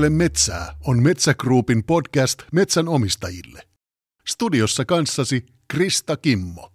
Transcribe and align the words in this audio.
Kuuntele 0.00 0.18
metsää 0.18 0.74
on 0.86 1.02
Metsä 1.02 1.34
Groupin 1.34 1.84
podcast 1.84 2.42
metsän 2.52 2.88
omistajille. 2.88 3.62
Studiossa 4.28 4.84
kanssasi 4.84 5.46
Krista 5.68 6.16
Kimmo. 6.16 6.70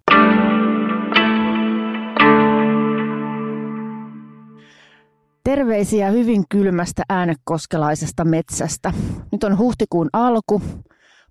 Terveisiä 5.44 6.10
hyvin 6.10 6.44
kylmästä 6.48 7.02
äänekoskelaisesta 7.08 8.24
metsästä. 8.24 8.92
Nyt 9.32 9.44
on 9.44 9.58
huhtikuun 9.58 10.08
alku. 10.12 10.62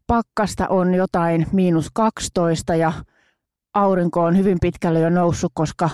Pakkasta 0.07 0.67
on 0.67 0.93
jotain 0.93 1.47
miinus 1.51 1.87
12 1.93 2.75
ja 2.75 2.93
aurinko 3.73 4.23
on 4.23 4.37
hyvin 4.37 4.57
pitkälle 4.61 4.99
jo 4.99 5.09
noussut, 5.09 5.51
koska 5.55 5.89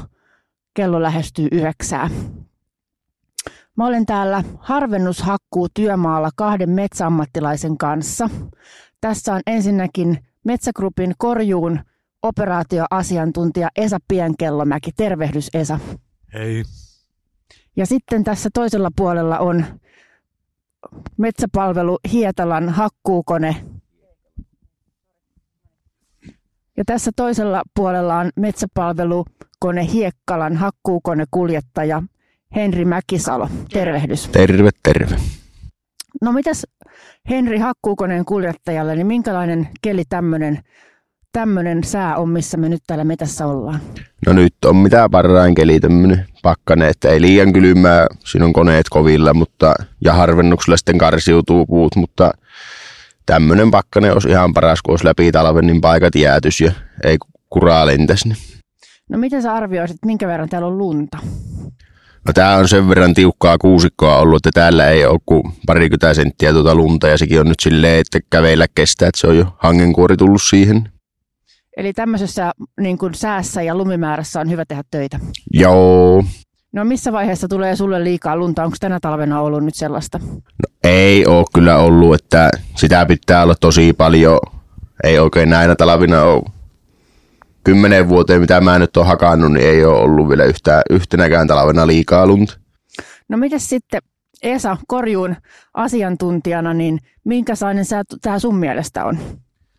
kello 0.73 1.01
lähestyy 1.01 1.47
yhdeksää. 1.51 2.09
Mä 3.77 3.87
olen 3.87 4.05
täällä 4.05 4.43
harvennushakkuu 4.59 5.67
työmaalla 5.73 6.29
kahden 6.35 6.69
metsäammattilaisen 6.69 7.77
kanssa. 7.77 8.29
Tässä 9.01 9.33
on 9.33 9.41
ensinnäkin 9.47 10.17
Metsägrupin 10.43 11.13
korjuun 11.17 11.79
operaatioasiantuntija 12.23 13.69
Esa 13.75 13.97
Pienkellomäki. 14.07 14.91
Tervehdys 14.97 15.49
Esa. 15.53 15.79
Hei. 16.33 16.63
Ja 17.75 17.85
sitten 17.85 18.23
tässä 18.23 18.49
toisella 18.53 18.89
puolella 18.95 19.39
on 19.39 19.65
metsäpalvelu 21.17 21.99
Hietalan 22.11 22.69
hakkuukone. 22.69 23.55
Ja 26.77 26.85
tässä 26.85 27.11
toisella 27.15 27.63
puolella 27.75 28.19
on 28.19 28.29
metsäpalvelukone 28.35 29.87
Hiekkalan 29.93 30.57
hakkuukonekuljettaja 30.57 32.03
Henri 32.55 32.85
Mäkisalo. 32.85 33.49
Tervehdys. 33.73 34.29
Terve, 34.29 34.69
terve. 34.83 35.15
No 36.21 36.31
mitäs 36.31 36.65
Henri 37.29 37.57
hakkuukoneen 37.57 38.25
kuljettajalle, 38.25 38.95
niin 38.95 39.07
minkälainen 39.07 39.67
keli 39.81 40.03
tämmöinen 40.09 40.59
tämmöinen 41.31 41.83
sää 41.83 42.15
on, 42.15 42.29
missä 42.29 42.57
me 42.57 42.69
nyt 42.69 42.81
täällä 42.87 43.03
metässä 43.03 43.45
ollaan? 43.45 43.79
No 44.25 44.33
nyt 44.33 44.53
on 44.65 44.75
mitä 44.75 45.09
parhain 45.11 45.55
keli 45.55 45.79
tämmöinen 45.79 46.25
pakkane, 46.43 46.89
että 46.89 47.09
ei 47.09 47.21
liian 47.21 47.53
kylmää, 47.53 48.07
siinä 48.25 48.45
on 48.45 48.53
koneet 48.53 48.89
kovilla, 48.89 49.33
mutta, 49.33 49.73
ja 50.01 50.13
harvennuksella 50.13 50.77
sitten 50.77 50.97
karsiutuu 50.97 51.65
puut, 51.65 51.95
mutta 51.95 52.31
tämmöinen 53.25 53.71
pakkane 53.71 54.11
olisi 54.11 54.29
ihan 54.29 54.53
paras, 54.53 54.81
kun 54.81 54.91
olisi 54.93 55.05
läpi 55.05 55.31
talven, 55.31 55.67
niin 55.67 55.81
paikat 55.81 56.15
jäätys 56.15 56.61
ja 56.61 56.71
ei 57.03 57.17
kuraa 57.49 57.85
lentäisi. 57.85 58.29
No 59.09 59.17
miten 59.17 59.41
sä 59.41 59.53
arvioisit, 59.53 59.97
minkä 60.05 60.27
verran 60.27 60.49
täällä 60.49 60.67
on 60.67 60.77
lunta? 60.77 61.17
No 62.27 62.33
tää 62.33 62.57
on 62.57 62.67
sen 62.67 62.89
verran 62.89 63.13
tiukkaa 63.13 63.57
kuusikkoa 63.57 64.17
ollut, 64.17 64.45
että 64.45 64.59
täällä 64.61 64.89
ei 64.89 65.05
ole 65.05 65.19
kuin 65.25 65.43
parikymmentä 65.65 66.13
senttiä 66.13 66.51
tuota 66.53 66.75
lunta 66.75 67.07
ja 67.07 67.17
sekin 67.17 67.39
on 67.39 67.47
nyt 67.47 67.59
silleen, 67.61 67.99
että 67.99 68.19
käveillä 68.29 68.65
kestää, 68.75 69.07
että 69.07 69.21
se 69.21 69.27
on 69.27 69.37
jo 69.37 69.45
hangenkuori 69.57 70.17
tullut 70.17 70.41
siihen. 70.41 70.89
Eli 71.77 71.93
tämmöisessä 71.93 72.51
niin 72.79 72.97
kuin 72.97 73.13
säässä 73.13 73.61
ja 73.61 73.75
lumimäärässä 73.75 74.39
on 74.39 74.49
hyvä 74.49 74.65
tehdä 74.65 74.83
töitä. 74.91 75.19
Joo. 75.53 76.23
No 76.73 76.85
missä 76.85 77.11
vaiheessa 77.11 77.47
tulee 77.47 77.75
sulle 77.75 78.03
liikaa 78.03 78.35
lunta? 78.35 78.63
Onko 78.63 78.77
tänä 78.79 78.99
talvena 79.01 79.41
ollut 79.41 79.63
nyt 79.63 79.75
sellaista? 79.75 80.19
No 80.37 80.75
ei 80.83 81.25
ole 81.25 81.45
kyllä 81.53 81.77
ollut, 81.77 82.15
että 82.15 82.49
sitä 82.75 83.05
pitää 83.05 83.43
olla 83.43 83.55
tosi 83.55 83.93
paljon. 83.93 84.39
Ei 85.03 85.19
oikein 85.19 85.49
näinä 85.49 85.75
talvina 85.75 86.23
ole. 86.23 86.43
Kymmenen 87.63 88.09
vuoteen, 88.09 88.41
mitä 88.41 88.61
mä 88.61 88.79
nyt 88.79 88.97
oon 88.97 89.07
hakannut, 89.07 89.51
niin 89.51 89.67
ei 89.67 89.85
ole 89.85 89.99
ollut 89.99 90.29
vielä 90.29 90.43
yhtä, 90.43 90.81
yhtenäkään 90.89 91.47
talvena 91.47 91.87
liikaa 91.87 92.27
lunta. 92.27 92.59
No 93.29 93.37
miten 93.37 93.59
sitten 93.59 94.01
Esa 94.41 94.77
Korjuun 94.87 95.35
asiantuntijana, 95.73 96.73
niin 96.73 96.99
minkälainen 97.23 97.85
tämä 98.21 98.39
sun 98.39 98.55
mielestä 98.55 99.05
on? 99.05 99.17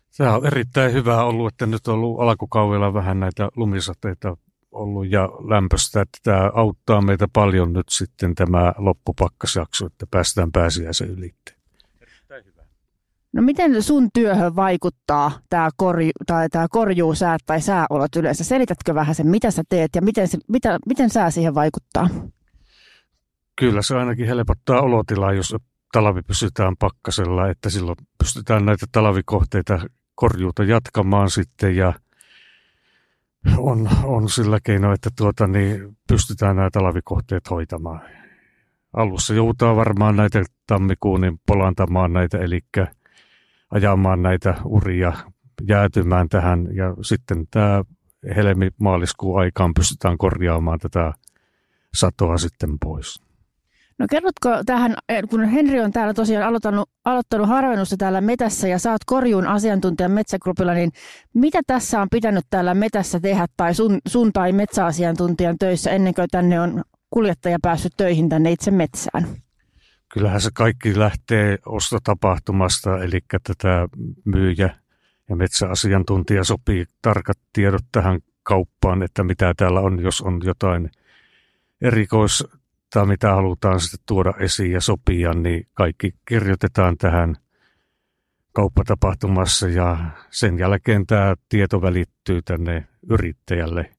Se 0.09 0.23
on 0.23 0.45
erittäin 0.45 0.93
hyvä 0.93 1.23
ollut, 1.23 1.53
että 1.53 1.65
nyt 1.65 1.87
on 1.87 1.93
ollut 1.93 2.19
alkukaudella 2.19 2.93
vähän 2.93 3.19
näitä 3.19 3.49
lumisateita 3.55 4.37
ollut 4.71 5.11
ja 5.11 5.29
lämpöstä, 5.49 6.01
että 6.01 6.17
tämä 6.23 6.51
auttaa 6.53 7.01
meitä 7.01 7.27
paljon 7.33 7.73
nyt 7.73 7.89
sitten 7.89 8.35
tämä 8.35 8.73
loppupakkasjakso, 8.77 9.85
että 9.85 10.05
päästään 10.11 10.51
pääsiäisen 10.51 11.09
ylitte. 11.09 11.52
No 13.33 13.41
miten 13.41 13.83
sun 13.83 14.09
työhön 14.13 14.55
vaikuttaa 14.55 15.31
tämä, 15.49 15.69
korju, 15.77 16.11
tai 16.25 16.49
tämä 16.49 16.67
korjuusäät 16.69 17.41
tai 17.45 17.61
sääolot 17.61 18.15
yleensä? 18.15 18.43
Selitätkö 18.43 18.95
vähän 18.95 19.15
sen, 19.15 19.27
mitä 19.27 19.51
sä 19.51 19.63
teet 19.69 19.89
ja 19.95 20.01
miten, 20.01 20.27
se, 20.27 20.37
mitä, 20.47 20.79
miten 20.85 21.09
sää 21.09 21.31
siihen 21.31 21.55
vaikuttaa? 21.55 22.09
Kyllä 23.55 23.81
se 23.81 23.95
ainakin 23.95 24.27
helpottaa 24.27 24.81
olotilaa, 24.81 25.33
jos 25.33 25.55
talvi 25.91 26.21
pysytään 26.21 26.75
pakkasella, 26.79 27.49
että 27.49 27.69
silloin 27.69 27.97
pystytään 28.17 28.65
näitä 28.65 28.85
talvikohteita 28.91 29.79
korjuuta 30.15 30.63
jatkamaan 30.63 31.29
sitten 31.29 31.75
ja 31.75 31.93
on, 33.57 33.89
on 34.03 34.29
sillä 34.29 34.59
keino, 34.63 34.93
että 34.93 35.09
tuota, 35.17 35.47
niin 35.47 35.97
pystytään 36.07 36.55
nämä 36.55 36.69
talvikohteet 36.71 37.49
hoitamaan. 37.49 38.01
Alussa 38.93 39.33
joudutaan 39.33 39.75
varmaan 39.75 40.15
näitä 40.15 40.43
tammikuun 40.67 41.21
niin 41.21 41.39
polantamaan 41.47 42.13
näitä, 42.13 42.37
eli 42.37 42.59
ajamaan 43.73 44.21
näitä 44.21 44.55
uria 44.65 45.13
jäätymään 45.67 46.29
tähän 46.29 46.67
ja 46.75 46.95
sitten 47.01 47.45
tämä 47.51 47.83
helmi-maaliskuun 48.35 49.39
aikaan 49.39 49.73
pystytään 49.73 50.17
korjaamaan 50.17 50.79
tätä 50.79 51.13
satoa 51.93 52.37
sitten 52.37 52.69
pois. 52.83 53.23
No 53.99 54.05
kerrotko 54.09 54.49
tähän, 54.65 54.95
kun 55.29 55.45
Henri 55.45 55.81
on 55.81 55.91
täällä 55.91 56.13
tosiaan 56.13 56.47
aloittanut, 56.47 56.89
aloittanut 57.05 57.47
harvennusta 57.47 57.97
täällä 57.97 58.21
metässä 58.21 58.67
ja 58.67 58.79
saat 58.79 59.01
korjuun 59.05 59.47
asiantuntijan 59.47 60.11
metsägrupilla, 60.11 60.73
niin 60.73 60.91
mitä 61.33 61.61
tässä 61.67 62.01
on 62.01 62.07
pitänyt 62.11 62.45
täällä 62.49 62.73
metässä 62.73 63.19
tehdä 63.19 63.45
tai 63.57 63.73
sun, 63.73 63.99
sun 64.07 64.33
tai 64.33 64.51
metsäasiantuntijan 64.51 65.57
töissä 65.57 65.91
ennen 65.91 66.13
kuin 66.13 66.27
tänne 66.31 66.61
on 66.61 66.83
kuljettaja 67.09 67.57
päässyt 67.61 67.93
töihin 67.97 68.29
tänne 68.29 68.51
itse 68.51 68.71
metsään? 68.71 69.42
Kyllähän 70.13 70.41
se 70.41 70.49
kaikki 70.53 70.99
lähtee 70.99 71.57
ostotapahtumasta, 71.65 73.03
eli 73.03 73.19
tätä 73.43 73.87
myyjä 74.25 74.75
ja 75.29 75.35
metsäasiantuntija 75.35 76.43
sopii 76.43 76.85
tarkat 77.01 77.37
tiedot 77.53 77.85
tähän 77.91 78.19
kauppaan, 78.43 79.03
että 79.03 79.23
mitä 79.23 79.53
täällä 79.57 79.79
on, 79.79 79.99
jos 79.99 80.21
on 80.21 80.41
jotain 80.43 80.91
erikois 81.81 82.47
tai 82.89 83.05
mitä 83.05 83.35
halutaan 83.35 83.79
sitten 83.79 83.99
tuoda 84.05 84.33
esiin 84.39 84.71
ja 84.71 84.81
sopia, 84.81 85.33
niin 85.33 85.67
kaikki 85.73 86.13
kirjoitetaan 86.27 86.97
tähän 86.97 87.35
kauppatapahtumassa 88.51 89.67
ja 89.67 89.97
sen 90.29 90.59
jälkeen 90.59 91.07
tämä 91.07 91.35
tieto 91.49 91.81
välittyy 91.81 92.41
tänne 92.41 92.87
yrittäjälle. 93.09 93.91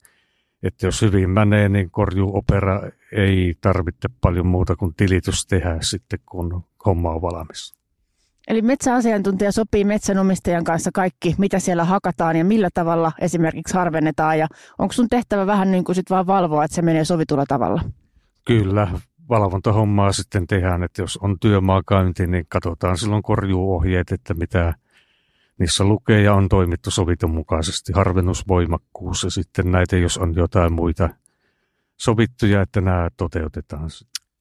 Että 0.65 0.87
jos 0.87 1.03
hyvin 1.03 1.31
menee, 1.31 1.69
niin 1.69 1.91
korjuopera 1.91 2.81
ei 3.13 3.55
tarvitse 3.61 4.09
paljon 4.21 4.47
muuta 4.47 4.77
kuin 4.77 4.95
tilitys 4.95 5.47
tehdä 5.47 5.79
sitten, 5.81 6.19
kun 6.27 6.65
homma 6.87 7.11
on 7.11 7.23
valmis. 7.23 7.75
Eli 8.49 8.63
metsäasiantuntija 8.63 9.53
sopii 9.53 9.85
metsänomistajan 9.85 10.65
kanssa 10.65 10.91
kaikki, 10.95 11.35
mitä 11.39 11.59
siellä 11.59 11.85
hakataan 11.85 12.37
ja 12.37 12.45
millä 12.45 12.69
tavalla 12.75 13.13
esimerkiksi 13.21 13.75
harvennetaan. 13.75 14.39
Ja 14.39 14.47
onko 14.79 14.93
sun 14.93 15.09
tehtävä 15.09 15.47
vähän 15.47 15.71
niin 15.71 15.85
kuin 15.85 15.97
sit 15.97 16.11
vaan 16.11 16.27
valvoa, 16.27 16.65
että 16.65 16.75
se 16.75 16.83
menee 16.83 17.05
sovitulla 17.05 17.45
tavalla? 17.49 17.83
Kyllä, 18.47 18.89
valvontahommaa 19.29 20.13
sitten 20.13 20.47
tehdään, 20.47 20.83
että 20.83 21.03
jos 21.03 21.17
on 21.17 21.39
työmaakäynti, 21.41 22.27
niin 22.27 22.47
katsotaan 22.49 22.99
silloin 22.99 23.23
korjuuohjeet, 23.23 24.13
että 24.13 24.35
mitä 24.35 24.75
niissä 25.59 25.85
lukee 25.85 26.23
ja 26.23 26.35
on 26.35 26.49
toimittu 26.49 26.91
sovitun 26.91 27.31
mukaisesti. 27.31 27.93
Harvennusvoimakkuus 27.93 29.25
ja 29.25 29.31
sitten 29.31 29.73
näitä, 29.73 29.97
jos 29.97 30.19
on 30.19 30.35
jotain 30.35 30.73
muita 30.73 31.09
sovittuja, 31.97 32.63
että 32.63 32.81
nämä 32.81 33.09
toteutetaan. 33.17 33.91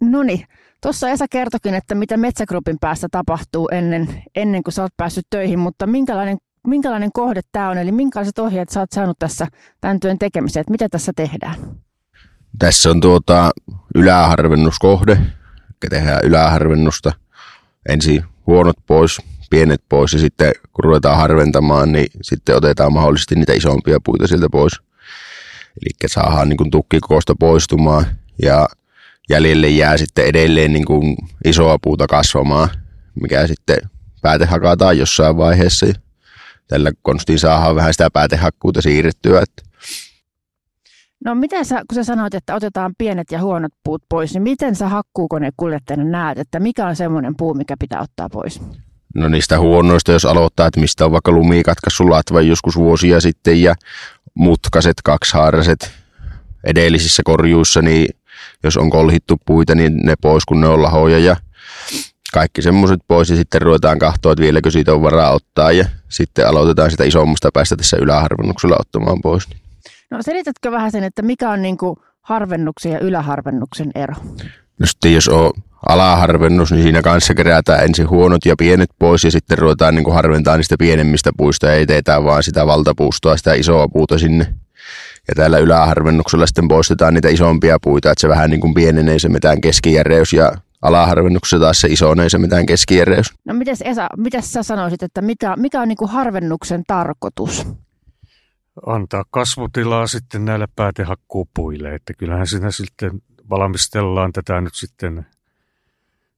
No 0.02 0.24
niin, 0.24 0.46
tuossa 0.82 1.10
Esa 1.10 1.26
kertokin, 1.30 1.74
että 1.74 1.96
mitä 1.96 2.18
Metsägrupin 2.18 2.80
päässä 2.80 3.08
tapahtuu 3.12 3.70
ennen, 3.72 4.24
ennen 4.36 4.64
kuin 4.64 4.74
sä 4.74 4.82
oot 4.82 4.98
päässyt 4.98 5.26
töihin, 5.30 5.60
mutta 5.60 5.88
minkälainen, 5.88 6.38
minkälainen 6.68 7.12
kohde 7.14 7.42
tämä 7.52 7.70
on, 7.70 7.78
eli 7.78 7.92
minkälaiset 7.92 8.40
ohjeet 8.40 8.70
sä 8.70 8.80
oot 8.80 8.92
saanut 8.92 9.20
tässä 9.20 9.48
tämän 9.82 10.00
työn 10.00 10.20
tekemiseen, 10.20 10.62
että 10.62 10.72
mitä 10.72 10.90
tässä 10.90 11.12
tehdään? 11.16 11.56
Tässä 12.60 12.90
on 12.90 13.02
tuota 13.02 13.52
yläharvennuskohde, 13.96 15.18
tehdään 15.90 16.20
yläharvennusta. 16.24 17.12
Ensin 17.90 18.24
huonot 18.48 18.76
pois, 18.88 19.22
pienet 19.54 19.82
pois 19.90 20.14
ja 20.14 20.20
sitten 20.20 20.52
kun 20.74 20.84
ruvetaan 20.84 21.18
harventamaan, 21.18 21.92
niin 21.92 22.08
sitten 22.22 22.56
otetaan 22.56 22.94
mahdollisesti 22.94 23.36
niitä 23.36 23.54
isompia 23.54 24.00
puita 24.04 24.28
sieltä 24.28 24.48
pois. 24.52 24.74
Eli 25.82 26.10
saadaan 26.10 26.50
niin 26.50 26.72
tukkikoosta 26.72 27.36
poistumaan 27.40 28.06
ja 28.42 28.68
jäljelle 29.30 29.70
jää 29.70 29.98
sitten 29.98 30.26
edelleen 30.26 30.74
niin 30.74 30.86
kuin 30.86 31.18
isoa 31.46 31.78
puuta 31.84 32.08
kasvamaan, 32.08 32.70
mikä 33.22 33.48
sitten 33.48 33.78
päätehakataan 34.22 34.98
jossain 34.98 35.38
vaiheessa. 35.38 35.86
Tällä 36.68 36.92
konstiin 37.02 37.40
saadaan 37.40 37.76
vähän 37.76 37.94
sitä 37.94 38.10
päätehakkuuta 38.14 38.82
siirrettyä. 38.82 39.42
Että 39.42 39.64
No 41.26 41.36
miten 41.36 41.66
sä, 41.66 41.82
kun 41.90 41.96
sä 41.96 42.04
sanoit, 42.04 42.34
että 42.34 42.56
otetaan 42.56 42.94
pienet 42.98 43.32
ja 43.32 43.42
huonot 43.42 43.72
puut 43.84 44.04
pois, 44.10 44.34
niin 44.34 44.44
miten 44.44 44.76
sä 44.76 44.90
kuljettajana 45.58 46.04
näet, 46.04 46.38
että 46.38 46.60
mikä 46.60 46.88
on 46.88 46.96
semmoinen 46.96 47.34
puu, 47.38 47.54
mikä 47.54 47.76
pitää 47.80 48.02
ottaa 48.02 48.30
pois? 48.30 48.62
No 49.14 49.30
niistä 49.30 49.60
huonoista, 49.60 50.12
jos 50.12 50.26
aloittaa, 50.26 50.68
että 50.68 50.80
mistä 50.80 51.06
on 51.06 51.12
vaikka 51.12 51.32
lumikatkaisu 51.32 52.10
latva 52.10 52.42
joskus 52.42 52.76
vuosia 52.76 53.22
sitten 53.22 53.62
ja 53.62 53.76
mutkaset, 54.34 54.94
kaksihaaraset 55.04 55.92
edellisissä 56.64 57.22
korjuissa, 57.26 57.82
niin 57.82 58.08
jos 58.64 58.78
on 58.78 58.90
kolhittu 58.90 59.38
puita, 59.46 59.76
niin 59.76 59.98
ne 60.04 60.16
pois, 60.22 60.46
kun 60.46 60.62
ne 60.62 60.68
on 60.68 60.84
lahoja 60.84 61.20
ja 61.20 61.36
kaikki 62.34 62.62
semmoiset 62.62 63.00
pois 63.08 63.30
ja 63.30 63.36
sitten 63.36 63.62
ruvetaan 63.62 64.00
kahtoa, 64.00 64.32
että 64.32 64.42
vieläkö 64.42 64.72
siitä 64.72 64.94
on 64.94 65.02
varaa 65.02 65.32
ottaa 65.32 65.72
ja 65.72 65.86
sitten 66.10 66.48
aloitetaan 66.48 66.92
sitä 66.92 67.04
isommasta 67.04 67.50
päästä 67.54 67.76
tässä 67.76 67.98
yläharvennuksella 67.98 68.76
ottamaan 68.80 69.22
pois. 69.22 69.48
No 70.12 70.22
selitätkö 70.22 70.72
vähän 70.72 70.92
sen, 70.92 71.04
että 71.04 71.22
mikä 71.22 71.50
on 71.50 71.62
niin 71.62 71.78
kuin 71.78 71.98
harvennuksen 72.22 72.92
ja 72.92 73.00
yläharvennuksen 73.00 73.92
ero? 73.96 74.14
No 74.80 74.86
sitten 74.86 75.14
jos 75.14 75.28
on 75.28 75.52
alaharvennus, 75.90 76.72
niin 76.72 76.84
siinä 76.84 77.02
kanssa 77.02 77.34
kerätään 77.34 77.84
ensin 77.84 78.10
huonot 78.10 78.46
ja 78.46 78.56
pienet 78.58 78.90
pois 79.00 79.24
ja 79.24 79.32
sitten 79.32 79.58
ruvetaan 79.58 79.96
niin 79.96 80.04
kuin 80.04 80.14
harventaa 80.14 80.58
niistä 80.58 80.76
pienemmistä 80.80 81.32
puista 81.38 81.66
ja 81.66 81.74
ei 81.74 81.86
teetään 81.86 82.24
vaan 82.24 82.44
sitä 82.44 82.68
valtapuustoa, 82.68 83.38
sitä 83.38 83.54
isoa 83.54 83.88
puuta 83.88 84.18
sinne. 84.18 84.54
Ja 85.28 85.36
täällä 85.36 85.58
yläharvennuksella 85.58 86.48
sitten 86.48 86.68
poistetaan 86.68 87.14
niitä 87.14 87.30
isompia 87.30 87.78
puita, 87.82 88.12
että 88.12 88.22
se 88.22 88.28
vähän 88.28 88.50
niin 88.50 88.62
kuin 88.62 88.74
pienenee 88.74 89.20
se 89.20 89.30
mitään 89.30 89.62
keskijäreys 89.62 90.34
ja 90.34 90.52
alaharvennuksessa 90.82 91.60
taas 91.60 91.82
se 91.82 91.88
isonee 91.88 92.30
se 92.30 92.38
mitään 92.38 92.66
keskijäreys. 92.66 93.34
No 93.46 93.54
mites 93.54 93.82
Esa, 93.82 94.08
mitäs 94.18 94.54
sä 94.54 94.64
sanoisit, 94.64 95.04
että 95.04 95.22
mikä, 95.22 95.56
mikä 95.58 95.82
on 95.82 95.88
niin 95.88 95.98
kuin 95.98 96.12
harvennuksen 96.12 96.84
tarkoitus? 96.88 97.68
Antaa 98.86 99.24
kasvutilaa 99.32 100.08
sitten 100.08 100.46
näille 100.46 100.68
päätehakkuupuille, 100.76 101.96
että 101.96 102.14
kyllähän 102.14 102.48
siinä 102.48 102.72
sitten 102.72 103.12
valmistellaan 103.50 104.32
tätä 104.32 104.62
nyt 104.62 104.76
sitten, 104.76 105.26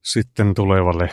sitten 0.06 0.54
tulevalle 0.54 1.08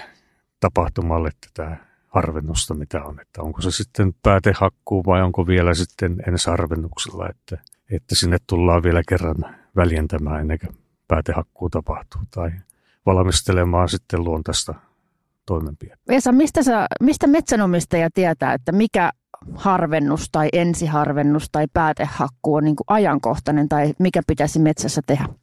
tapahtumalle 0.59 1.29
tätä 1.41 1.77
harvennusta, 2.07 2.73
mitä 2.73 3.03
on. 3.03 3.19
Että 3.19 3.41
onko 3.41 3.61
se 3.61 3.71
sitten 3.71 4.15
päätehakkuu 4.23 5.03
vai 5.05 5.21
onko 5.21 5.47
vielä 5.47 5.73
sitten 5.73 6.23
ensarvennuksella, 6.27 7.29
että, 7.29 7.57
että 7.91 8.15
sinne 8.15 8.37
tullaan 8.47 8.83
vielä 8.83 9.01
kerran 9.09 9.55
väljentämään 9.75 10.41
ennen 10.41 10.59
kuin 10.59 10.77
päätehakkuu 11.07 11.69
tapahtuu 11.69 12.21
tai 12.31 12.51
valmistelemaan 13.05 13.89
sitten 13.89 14.23
luontaista 14.23 14.73
toimenpidettä. 15.45 16.13
Esa, 16.13 16.31
mistä, 16.31 16.63
sä, 16.63 16.87
mistä 17.01 17.27
metsänomistaja 17.27 18.09
tietää, 18.13 18.53
että 18.53 18.71
mikä 18.71 19.11
harvennus 19.55 20.29
tai 20.31 20.49
ensiharvennus 20.53 21.47
tai 21.51 21.65
päätehakkuu 21.73 22.55
on 22.55 22.63
niin 22.63 22.75
ajankohtainen 22.87 23.69
tai 23.69 23.93
mikä 23.99 24.21
pitäisi 24.27 24.59
metsässä 24.59 25.01
tehdä? 25.05 25.42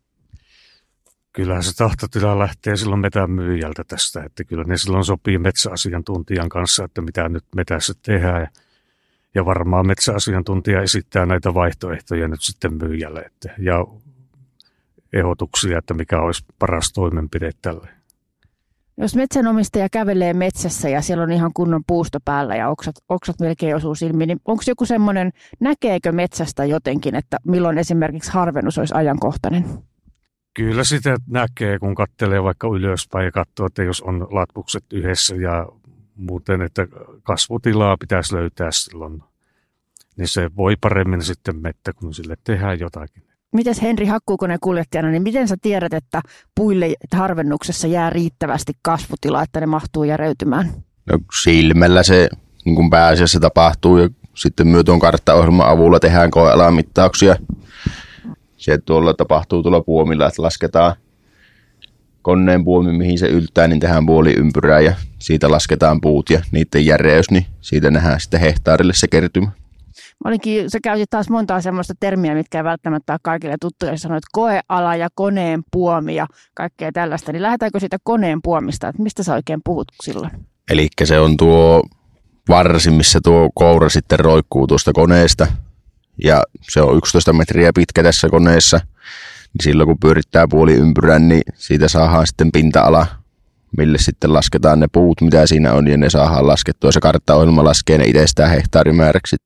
Kyllähän 1.32 1.62
se 1.62 1.76
tahtotila 1.76 2.38
lähtee 2.38 2.76
silloin 2.76 3.00
metän 3.00 3.30
myyjältä 3.30 3.84
tästä, 3.84 4.24
että 4.24 4.44
kyllä 4.44 4.64
ne 4.64 4.76
silloin 4.76 5.04
sopii 5.04 5.38
metsäasiantuntijan 5.38 6.48
kanssa, 6.48 6.84
että 6.84 7.00
mitä 7.00 7.28
nyt 7.28 7.44
metässä 7.56 7.94
tehdään. 8.02 8.48
Ja 9.34 9.44
varmaan 9.44 9.86
metsäasiantuntija 9.86 10.82
esittää 10.82 11.26
näitä 11.26 11.54
vaihtoehtoja 11.54 12.28
nyt 12.28 12.42
sitten 12.42 12.74
myyjälle 12.74 13.20
että, 13.20 13.54
ja 13.58 13.84
ehdotuksia, 15.12 15.78
että 15.78 15.94
mikä 15.94 16.20
olisi 16.20 16.44
paras 16.58 16.92
toimenpide 16.92 17.50
tälle. 17.62 17.88
Jos 18.96 19.16
metsänomistaja 19.16 19.88
kävelee 19.88 20.34
metsässä 20.34 20.88
ja 20.88 21.00
siellä 21.00 21.24
on 21.24 21.32
ihan 21.32 21.50
kunnon 21.54 21.82
puusto 21.86 22.18
päällä 22.24 22.56
ja 22.56 22.68
oksat, 22.68 22.94
oksat 23.08 23.40
melkein 23.40 23.76
osuu 23.76 23.94
silmiin, 23.94 24.28
niin 24.28 24.40
onko 24.44 24.62
joku 24.66 24.86
semmoinen, 24.86 25.30
näkeekö 25.60 26.12
metsästä 26.12 26.64
jotenkin, 26.64 27.14
että 27.14 27.36
milloin 27.46 27.78
esimerkiksi 27.78 28.32
harvennus 28.32 28.78
olisi 28.78 28.94
ajankohtainen? 28.94 29.64
Kyllä 30.54 30.84
sitä 30.84 31.16
näkee, 31.26 31.78
kun 31.78 31.94
katselee 31.94 32.42
vaikka 32.42 32.68
ylöspäin 32.68 33.24
ja 33.24 33.32
katsoo, 33.32 33.66
että 33.66 33.82
jos 33.82 34.00
on 34.00 34.26
latvukset 34.30 34.84
yhdessä 34.92 35.34
ja 35.36 35.66
muuten, 36.14 36.62
että 36.62 36.86
kasvutilaa 37.22 37.96
pitäisi 37.96 38.34
löytää 38.34 38.68
silloin, 38.70 39.22
niin 40.16 40.28
se 40.28 40.50
voi 40.56 40.76
paremmin 40.80 41.22
sitten 41.22 41.56
mettä, 41.56 41.92
kun 41.92 42.14
sille 42.14 42.34
tehdään 42.44 42.80
jotakin. 42.80 43.22
Mites 43.52 43.82
Henri 43.82 44.06
hakkuukoneen 44.06 44.60
kuljettajana, 44.60 45.08
niin 45.08 45.22
miten 45.22 45.48
sä 45.48 45.56
tiedät, 45.62 45.94
että 45.94 46.22
puille 46.54 46.94
harvennuksessa 47.12 47.86
jää 47.86 48.10
riittävästi 48.10 48.72
kasvutilaa, 48.82 49.42
että 49.42 49.60
ne 49.60 49.66
mahtuu 49.66 50.04
järeytymään? 50.04 50.70
No 51.06 51.18
silmällä 51.42 52.02
se 52.02 52.28
niin 52.64 52.74
kuin 52.74 52.90
pääasiassa 52.90 53.40
tapahtuu 53.40 53.98
ja 53.98 54.08
sitten 54.34 54.68
myös 54.68 54.84
tuon 54.84 55.00
karttaohjelman 55.00 55.68
avulla 55.68 56.00
tehdään 56.00 56.30
koealamittauksia 56.30 57.36
se 58.60 58.78
tuolla 58.78 59.14
tapahtuu 59.14 59.62
tuolla 59.62 59.80
puomilla, 59.80 60.26
että 60.26 60.42
lasketaan 60.42 60.96
koneen 62.22 62.64
puomi, 62.64 62.92
mihin 62.92 63.18
se 63.18 63.26
yltää, 63.26 63.68
niin 63.68 63.80
tehdään 63.80 64.06
puoli 64.06 64.32
ympyrää 64.32 64.80
ja 64.80 64.94
siitä 65.18 65.50
lasketaan 65.50 66.00
puut 66.00 66.30
ja 66.30 66.40
niiden 66.52 66.86
järeys, 66.86 67.30
niin 67.30 67.46
siitä 67.60 67.90
nähdään 67.90 68.20
sitten 68.20 68.40
hehtaarille 68.40 68.92
se 68.94 69.08
kertymä. 69.08 69.46
Mä 70.24 70.28
olinkin, 70.28 70.70
sä 70.70 70.78
käytit 70.82 71.10
taas 71.10 71.30
monta 71.30 71.60
semmoista 71.60 71.94
termiä, 72.00 72.34
mitkä 72.34 72.58
ei 72.58 72.64
välttämättä 72.64 73.12
ole 73.12 73.20
kaikille 73.22 73.56
tuttuja. 73.60 73.98
Sanoit 73.98 74.24
koeala 74.32 74.96
ja 74.96 75.08
koneen 75.14 75.62
puomi 75.70 76.14
ja 76.14 76.26
kaikkea 76.54 76.92
tällaista. 76.92 77.32
Niin 77.32 77.42
lähdetäänkö 77.42 77.80
siitä 77.80 77.96
koneen 78.02 78.42
puomista, 78.42 78.88
että 78.88 79.02
mistä 79.02 79.22
sä 79.22 79.34
oikein 79.34 79.60
puhut 79.64 79.86
silloin? 80.02 80.30
Eli 80.70 80.88
se 81.04 81.20
on 81.20 81.36
tuo 81.36 81.82
varsi, 82.48 82.90
missä 82.90 83.20
tuo 83.24 83.50
koura 83.54 83.88
sitten 83.88 84.18
roikkuu 84.18 84.66
tuosta 84.66 84.92
koneesta 84.92 85.46
ja 86.24 86.42
se 86.62 86.82
on 86.82 86.96
11 86.96 87.32
metriä 87.32 87.70
pitkä 87.74 88.02
tässä 88.02 88.28
koneessa, 88.28 88.76
niin 88.76 89.62
silloin 89.62 89.86
kun 89.86 89.98
pyörittää 89.98 90.48
puoli 90.48 90.74
ympyrän, 90.74 91.28
niin 91.28 91.42
siitä 91.54 91.88
saadaan 91.88 92.26
sitten 92.26 92.52
pinta-ala, 92.52 93.06
mille 93.76 93.98
sitten 93.98 94.32
lasketaan 94.32 94.80
ne 94.80 94.86
puut, 94.92 95.20
mitä 95.20 95.46
siinä 95.46 95.72
on, 95.72 95.88
ja 95.88 95.96
ne 95.96 96.10
saadaan 96.10 96.46
laskettua. 96.46 96.92
Se 96.92 97.00
karttaohjelma 97.00 97.64
laskee 97.64 97.98
ne 97.98 98.04
itsestään 98.04 98.50
hehtaarimääräksi. 98.50 99.36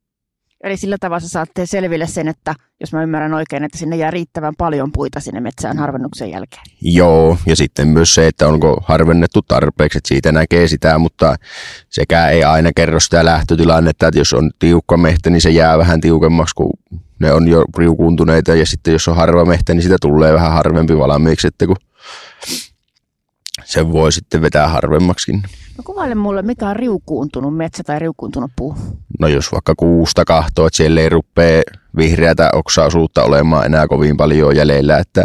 Eli 0.65 0.77
sillä 0.77 0.97
tavalla 1.01 1.21
saatte 1.21 1.67
selville 1.67 2.07
sen, 2.07 2.29
että 2.29 2.55
jos 2.81 2.93
mä 2.93 3.03
ymmärrän 3.03 3.35
oikein, 3.35 3.65
että 3.65 3.79
sinne 3.79 3.97
jää 3.97 4.11
riittävän 4.11 4.55
paljon 4.59 4.93
puita 4.93 5.21
sinne 5.21 5.41
metsään 5.41 5.79
harvennuksen 5.79 6.31
jälkeen. 6.31 6.63
Joo, 6.81 7.39
ja 7.47 7.57
sitten 7.57 7.89
myös 7.89 8.15
se, 8.15 8.27
että 8.27 8.49
onko 8.49 8.83
harvennettu 8.85 9.43
tarpeeksi, 9.43 9.99
että 9.99 10.09
siitä 10.09 10.33
näkee 10.33 10.69
sitä, 10.69 10.99
mutta 10.99 11.37
sekä 11.91 12.29
ei 12.29 12.45
aina 12.45 12.71
kerro 12.77 13.01
sitä 13.01 13.25
lähtötilannetta, 13.25 14.09
että 14.09 14.21
jos 14.21 14.33
on 14.33 14.51
tiukka 14.59 14.97
mehtä, 14.97 15.31
niin 15.31 15.41
se 15.41 15.51
jää 15.51 15.79
vähän 15.79 16.01
tiukemmaksi, 16.01 16.55
kun 16.55 16.71
ne 17.19 17.33
on 17.33 17.49
jo 17.49 17.65
riukuuntuneita, 17.79 18.55
ja 18.55 18.67
sitten 18.67 18.93
jos 18.93 19.09
on 19.09 19.17
harva 19.17 19.45
mehtä, 19.45 19.75
niin 19.75 19.83
sitä 19.83 19.97
tulee 20.01 20.33
vähän 20.33 20.53
harvempi 20.53 20.99
valmiiksi, 20.99 21.47
että 21.47 21.67
kun 21.67 21.77
sen 23.65 23.93
voi 23.93 24.13
sitten 24.13 24.43
vetää 24.43 24.69
harvemmaksikin. 24.69 25.43
No 25.77 25.83
kuvaile 25.85 26.15
mulle, 26.15 26.43
mikä 26.43 26.69
on 26.69 26.77
riukuuntunut 26.77 27.57
metsä 27.57 27.83
tai 27.83 27.99
riukuuntunut 27.99 28.51
puu? 28.57 28.77
No 29.21 29.29
jos 29.29 29.53
vaikka 29.53 29.75
kuusta 29.77 30.25
kahtoo, 30.25 30.67
että 30.67 30.77
siellä 30.77 31.01
ei 31.01 31.09
rupea 31.09 31.63
vihreätä 31.97 32.51
oksaosuutta 32.53 33.23
olemaan 33.23 33.67
enää 33.67 33.89
kovin 33.89 34.17
paljon 34.17 34.57
jäljellä, 34.57 34.99
että 34.99 35.25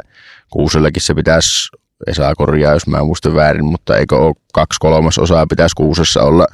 kuusellakin 0.49 1.01
se 1.01 1.13
pitäisi, 1.13 1.69
Esa 2.07 2.35
korjaa 2.35 2.73
jos 2.73 2.87
mä 2.87 3.03
muistan 3.03 3.35
väärin, 3.35 3.65
mutta 3.65 3.97
eikö 3.97 4.17
ole 4.17 4.35
kaksi 4.53 4.77
kolmasosaa 4.79 5.47
pitäisi 5.47 5.75
kuusessa 5.75 6.21
olla 6.21 6.45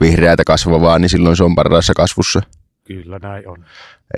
vihreätä 0.00 0.42
kasvavaa, 0.46 0.98
niin 0.98 1.08
silloin 1.08 1.36
se 1.36 1.44
on 1.44 1.54
parhaassa 1.54 1.94
kasvussa. 1.94 2.42
Kyllä 2.86 3.18
näin 3.22 3.48
on. 3.48 3.64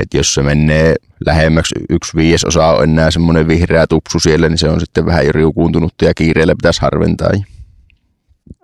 Et 0.01 0.15
jos 0.15 0.35
se 0.35 0.43
menee 0.43 0.95
lähemmäksi 1.27 1.75
yksi 1.91 2.17
viidesosa 2.17 2.67
on 2.67 2.85
enää 2.85 3.11
semmoinen 3.11 3.49
vihreä 3.49 3.87
tupsu 3.87 4.21
siellä, 4.21 4.49
niin 4.49 4.59
se 4.59 4.69
on 4.69 4.81
sitten 4.81 5.07
vähän 5.07 5.27
jo 5.27 5.33
riukuuntunut 5.33 5.95
ja 6.03 6.15
kiireellä 6.15 6.55
pitäisi 6.57 6.81
harventaa. 6.81 7.31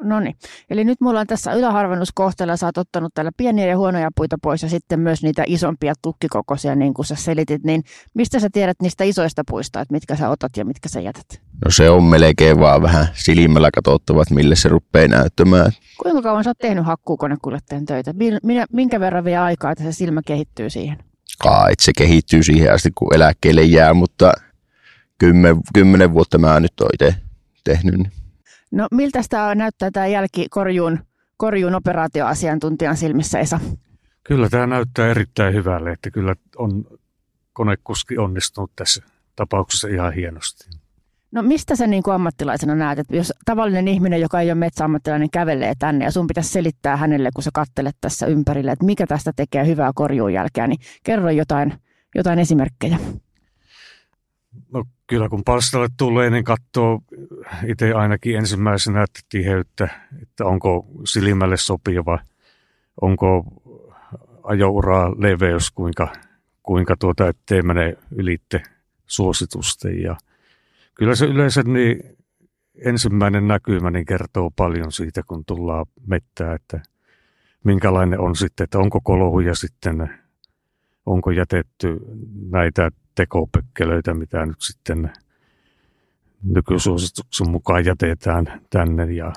No 0.03 0.21
niin, 0.21 0.37
eli 0.71 0.85
nyt 0.85 1.01
mulla 1.01 1.21
on 1.21 1.27
tässä 1.27 1.53
yläharvennuskohteella, 1.53 2.57
sä 2.57 2.67
oot 2.67 2.79
ottanut 2.79 3.15
täällä 3.15 3.31
pieniä 3.37 3.67
ja 3.67 3.77
huonoja 3.77 4.11
puita 4.17 4.37
pois 4.43 4.63
ja 4.63 4.69
sitten 4.69 5.01
myös 5.01 5.23
niitä 5.23 5.45
isompia 5.47 5.95
tukkikokoisia, 6.03 6.75
niin 6.75 6.95
kuin 6.95 7.07
sä 7.07 7.15
selitit, 7.15 7.65
niin 7.65 7.85
mistä 8.15 8.41
sä 8.41 8.49
tiedät 8.53 8.77
niistä 8.83 9.05
isoista 9.05 9.43
puista, 9.51 9.81
että 9.81 9.95
mitkä 9.95 10.17
sä 10.17 10.31
otat 10.31 10.57
ja 10.57 10.65
mitkä 10.65 10.89
sä 10.89 11.01
jätät? 11.01 11.27
No 11.65 11.71
se 11.71 11.91
on 11.91 12.05
melkein 12.05 12.61
vaan 12.61 12.83
vähän 12.83 13.07
silmällä 13.13 13.71
katsottavat, 13.75 14.31
mille 14.31 14.57
se 14.57 14.69
rupeaa 14.69 15.09
näyttämään. 15.09 15.73
Kuinka 16.03 16.23
kauan 16.23 16.45
sä 16.45 16.51
oot 16.51 16.59
tehnyt 16.59 16.87
hakkuukonekuljettajan 16.87 17.87
töitä? 17.87 18.13
Minä, 18.43 18.67
minkä 18.73 19.01
verran 19.01 19.25
vie 19.25 19.37
aikaa, 19.37 19.73
että 19.73 19.85
se 19.85 19.93
silmä 19.93 20.21
kehittyy 20.27 20.71
siihen? 20.71 20.99
Kai, 21.43 21.73
se 21.81 21.93
kehittyy 21.97 22.43
siihen 22.43 22.75
asti, 22.75 22.91
kun 22.95 23.15
eläkkeelle 23.15 23.63
jää, 23.63 23.95
mutta 23.95 24.33
kymmen, 25.19 25.57
kymmenen 25.75 26.15
vuotta 26.15 26.39
mä 26.39 26.61
nyt 26.61 26.81
oon 26.81 26.91
itse 26.93 27.15
tehnyt. 27.65 27.95
Niin 27.95 28.13
No 28.73 28.89
miltä 28.91 29.23
tämä 29.31 29.55
näyttää 29.55 29.91
tämä 29.91 30.07
jälki 30.07 30.47
korjuun, 30.51 30.99
korjuun 31.37 31.75
operaatioasiantuntijan 31.75 32.97
silmissä, 32.97 33.39
Esa? 33.39 33.61
Kyllä 34.25 34.49
tämä 34.49 34.67
näyttää 34.67 35.09
erittäin 35.09 35.55
hyvälle, 35.55 35.93
että 35.93 36.11
kyllä 36.11 36.35
on 36.57 36.85
konekuski 37.53 38.19
onnistunut 38.19 38.71
tässä 38.77 39.03
tapauksessa 39.37 39.89
ihan 39.89 40.13
hienosti. 40.13 40.71
No 41.33 41.43
mistä 41.43 41.77
sä 41.77 41.87
niin 41.87 42.03
kuin 42.03 42.15
ammattilaisena 42.15 42.75
näet, 42.75 42.99
että 42.99 43.17
jos 43.17 43.33
tavallinen 43.45 43.89
ihminen, 43.89 44.21
joka 44.21 44.41
ei 44.41 44.49
ole 44.49 44.55
metsäammattilainen, 44.55 45.31
kävelee 45.31 45.73
tänne 45.79 46.05
ja 46.05 46.11
sun 46.11 46.27
pitäisi 46.27 46.51
selittää 46.51 46.97
hänelle, 46.97 47.31
kun 47.35 47.43
sä 47.43 47.51
kattelet 47.55 47.97
tässä 48.01 48.27
ympärille, 48.27 48.73
että 48.73 48.85
mikä 48.85 49.07
tästä 49.07 49.33
tekee 49.37 49.67
hyvää 49.67 49.91
korjuun 49.95 50.33
jälkeä, 50.33 50.67
niin 50.67 50.81
kerro 51.05 51.31
jotain, 51.31 51.75
jotain 52.15 52.39
esimerkkejä. 52.39 52.99
No 54.73 54.85
kyllä 55.07 55.29
kun 55.29 55.45
palstalle 55.45 55.89
tulee, 55.97 56.31
niin 56.31 56.45
katsoo 56.45 57.03
itse 57.67 57.93
ainakin 57.93 58.37
ensimmäisenä 58.37 59.03
että 59.03 59.21
tiheyttä, 59.29 59.89
että 60.23 60.45
onko 60.45 60.87
silmälle 61.05 61.57
sopiva, 61.57 62.19
onko 63.01 63.45
ajouraa 64.43 65.11
leveys, 65.19 65.71
kuinka, 65.71 66.13
kuinka 66.63 66.97
tuota, 66.97 67.29
ettei 67.29 67.63
mene 67.63 67.97
ylitte 68.11 68.63
suositusten. 69.07 70.03
Ja 70.03 70.17
kyllä 70.95 71.15
se 71.15 71.27
yleensä 71.27 71.63
niin 71.63 72.17
ensimmäinen 72.85 73.49
näkymä 73.49 73.91
niin 73.91 74.07
kertoo 74.07 74.51
paljon 74.57 74.93
siitä, 74.93 75.23
kun 75.27 75.45
tullaan 75.45 75.87
mettää, 76.07 76.55
että 76.55 76.81
minkälainen 77.65 78.21
on 78.21 78.37
sitten, 78.37 78.65
että 78.65 78.79
onko 78.79 79.01
kolhuja 79.01 79.55
sitten, 79.55 80.11
onko 81.07 81.31
jätetty 81.31 82.01
näitä 82.51 82.91
tekopökkelöitä, 83.15 84.15
mitä 84.15 84.47
nyt 84.47 84.61
sitten 84.61 85.13
nykysuosituksen 86.43 87.51
mukaan 87.51 87.85
jätetään 87.85 88.61
tänne 88.71 89.13
ja 89.13 89.33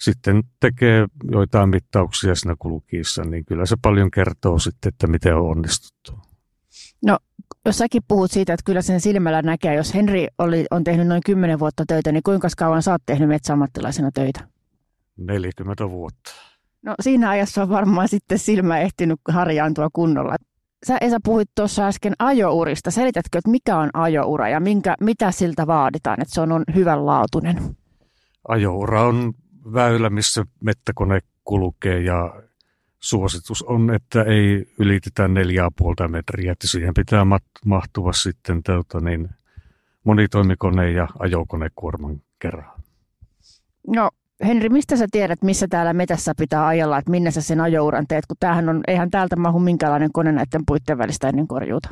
sitten 0.00 0.42
tekee 0.60 1.06
joitain 1.30 1.68
mittauksia 1.68 2.34
siinä 2.34 2.56
kulkiessa, 2.58 3.22
niin 3.22 3.44
kyllä 3.44 3.66
se 3.66 3.76
paljon 3.82 4.10
kertoo 4.10 4.58
sitten, 4.58 4.88
että 4.88 5.06
miten 5.06 5.36
on 5.36 5.50
onnistuttu. 5.50 6.12
No, 7.06 7.18
jos 7.66 7.78
säkin 7.78 8.02
puhut 8.08 8.30
siitä, 8.30 8.52
että 8.52 8.64
kyllä 8.64 8.82
sen 8.82 9.00
silmällä 9.00 9.42
näkee, 9.42 9.74
jos 9.74 9.94
Henri 9.94 10.26
oli, 10.38 10.66
on 10.70 10.84
tehnyt 10.84 11.06
noin 11.06 11.22
10 11.26 11.58
vuotta 11.58 11.84
töitä, 11.88 12.12
niin 12.12 12.22
kuinka 12.22 12.48
kauan 12.56 12.82
sä 12.82 12.92
oot 12.92 13.02
tehnyt 13.06 13.28
metsäammattilaisena 13.28 14.10
töitä? 14.14 14.48
40 15.16 15.90
vuotta. 15.90 16.30
No 16.82 16.94
siinä 17.00 17.30
ajassa 17.30 17.62
on 17.62 17.68
varmaan 17.68 18.08
sitten 18.08 18.38
silmä 18.38 18.78
ehtinyt 18.78 19.20
harjaantua 19.28 19.88
kunnolla. 19.92 20.36
Sä 20.86 20.98
Esa 21.00 21.16
puhuit 21.24 21.50
tuossa 21.54 21.86
äsken 21.86 22.12
ajourista. 22.18 22.90
Selitätkö, 22.90 23.38
että 23.38 23.50
mikä 23.50 23.78
on 23.78 23.90
ajoura 23.94 24.48
ja 24.48 24.60
minkä, 24.60 24.94
mitä 25.00 25.30
siltä 25.30 25.66
vaaditaan, 25.66 26.22
että 26.22 26.34
se 26.34 26.40
on, 26.40 26.52
on 26.52 26.64
hyvänlaatuinen? 26.74 27.76
Ajoura 28.48 29.02
on 29.02 29.34
väylä, 29.72 30.10
missä 30.10 30.44
mettäkone 30.60 31.20
kulkee 31.44 32.00
ja 32.00 32.42
suositus 33.00 33.62
on, 33.62 33.94
että 33.94 34.22
ei 34.22 34.66
ylitetä 34.78 35.28
neljä 35.28 35.68
puolta 35.78 36.08
metriä, 36.08 36.52
että 36.52 36.66
siihen 36.66 36.94
pitää 36.94 37.26
mahtua 37.64 38.12
sitten 38.12 38.62
tuota, 38.62 39.00
niin, 39.00 39.28
monitoimikone 40.04 40.90
ja 40.90 41.08
ajokonekuorman 41.18 42.22
kerran. 42.38 42.72
No 43.86 44.10
Henri, 44.46 44.68
mistä 44.68 44.96
sä 44.96 45.06
tiedät, 45.10 45.42
missä 45.42 45.66
täällä 45.70 45.92
metässä 45.92 46.34
pitää 46.38 46.66
ajella, 46.66 46.98
että 46.98 47.10
minne 47.10 47.30
sä 47.30 47.40
sen 47.40 47.60
ajouran 47.60 48.06
teet, 48.06 48.26
kun 48.26 48.36
tämähän 48.40 48.68
on, 48.68 48.80
eihän 48.86 49.10
täältä 49.10 49.36
mahu 49.36 49.58
minkälainen 49.58 50.12
kone 50.12 50.32
näiden 50.32 50.62
puitten 50.66 50.98
välistä 50.98 51.28
ennen 51.28 51.48
korjuuta? 51.48 51.88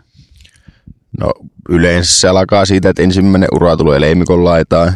No 1.21 1.33
yleensä 1.69 2.21
se 2.21 2.29
alkaa 2.29 2.65
siitä, 2.67 2.88
että 2.88 3.03
ensimmäinen 3.03 3.49
ura 3.53 3.76
tulee 3.76 4.00
leimikon 4.00 4.45
laitaan. 4.45 4.93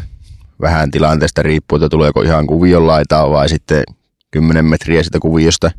Vähän 0.61 0.91
tilanteesta 0.91 1.43
riippuu, 1.43 1.77
että 1.77 1.89
tuleeko 1.89 2.23
ihan 2.23 2.47
kuvion 2.47 2.87
laitaa 2.87 3.31
vai 3.31 3.49
sitten 3.49 3.83
10 4.31 4.65
metriä 4.65 5.03
sitä 5.03 5.19
kuviosta. 5.19 5.71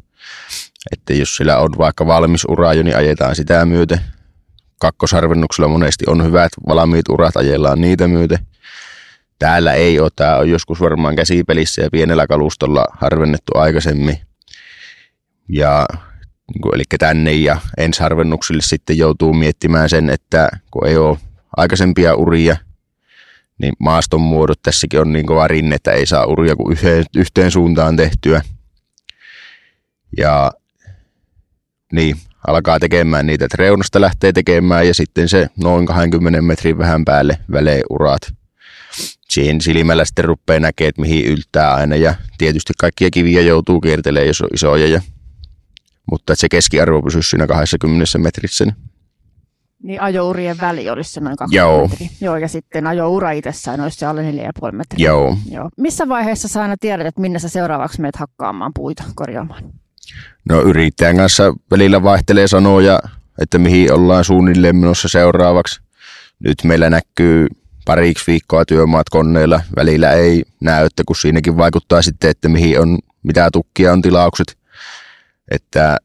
Että 0.92 1.14
jos 1.14 1.36
sillä 1.36 1.58
on 1.58 1.70
vaikka 1.78 2.08
valmis 2.08 2.46
ura 2.48 2.74
jo, 2.74 2.84
niin 2.84 2.98
ajetaan 2.98 3.36
sitä 3.36 3.66
myöten. 3.66 4.02
Kakkosarvennuksella 4.80 5.68
monesti 5.68 6.06
on 6.08 6.24
hyvät 6.24 6.52
valmiit 6.68 7.10
urat, 7.10 7.38
ajellaan 7.38 7.82
niitä 7.82 8.08
myöten. 8.08 8.38
Täällä 9.42 9.74
ei 9.74 10.00
ole, 10.00 10.10
tämä 10.16 10.38
on 10.38 10.50
joskus 10.50 10.80
varmaan 10.80 11.16
käsipelissä 11.16 11.82
ja 11.82 11.90
pienellä 11.92 12.28
kalustolla 12.28 12.86
harvennettu 12.92 13.52
aikaisemmin. 13.56 14.18
Ja 15.50 15.86
niin 16.54 16.62
kuin, 16.62 16.76
eli 16.76 16.84
tänne 17.00 17.32
ja 17.32 17.58
ensiharvennuksille 17.78 18.62
sitten 18.62 18.98
joutuu 18.98 19.34
miettimään 19.34 19.90
sen, 19.90 20.10
että 20.10 20.50
kun 20.72 20.88
ei 20.88 20.98
ole 20.98 21.18
aikaisempia 21.58 22.16
uria, 22.16 22.58
niin 23.58 23.74
maaston 23.80 24.22
muodot 24.22 24.62
tässäkin 24.64 25.02
on 25.02 25.14
niin 25.14 25.26
kova 25.26 25.48
rinne, 25.48 25.76
että 25.76 25.92
ei 25.92 26.06
saa 26.06 26.26
uria 26.26 26.56
kuin 26.56 26.72
yhteen, 26.72 27.06
yhteen 27.16 27.52
suuntaan 27.52 27.96
tehtyä. 27.96 28.42
Ja 30.18 30.52
niin, 31.92 32.16
alkaa 32.48 32.80
tekemään 32.80 33.28
niitä, 33.28 33.46
että 33.46 33.58
reunasta 33.60 34.02
lähtee 34.02 34.34
tekemään 34.34 34.88
ja 34.88 34.94
sitten 34.94 35.30
se 35.30 35.48
noin 35.58 35.86
20 35.86 36.42
metrin 36.42 36.78
vähän 36.78 37.06
päälle 37.06 37.38
välee 37.52 37.82
urat– 37.90 38.22
siihen 39.32 39.62
silmällä 39.62 40.06
sitten 40.06 40.26
rupeaa 40.26 40.60
näkemään, 40.60 40.90
että 40.90 41.02
mihin 41.02 41.26
yltää 41.26 41.74
aina 41.74 41.96
ja 41.96 42.16
tietysti 42.38 42.74
kaikkia 42.80 43.10
kiviä 43.12 43.42
joutuu 43.42 43.82
kiertelemään, 43.82 44.28
jos 44.28 44.42
on 44.42 44.50
isoja. 44.54 44.88
Ja, 44.88 45.02
mutta 46.12 46.34
että 46.34 46.42
se 46.42 46.50
keskiarvo 46.50 47.02
pysyisi 47.02 47.30
siinä 47.30 47.48
20 47.48 48.18
metrissä. 48.18 48.66
Niin, 48.66 48.76
niin 49.84 50.02
ajourien 50.02 50.58
väli 50.62 50.90
olisi 50.90 51.12
se 51.12 51.20
noin 51.20 51.38
20 51.38 51.56
Joo. 51.58 51.88
metriä. 51.88 52.10
Joo, 52.22 52.38
ja 52.38 52.48
sitten 52.48 52.88
ajoura 52.88 53.32
itsessään 53.32 53.82
olisi 53.82 54.00
se 54.00 54.06
alle 54.06 54.32
4,5 54.32 54.72
metriä. 54.72 55.06
Joo. 55.06 55.38
Joo. 55.52 55.70
Missä 55.78 56.10
vaiheessa 56.10 56.48
sä 56.48 56.62
aina 56.62 56.76
tiedät, 56.80 57.08
että 57.08 57.22
minne 57.22 57.40
sä 57.40 57.50
seuraavaksi 57.50 58.02
menet 58.02 58.16
hakkaamaan 58.16 58.72
puita, 58.76 59.04
korjaamaan? 59.16 59.64
No 60.50 60.62
yrittäjän 60.62 61.18
kanssa 61.18 61.54
välillä 61.72 62.04
vaihtelee 62.04 62.48
sanoja, 62.48 63.00
että 63.42 63.58
mihin 63.58 63.94
ollaan 63.94 64.24
suunnilleen 64.24 64.76
menossa 64.76 65.10
seuraavaksi. 65.10 65.82
Nyt 66.40 66.58
meillä 66.64 66.90
näkyy 66.90 67.48
pariksi 67.86 68.24
viikkoa 68.28 68.66
työmaat 68.66 69.10
koneilla. 69.10 69.62
Välillä 69.76 70.12
ei 70.12 70.44
näy, 70.62 70.86
että 70.86 71.04
kun 71.08 71.16
siinäkin 71.16 71.58
vaikuttaa 71.58 72.02
sitten, 72.02 72.30
että 72.30 72.50
mihin 72.50 72.80
on, 72.80 72.98
mitä 73.24 73.50
tukkia 73.54 73.94
on 73.94 74.02
tilaukset. 74.02 74.58
Että 75.52 75.98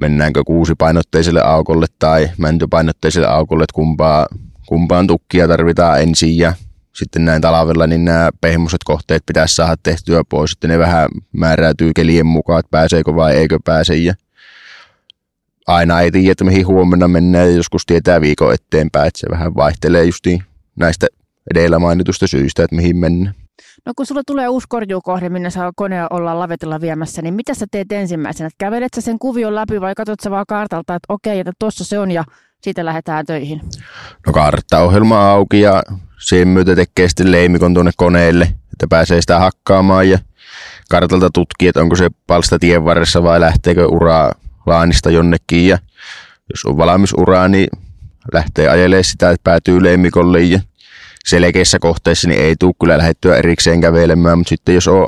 mennäänkö 0.00 0.44
kuusipainotteiselle 0.44 1.42
aukolle 1.42 1.86
tai 1.98 2.30
mäntypainotteiselle 2.38 3.28
aukolle, 3.28 3.64
että 3.64 3.74
kumpaa, 3.74 4.26
kumpaan 4.66 5.06
tukkia 5.06 5.48
tarvitaan 5.48 6.02
ensin 6.02 6.38
ja 6.38 6.52
sitten 6.92 7.24
näin 7.24 7.42
talvella, 7.42 7.86
niin 7.86 8.04
nämä 8.04 8.30
pehmoiset 8.40 8.84
kohteet 8.84 9.22
pitäisi 9.26 9.54
saada 9.54 9.76
tehtyä 9.82 10.22
pois, 10.28 10.52
että 10.52 10.68
ne 10.68 10.78
vähän 10.78 11.08
määräytyy 11.32 11.92
kelien 11.94 12.26
mukaan, 12.26 12.60
että 12.60 12.70
pääseekö 12.70 13.14
vai 13.14 13.34
eikö 13.36 13.58
pääse. 13.64 13.96
Ja 13.96 14.14
aina 15.66 16.00
ei 16.00 16.10
tiedä, 16.10 16.32
että 16.32 16.44
mihin 16.44 16.66
huomenna 16.66 17.08
mennään 17.08 17.50
ja 17.50 17.56
joskus 17.56 17.86
tietää 17.86 18.20
viikon 18.20 18.54
eteenpäin, 18.54 19.08
että 19.08 19.20
se 19.20 19.26
vähän 19.30 19.54
vaihtelee 19.54 20.04
justiin 20.04 20.42
näistä 20.78 21.06
edellä 21.50 21.78
mainitusta 21.78 22.26
syistä, 22.26 22.64
että 22.64 22.76
mihin 22.76 22.96
mennään. 22.96 23.34
No 23.86 23.92
kun 23.96 24.06
sulla 24.06 24.22
tulee 24.26 24.48
uusi 24.48 24.66
korjuukohde, 24.68 25.28
minne 25.28 25.50
saa 25.50 25.72
konea 25.76 26.06
olla 26.10 26.38
lavetella 26.38 26.80
viemässä, 26.80 27.22
niin 27.22 27.34
mitä 27.34 27.54
sä 27.54 27.66
teet 27.70 27.92
ensimmäisenä? 27.92 28.50
Kävelet 28.58 28.94
sä 28.94 29.00
sen 29.00 29.18
kuvion 29.18 29.54
läpi 29.54 29.80
vai 29.80 29.94
katsot 29.94 30.20
sä 30.20 30.30
vaan 30.30 30.44
kartalta, 30.48 30.94
että 30.94 31.06
okei, 31.14 31.40
että 31.40 31.52
tuossa 31.58 31.84
se 31.84 31.98
on 31.98 32.10
ja 32.10 32.24
siitä 32.62 32.84
lähdetään 32.84 33.26
töihin? 33.26 33.60
No 34.26 34.32
karttaohjelma 34.32 35.30
auki 35.30 35.60
ja 35.60 35.82
sen 36.18 36.48
myötä 36.48 36.76
tekee 36.76 37.08
sitten 37.08 37.32
leimikon 37.32 37.74
tuonne 37.74 37.90
koneelle, 37.96 38.44
että 38.44 38.86
pääsee 38.88 39.20
sitä 39.20 39.38
hakkaamaan 39.38 40.08
ja 40.10 40.18
kartalta 40.90 41.30
tutkii, 41.30 41.68
että 41.68 41.80
onko 41.80 41.96
se 41.96 42.10
palsta 42.26 42.58
tien 42.58 42.84
varressa 42.84 43.22
vai 43.22 43.40
lähteekö 43.40 43.86
uraa 43.86 44.32
laanista 44.66 45.10
jonnekin 45.10 45.68
ja 45.68 45.78
jos 46.50 46.64
on 46.64 46.76
valmis 46.76 47.14
uraa, 47.16 47.48
niin 47.48 47.68
lähtee 48.32 48.68
ajelemaan 48.68 49.04
sitä, 49.04 49.30
että 49.30 49.44
päätyy 49.44 49.82
leimikolle 49.82 50.42
ja 50.42 50.60
selkeissä 51.28 51.78
kohteissa 51.78 52.28
niin 52.28 52.40
ei 52.40 52.56
tule 52.56 52.74
kyllä 52.80 52.98
lähettyä 52.98 53.36
erikseen 53.36 53.80
kävelemään, 53.80 54.38
mutta 54.38 54.48
sitten 54.48 54.74
jos 54.74 54.88
on, 54.88 55.06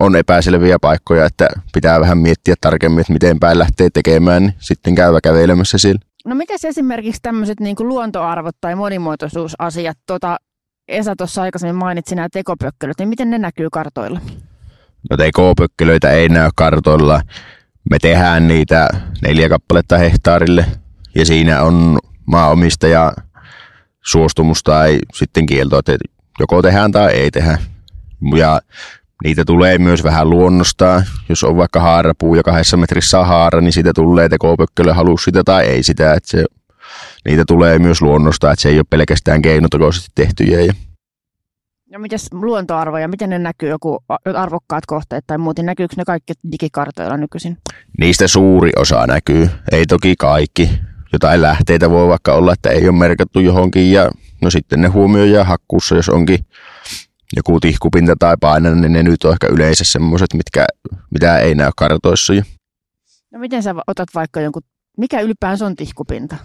on 0.00 0.16
epäselviä 0.16 0.78
paikkoja, 0.80 1.24
että 1.24 1.48
pitää 1.72 2.00
vähän 2.00 2.18
miettiä 2.18 2.54
tarkemmin, 2.60 3.00
että 3.00 3.12
miten 3.12 3.40
päin 3.40 3.58
lähtee 3.58 3.88
tekemään, 3.90 4.42
niin 4.42 4.54
sitten 4.58 4.94
käyvä 4.94 5.20
kävelemässä 5.20 5.78
sillä. 5.78 6.00
No 6.24 6.34
miten 6.34 6.58
esimerkiksi 6.64 7.22
tämmöiset 7.22 7.60
niin 7.60 7.76
luontoarvot 7.78 8.56
tai 8.60 8.74
monimuotoisuusasiat, 8.74 9.98
tota, 10.06 10.36
Esa 10.88 11.16
tuossa 11.16 11.42
aikaisemmin 11.42 11.76
mainitsi 11.76 12.14
nämä 12.14 12.28
tekopökkölöt, 12.32 12.98
niin 12.98 13.08
miten 13.08 13.30
ne 13.30 13.38
näkyy 13.38 13.68
kartoilla? 13.72 14.20
No 15.10 15.16
tekopökkelöitä 15.16 16.10
ei 16.10 16.28
näy 16.28 16.50
kartoilla. 16.56 17.20
Me 17.90 17.98
tehdään 17.98 18.48
niitä 18.48 18.88
neljä 19.22 19.48
kappaletta 19.48 19.98
hehtaarille 19.98 20.66
ja 21.14 21.26
siinä 21.26 21.62
on 21.62 21.98
maanomistaja 22.26 23.12
suostumus 24.06 24.62
tai 24.62 24.98
sitten 25.14 25.46
kielto, 25.46 25.78
että 25.78 25.96
joko 26.40 26.62
tehdään 26.62 26.92
tai 26.92 27.12
ei 27.12 27.30
tehdä. 27.30 27.58
Ja 28.36 28.60
niitä 29.24 29.44
tulee 29.44 29.78
myös 29.78 30.04
vähän 30.04 30.30
luonnosta. 30.30 31.02
Jos 31.28 31.44
on 31.44 31.56
vaikka 31.56 31.80
haarapuu 31.80 32.34
ja 32.34 32.42
kahdessa 32.42 32.76
metrissä 32.76 33.20
on 33.20 33.26
haara, 33.26 33.60
niin 33.60 33.72
siitä 33.72 33.92
tulee 33.94 34.28
tekopökkölö 34.28 34.94
halus 34.94 35.24
sitä 35.24 35.42
tai 35.44 35.66
ei 35.66 35.82
sitä. 35.82 36.14
Että 36.14 36.30
se, 36.30 36.44
niitä 37.24 37.44
tulee 37.46 37.78
myös 37.78 38.02
luonnosta, 38.02 38.52
että 38.52 38.62
se 38.62 38.68
ei 38.68 38.78
ole 38.78 38.84
pelkästään 38.90 39.42
keinotekoisesti 39.42 40.08
tehtyjä. 40.14 40.60
Ja 40.60 40.72
No 41.92 41.98
miten 41.98 42.18
luontoarvoja, 42.32 43.08
miten 43.08 43.30
ne 43.30 43.38
näkyy, 43.38 43.68
joku 43.68 43.98
arvokkaat 44.34 44.86
kohteet 44.86 45.24
tai 45.26 45.38
muuten, 45.38 45.66
näkyykö 45.66 45.94
ne 45.96 46.04
kaikki 46.04 46.32
digikartoilla 46.52 47.16
nykyisin? 47.16 47.56
Niistä 47.98 48.28
suuri 48.28 48.70
osa 48.76 49.06
näkyy, 49.06 49.50
ei 49.72 49.86
toki 49.86 50.14
kaikki 50.18 50.70
jotain 51.12 51.42
lähteitä 51.42 51.90
voi 51.90 52.08
vaikka 52.08 52.34
olla, 52.34 52.52
että 52.52 52.70
ei 52.70 52.88
ole 52.88 52.98
merkattu 52.98 53.40
johonkin 53.40 53.92
ja 53.92 54.10
no 54.40 54.50
sitten 54.50 54.80
ne 54.80 54.88
huomioidaan 54.88 55.46
hakkuussa, 55.46 55.96
jos 55.96 56.08
onkin 56.08 56.38
joku 57.36 57.60
tihkupinta 57.60 58.16
tai 58.18 58.36
paine, 58.40 58.74
niin 58.74 58.92
ne 58.92 59.02
nyt 59.02 59.24
on 59.24 59.32
ehkä 59.32 59.46
yleensä 59.46 59.84
semmoiset, 59.84 60.34
mitkä, 60.34 60.66
mitä 61.10 61.38
ei 61.38 61.54
näy 61.54 61.70
kartoissa. 61.76 62.32
No 63.32 63.38
miten 63.38 63.62
sä 63.62 63.74
otat 63.86 64.08
vaikka 64.14 64.40
jonkun, 64.40 64.62
mikä 64.98 65.20
ylipäänsä 65.20 65.66
on 65.66 65.76
tihkupinta? 65.76 66.36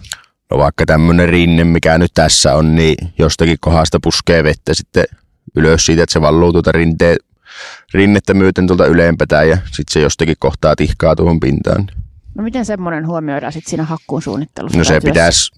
No 0.50 0.58
vaikka 0.58 0.86
tämmöinen 0.86 1.28
rinne, 1.28 1.64
mikä 1.64 1.98
nyt 1.98 2.10
tässä 2.14 2.54
on, 2.54 2.74
niin 2.74 2.96
jostakin 3.18 3.56
kohdasta 3.60 3.98
puskee 4.02 4.44
vettä 4.44 4.74
sitten 4.74 5.04
ylös 5.56 5.86
siitä, 5.86 6.02
että 6.02 6.12
se 6.12 6.20
valluu 6.20 6.52
tuota 6.52 6.72
rinteen, 6.72 7.16
rinnettä 7.94 8.34
myöten 8.34 8.66
tuolta 8.66 8.86
ylempää 8.86 9.44
ja 9.44 9.56
sitten 9.56 9.92
se 9.92 10.00
jostakin 10.00 10.36
kohtaa 10.38 10.76
tihkaa 10.76 11.16
tuohon 11.16 11.40
pintaan. 11.40 11.86
No 12.34 12.42
miten 12.42 12.64
semmoinen 12.64 13.06
huomioidaan 13.06 13.52
sitten 13.52 13.70
siinä 13.70 13.84
hakkuun 13.84 14.22
suunnittelussa? 14.22 14.78
No 14.78 14.84
se 14.84 15.00
pitäisi 15.00 15.52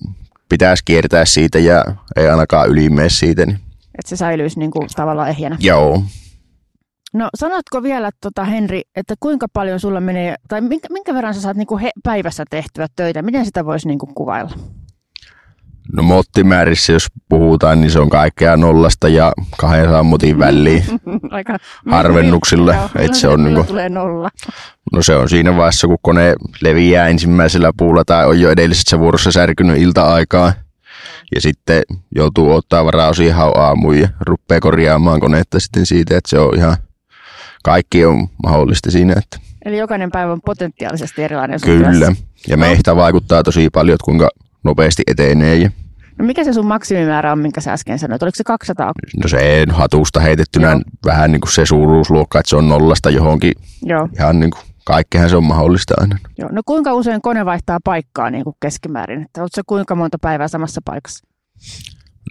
pitäis 0.49 0.83
kiertää 0.83 1.25
siitä 1.25 1.59
ja 1.59 1.85
ei 2.16 2.28
ainakaan 2.28 2.69
ylimee 2.69 3.09
siitä. 3.09 3.47
Niin. 3.47 3.59
Että 3.99 4.09
se 4.09 4.16
säilyisi 4.16 4.59
niin 4.59 4.71
kuin 4.71 4.88
tavallaan 4.97 5.28
ehjänä. 5.28 5.57
Joo. 5.61 6.02
No 7.12 7.28
sanotko 7.35 7.83
vielä, 7.83 8.11
tota, 8.21 8.45
Henri, 8.45 8.83
että 8.97 9.14
kuinka 9.21 9.47
paljon 9.52 9.81
sulla 9.81 10.00
menee, 10.00 10.35
tai 10.49 10.61
minkä, 10.61 10.88
minkä 10.90 11.14
verran 11.14 11.35
sä 11.35 11.40
saat 11.40 11.57
niin 11.57 11.66
kuin 11.66 11.81
he, 11.81 11.90
päivässä 12.04 12.45
tehtyä 12.50 12.87
töitä? 12.97 13.23
Miten 13.23 13.45
sitä 13.45 13.64
voisi 13.64 13.88
niin 13.88 13.99
kuin 13.99 14.14
kuvailla? 14.14 14.50
No 15.93 16.02
mottimäärissä, 16.02 16.93
jos 16.93 17.07
puhutaan, 17.28 17.81
niin 17.81 17.90
se 17.90 18.00
on 18.00 18.11
kaikkea 18.11 18.57
nollasta 18.57 19.09
ja 19.09 19.33
kahden 19.57 19.90
sammutin 19.90 20.38
väliin 20.38 20.85
Aika 21.31 21.57
harvennuksilla. 21.90 22.75
Että 22.99 23.19
se 23.19 23.28
on 23.28 23.40
milloin 23.40 23.54
niinku, 23.54 23.71
tulee 23.71 23.88
nolla. 23.88 24.31
No 24.95 25.03
se 25.03 25.17
on 25.17 25.29
siinä 25.29 25.57
vaiheessa, 25.57 25.87
kun 25.87 25.99
kone 26.03 26.35
leviää 26.61 27.09
ensimmäisellä 27.09 27.71
puulla 27.77 28.05
tai 28.05 28.27
on 28.27 28.41
jo 28.41 28.51
edellisessä 28.51 28.99
vuorossa 28.99 29.33
särkynyt 29.33 29.79
ilta-aikaa. 29.79 30.53
Ja 31.35 31.41
sitten 31.41 31.83
joutuu 32.15 32.53
ottaa 32.53 32.85
varausia 32.85 33.27
ihan 33.27 33.53
aamuun 33.55 33.99
ja 33.99 34.09
rupeaa 34.21 34.61
korjaamaan 34.61 35.21
konetta 35.21 35.61
sitten 35.61 35.87
siitä, 35.87 36.17
että 36.17 36.31
se 36.31 36.39
on 36.39 36.57
ihan, 36.57 36.77
kaikki 37.63 38.05
on 38.05 38.29
mahdollista 38.43 38.91
siinä. 38.91 39.15
Että 39.17 39.39
Eli 39.65 39.79
jokainen 39.79 40.11
päivä 40.11 40.33
on 40.33 40.41
potentiaalisesti 40.45 41.23
erilainen 41.23 41.61
kyllä. 41.61 41.91
työssä. 41.91 42.13
Ja 42.49 42.57
mehtä 42.57 42.97
vaikuttaa 42.97 43.43
tosi 43.43 43.71
paljon, 43.71 43.95
että 43.95 44.05
kuinka 44.05 44.29
nopeasti 44.65 45.03
etenee. 45.07 45.57
Ja 45.57 45.71
No 46.19 46.25
mikä 46.25 46.45
se 46.45 46.53
sun 46.53 46.67
maksimimäärä 46.67 47.33
on, 47.33 47.39
minkä 47.39 47.61
sä 47.61 47.73
äsken 47.73 47.99
sanoit? 47.99 48.23
Oliko 48.23 48.37
se 48.37 48.45
200? 48.45 48.93
No 49.23 49.29
se 49.29 49.65
hatusta 49.71 50.21
heitettynä 50.21 50.71
Joo. 50.71 50.81
vähän 51.05 51.33
niin 51.33 51.41
kuin 51.41 51.53
se 51.53 51.67
suuruusluokka, 51.67 52.39
että 52.39 52.51
se 52.51 52.57
on 52.57 52.69
nollasta 52.69 53.11
johonkin. 53.11 53.53
Joo. 53.83 54.09
Ihan 54.19 54.41
niin 54.41 54.51
kuin 54.51 54.63
kaikkehan 54.85 55.31
se 55.31 55.37
on 55.37 55.45
mahdollista 55.45 55.95
aina. 55.99 56.19
Joo. 56.38 56.49
No 56.53 56.62
kuinka 56.67 56.95
usein 56.95 57.23
kone 57.23 57.45
vaihtaa 57.45 57.79
paikkaa 57.85 58.31
niin 58.31 58.45
kuin 58.45 58.57
keskimäärin? 58.61 59.23
Että 59.23 59.41
oletko 59.41 59.55
se 59.55 59.62
kuinka 59.67 59.95
monta 59.95 60.19
päivää 60.21 60.49
samassa 60.49 60.81
paikassa? 60.85 61.25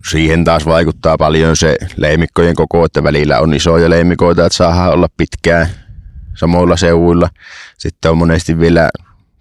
Siihen 0.10 0.44
taas 0.44 0.66
vaikuttaa 0.66 1.18
paljon 1.18 1.56
se 1.56 1.78
leimikkojen 1.98 2.56
koko, 2.56 2.86
että 2.86 3.04
välillä 3.04 3.40
on 3.40 3.54
isoja 3.54 3.90
leimikoita, 3.90 4.46
että 4.46 4.58
saadaan 4.58 4.94
olla 4.94 5.08
pitkään 5.18 5.68
samoilla 6.36 6.78
seuduilla. 6.78 7.30
Sitten 7.78 8.12
on 8.12 8.18
monesti 8.18 8.60
vielä 8.60 8.90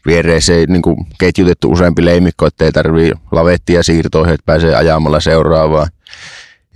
viereeseen 0.06 0.68
niin 0.68 0.82
kuin 0.82 0.96
ketjutettu 1.18 1.72
useampi 1.72 2.04
leimikko, 2.04 2.46
että 2.46 2.64
ei 2.64 2.72
tarvii 2.72 3.12
lavettia 3.32 3.82
siirtoihin, 3.82 4.34
että 4.34 4.46
pääsee 4.46 4.74
ajamalla 4.74 5.20
seuraavaan. 5.20 5.88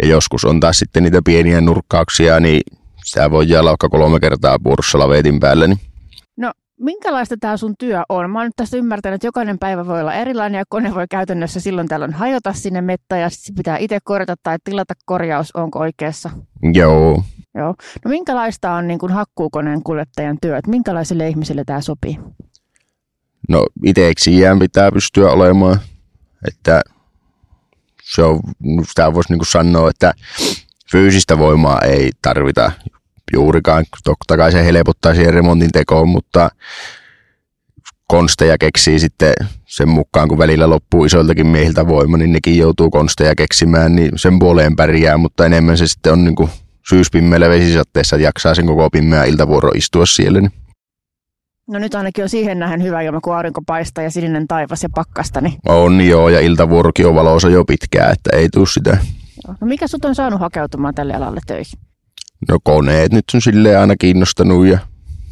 Ja 0.02 0.08
joskus 0.08 0.44
on 0.44 0.60
taas 0.60 0.78
sitten 0.78 1.02
niitä 1.02 1.20
pieniä 1.24 1.60
nurkkauksia, 1.60 2.40
niin 2.40 2.60
sitä 3.04 3.30
voi 3.30 3.46
vaikka 3.64 3.88
kolme 3.88 4.20
kertaa 4.20 4.58
vuorossa 4.64 4.98
lavetin 4.98 5.40
päällä. 5.40 5.66
Niin 5.66 5.80
minkälaista 6.80 7.34
tämä 7.40 7.56
sun 7.56 7.74
työ 7.78 8.02
on? 8.08 8.30
Mä 8.30 8.38
oon 8.38 8.46
nyt 8.46 8.56
tästä 8.56 8.76
ymmärtänyt, 8.76 9.14
että 9.14 9.26
jokainen 9.26 9.58
päivä 9.58 9.86
voi 9.86 10.00
olla 10.00 10.14
erilainen 10.14 10.58
ja 10.58 10.64
kone 10.68 10.94
voi 10.94 11.06
käytännössä 11.10 11.60
silloin 11.60 11.88
tällöin 11.88 12.12
hajota 12.12 12.52
sinne 12.52 12.80
mettään 12.80 13.20
ja 13.20 13.30
sitten 13.30 13.54
pitää 13.54 13.78
itse 13.78 13.98
korjata 14.04 14.34
tai 14.42 14.56
tilata 14.64 14.94
korjaus, 15.04 15.56
onko 15.56 15.78
oikeassa. 15.78 16.30
joo, 16.72 17.22
Joo. 17.54 17.74
No 18.04 18.08
minkälaista 18.08 18.72
on 18.72 18.86
niin 18.86 18.98
kuin 18.98 19.12
hakkuukoneen 19.12 19.82
kuljettajan 19.82 20.38
työ? 20.42 20.56
Että 20.56 20.70
minkälaiselle 20.70 21.28
ihmiselle 21.28 21.62
tämä 21.66 21.80
sopii? 21.80 22.18
No 23.48 23.66
itseksiään 23.84 24.58
pitää 24.58 24.92
pystyä 24.92 25.30
olemaan, 25.30 25.80
että 26.48 26.82
se 28.02 28.22
on, 28.22 28.40
sitä 28.88 29.14
voisi 29.14 29.32
niin 29.32 29.46
sanoa, 29.46 29.90
että 29.90 30.12
fyysistä 30.90 31.38
voimaa 31.38 31.80
ei 31.80 32.10
tarvita 32.22 32.72
juurikaan. 33.32 33.84
Totta 34.04 34.36
kai 34.36 34.52
se 34.52 34.64
helpottaa 34.64 35.14
siihen 35.14 35.34
remontin 35.34 35.72
tekoon, 35.72 36.08
mutta 36.08 36.50
konsteja 38.08 38.58
keksii 38.58 38.98
sitten 38.98 39.32
sen 39.66 39.88
mukaan, 39.88 40.28
kun 40.28 40.38
välillä 40.38 40.70
loppuu 40.70 41.04
isoiltakin 41.04 41.46
miehiltä 41.46 41.88
voima, 41.88 42.16
niin 42.16 42.32
nekin 42.32 42.58
joutuu 42.58 42.90
konsteja 42.90 43.34
keksimään, 43.34 43.96
niin 43.96 44.10
sen 44.16 44.38
puoleen 44.38 44.76
pärjää, 44.76 45.16
mutta 45.16 45.46
enemmän 45.46 45.78
se 45.78 45.86
sitten 45.86 46.12
on 46.12 46.24
niin 46.24 46.34
kuin 46.34 46.50
syyspimmeillä 46.88 47.48
vesisatteessa, 47.48 48.16
että 48.16 48.24
jaksaa 48.24 48.54
sen 48.54 48.66
koko 48.66 48.90
pimmeä 48.90 49.24
iltavuoro 49.24 49.70
istua 49.74 50.06
siellä. 50.06 50.40
Niin. 50.40 50.52
No 51.68 51.78
nyt 51.78 51.94
ainakin 51.94 52.24
on 52.24 52.28
siihen 52.28 52.58
nähden 52.58 52.82
hyvä 52.82 53.00
ilma, 53.00 53.20
kun 53.20 53.36
aurinko 53.36 53.62
paistaa 53.66 54.04
ja 54.04 54.10
sininen 54.10 54.48
taivas 54.48 54.82
ja 54.82 54.88
pakkasta. 54.94 55.40
Niin... 55.40 55.54
On 55.68 56.00
joo, 56.00 56.28
ja 56.28 56.40
iltavuorokin 56.40 57.06
on 57.06 57.14
valossa 57.14 57.48
jo 57.48 57.64
pitkään, 57.64 58.12
että 58.12 58.30
ei 58.36 58.48
tule 58.48 58.66
sitä. 58.66 58.90
Joo. 59.46 59.56
No 59.60 59.66
mikä 59.66 59.86
sut 59.86 60.04
on 60.04 60.14
saanut 60.14 60.40
hakeutumaan 60.40 60.94
tälle 60.94 61.14
alalle 61.14 61.40
töihin? 61.46 61.85
No 62.48 62.58
koneet 62.64 63.12
nyt 63.12 63.24
on 63.34 63.42
silleen 63.42 63.78
aina 63.80 63.96
kiinnostanut 63.96 64.66
ja 64.66 64.78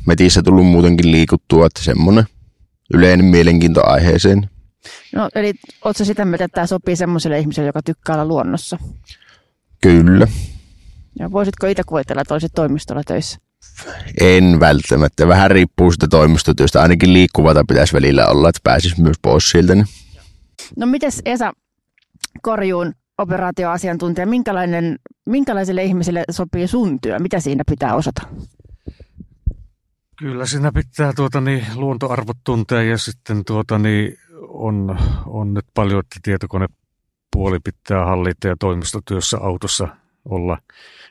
metissä 0.07 0.43
tullut 0.43 0.67
muutenkin 0.67 1.13
liikuttua, 1.13 1.67
että 1.67 1.83
semmoinen 1.83 2.25
yleinen 2.95 3.27
mielenkiinto 3.27 3.87
aiheeseen. 3.91 4.51
No 5.15 5.29
eli 5.35 5.55
ootko 5.85 6.05
sitä 6.05 6.25
mieltä, 6.25 6.45
että 6.45 6.55
tämä 6.55 6.67
sopii 6.67 6.97
semmoiselle 6.97 7.39
ihmiselle, 7.39 7.67
joka 7.67 7.83
tykkää 7.83 8.15
olla 8.15 8.25
luonnossa? 8.25 8.79
Kyllä, 9.81 10.27
Ja 11.19 11.33
voisitko 11.33 11.67
itse 11.67 11.83
kuvitella, 11.87 12.23
että 12.23 12.35
olisit 12.35 12.53
toimistolla 12.55 13.03
töissä? 13.07 13.39
en 14.21 14.61
välttämättä. 14.61 15.29
Vähän 15.29 15.51
riippuu 15.51 15.93
sitä 15.93 16.09
toimistotyöstä. 16.09 16.83
Ainakin 16.83 17.13
liikkuvata 17.13 17.65
pitäisi 17.69 17.93
välillä 17.93 18.27
olla, 18.27 18.49
että 18.49 18.61
pääsisi 18.65 19.03
myös 19.03 19.17
pois 19.23 19.49
sieltä. 19.51 19.75
Niin. 19.75 19.87
No 20.77 20.87
mites 20.87 21.23
Esa 21.25 21.53
Korjuun 22.43 22.93
operaatioasiantuntija, 23.19 24.27
minkälainen, 24.27 24.99
minkälaiselle 25.27 25.85
ihmiselle 25.85 26.25
sopii 26.31 26.67
sun 26.67 27.01
työ? 27.01 27.19
Mitä 27.19 27.41
siinä 27.41 27.63
pitää 27.71 27.95
osata? 27.95 28.23
Kyllä 30.19 30.47
siinä 30.47 30.73
pitää 30.73 31.13
tuota, 31.17 31.41
niin, 31.41 31.67
luontoarvot 31.75 32.37
tuntea 32.45 32.83
ja 32.83 32.99
sitten 32.99 33.45
tuota, 33.45 33.79
niin, 33.79 34.19
on, 34.49 34.99
on 35.27 35.55
nyt 35.55 35.67
paljon, 35.75 36.01
että 36.01 36.21
tietokonepuoli 36.23 37.59
pitää 37.65 38.05
hallita 38.05 38.49
ja 38.49 38.57
toimistotyössä 38.61 39.39
autossa 39.39 39.89
olla. 40.25 40.59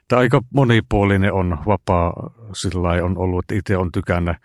Tämä 0.08 0.20
aika 0.20 0.42
monipuolinen 0.54 1.34
on 1.34 1.58
vapaa, 1.66 2.14
sillä 2.56 2.90
on 2.90 3.18
ollut, 3.18 3.44
että 3.44 3.56
itse 3.56 3.78
on 3.78 3.92
tykänä, 3.92 4.40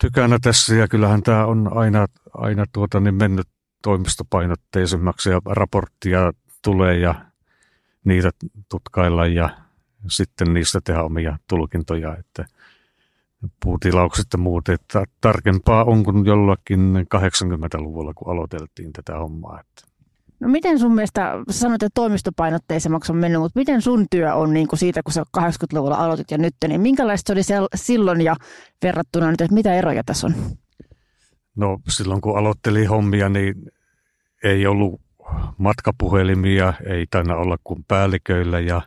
tykänä 0.00 0.38
tässä 0.42 0.74
ja 0.74 0.88
kyllähän 0.88 1.22
tämä 1.22 1.46
on 1.46 1.76
aina, 1.76 2.06
aina 2.34 2.64
tuota, 2.72 3.00
niin 3.00 3.14
mennyt 3.14 3.48
toimistopainotteisemmaksi 3.82 5.30
ja 5.30 5.40
raporttia 5.46 6.32
tulee 6.68 6.98
ja 6.98 7.14
niitä 8.04 8.30
tutkailla 8.70 9.26
ja 9.26 9.50
sitten 10.08 10.54
niistä 10.54 10.80
tehdä 10.84 11.02
omia 11.02 11.38
tulkintoja, 11.48 12.16
että 12.16 12.44
puutilaukset 13.64 14.26
ja 14.32 14.38
muut, 14.38 14.68
että 14.68 15.04
tarkempaa 15.20 15.84
on 15.84 16.04
kuin 16.04 16.26
jollakin 16.26 16.94
80-luvulla, 17.14 18.14
kun 18.14 18.32
aloiteltiin 18.32 18.92
tätä 18.92 19.18
hommaa. 19.18 19.60
Että 19.60 19.82
No 20.40 20.48
miten 20.48 20.78
sun 20.78 20.94
mielestä, 20.94 21.32
sä 21.50 21.58
sanoit, 21.58 21.82
että 21.82 21.94
toimistopainotteisemmaksi 21.94 23.12
on 23.12 23.18
mennyt, 23.18 23.40
mutta 23.40 23.58
miten 23.58 23.82
sun 23.82 24.06
työ 24.10 24.34
on 24.34 24.54
niin 24.54 24.68
kuin 24.68 24.78
siitä, 24.78 25.02
kun 25.02 25.12
sä 25.12 25.24
80-luvulla 25.38 25.96
aloitit 25.96 26.30
ja 26.30 26.38
nyt, 26.38 26.54
niin 26.68 26.80
minkälaista 26.80 27.34
se 27.34 27.52
oli 27.60 27.68
silloin 27.74 28.20
ja 28.20 28.36
verrattuna 28.82 29.30
nyt, 29.30 29.40
että 29.40 29.54
mitä 29.54 29.74
eroja 29.74 30.04
tässä 30.04 30.26
on? 30.26 30.34
no 31.56 31.78
silloin 31.88 32.20
kun 32.20 32.38
aloittelin 32.38 32.88
hommia, 32.88 33.28
niin 33.28 33.54
ei 34.44 34.66
ollut 34.66 35.00
matkapuhelimia, 35.58 36.72
ei 36.86 37.06
taina 37.10 37.36
olla 37.36 37.56
kuin 37.64 37.84
päälliköillä 37.88 38.60
ja 38.60 38.82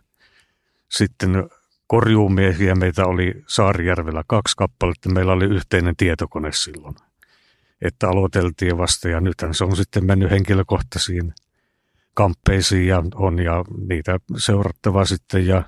sitten 0.90 1.50
korjuumiehiä 1.88 2.76
meitä 2.76 3.06
oli 3.06 3.34
Saarijärvellä 3.48 4.24
kaksi 4.28 4.56
kappaletta. 4.58 5.10
Meillä 5.10 5.34
oli 5.34 5.46
yhteinen 5.46 5.96
tietokone 5.96 6.52
silloin, 6.52 6.96
että 7.82 8.10
aloiteltiin 8.10 8.78
vasta 8.78 9.10
ja 9.10 9.22
nythän 9.22 9.54
se 9.54 9.64
on 9.64 9.76
sitten 9.76 10.06
mennyt 10.06 10.32
henkilökohtaisiin 10.32 11.34
kamppeisiin 12.14 12.88
ja 12.88 13.04
on 13.16 13.40
ja 13.40 13.64
niitä 13.88 14.20
seurattava 14.38 15.06
sitten 15.06 15.48
ja 15.48 15.64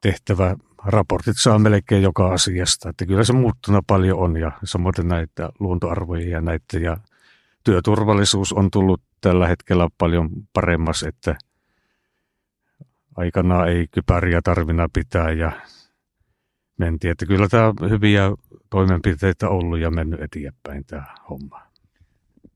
tehtävä 0.00 0.56
raportit 0.84 1.36
saa 1.38 1.58
melkein 1.58 2.02
joka 2.02 2.32
asiasta. 2.32 2.88
Että 2.88 3.06
kyllä 3.06 3.24
se 3.24 3.32
muuttuna 3.32 3.80
paljon 3.86 4.18
on 4.18 4.36
ja 4.36 4.52
samoin 4.64 4.94
näitä 5.02 5.50
luontoarvoja 5.58 6.28
ja 6.28 6.40
näitä 6.40 6.78
ja 6.78 6.96
työturvallisuus 7.64 8.52
on 8.52 8.70
tullut 8.70 9.02
tällä 9.26 9.48
hetkellä 9.48 9.88
paljon 9.98 10.30
paremmas, 10.52 11.02
että 11.02 11.36
aikanaan 13.16 13.68
ei 13.68 13.86
kypäriä 13.90 14.40
tarvina 14.44 14.88
pitää 14.92 15.30
ja 15.30 15.52
mentiin. 16.78 17.10
Että 17.10 17.26
kyllä 17.26 17.48
tämä 17.48 17.72
hyviä 17.90 18.30
toimenpiteitä 18.70 19.48
ollut 19.48 19.78
ja 19.78 19.90
mennyt 19.90 20.20
eteenpäin 20.20 20.84
tämä 20.86 21.04
homma. 21.30 21.62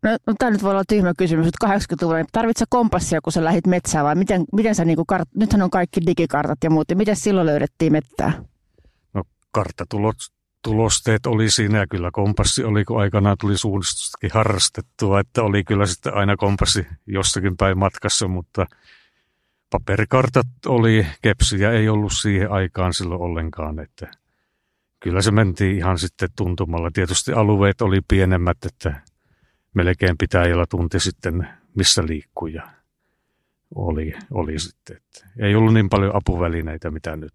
No, 0.03 0.11
no 0.27 0.35
tämä 0.39 0.51
nyt 0.51 0.63
voi 0.63 0.71
olla 0.71 0.85
tyhmä 0.89 1.13
kysymys, 1.19 1.47
mutta 1.47 1.67
80-luvulla, 1.67 2.17
niin 2.17 2.27
tarvitsetko 2.33 2.77
kompassia, 2.77 3.21
kun 3.21 3.33
sä 3.33 3.45
lähdit 3.45 3.67
metsään 3.67 4.05
vai 4.05 4.15
miten, 4.15 4.45
miten 4.53 4.75
sä 4.75 4.85
niinku 4.85 5.05
kart... 5.05 5.29
nythän 5.37 5.63
on 5.63 5.71
kaikki 5.71 6.01
digikartat 6.07 6.59
ja 6.65 6.71
muut, 6.71 6.91
ja 6.91 6.97
miten 6.97 7.17
silloin 7.17 7.47
löydettiin 7.47 7.93
mettää? 7.93 8.33
No 9.15 9.23
karttatulot 9.53 10.17
tulosteet 10.63 11.27
oli 11.27 11.51
siinä 11.51 11.79
ja 11.79 11.87
kyllä 11.87 12.11
kompassi 12.13 12.65
oli, 12.65 12.85
kun 12.85 13.01
aikanaan 13.01 13.37
tuli 13.41 13.59
suunnistustakin 13.59 14.31
harrastettua, 14.35 15.21
että 15.21 15.43
oli 15.43 15.65
kyllä 15.65 15.87
sitten 15.87 16.15
aina 16.15 16.37
kompassi 16.37 16.87
jossakin 17.07 17.57
päin 17.57 17.79
matkassa, 17.79 18.29
mutta 18.29 18.67
paperikartat 19.71 20.47
oli, 20.67 21.07
kepsiä 21.23 21.73
ei 21.73 21.89
ollut 21.89 22.13
siihen 22.21 22.51
aikaan 22.51 22.95
silloin 22.95 23.21
ollenkaan, 23.21 23.79
että 23.79 24.11
kyllä 25.01 25.23
se 25.23 25.31
mentiin 25.31 25.77
ihan 25.77 25.99
sitten 25.99 26.29
tuntumalla. 26.37 26.91
Tietysti 26.93 27.33
alueet 27.33 27.83
oli 27.83 28.01
pienemmät, 28.09 28.59
että 28.67 29.03
melkein 29.75 30.19
pitää 30.19 30.43
olla 30.43 30.67
tunti 30.67 31.01
sitten, 31.01 31.49
missä 31.75 32.03
liikkuu 32.07 32.47
ja 32.47 32.69
oli, 33.75 34.13
oli 34.31 34.59
sitten. 34.59 34.97
Että 34.97 35.27
ei 35.39 35.55
ollut 35.55 35.75
niin 35.75 35.89
paljon 35.89 36.17
apuvälineitä, 36.17 36.91
mitä 36.91 37.17
nyt. 37.17 37.35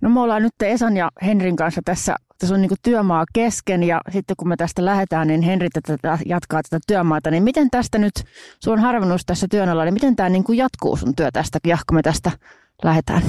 No 0.00 0.10
me 0.10 0.20
ollaan 0.20 0.42
nyt 0.42 0.62
Esan 0.62 0.96
ja 0.96 1.10
Henrin 1.22 1.56
kanssa 1.56 1.80
tässä, 1.84 2.16
tässä 2.38 2.54
on 2.54 2.62
niin 2.62 2.70
työmaa 2.82 3.24
kesken 3.32 3.82
ja 3.82 4.00
sitten 4.12 4.36
kun 4.36 4.48
me 4.48 4.56
tästä 4.56 4.84
lähdetään, 4.84 5.26
niin 5.26 5.42
Henri 5.42 5.68
tätä, 5.68 6.18
jatkaa 6.26 6.60
tätä 6.62 6.80
työmaata. 6.86 7.30
Niin 7.30 7.42
miten 7.42 7.70
tästä 7.70 7.98
nyt, 7.98 8.14
sun 8.60 8.72
on 8.72 8.78
harvennus 8.78 9.26
tässä 9.26 9.46
työn 9.50 9.68
alla, 9.68 9.84
niin 9.84 9.94
miten 9.94 10.16
tämä 10.16 10.28
niin 10.28 10.44
jatkuu 10.54 10.96
sun 10.96 11.16
työ 11.16 11.30
tästä, 11.32 11.58
kun 11.62 11.94
me 11.94 12.02
tästä 12.02 12.30
lähdetään? 12.84 13.22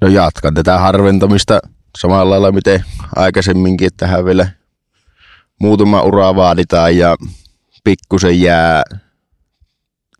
No 0.00 0.08
jatkan 0.08 0.54
tätä 0.54 0.78
harventamista 0.78 1.60
samalla 1.98 2.30
lailla 2.30 2.52
miten 2.52 2.84
aikaisemminkin, 3.16 3.86
että 3.86 4.06
tähän 4.06 4.24
vielä 4.24 4.48
muutama 5.60 6.02
ura 6.02 6.36
vaaditaan 6.36 6.96
ja 6.96 7.16
pikkusen 7.84 8.40
jää 8.40 8.82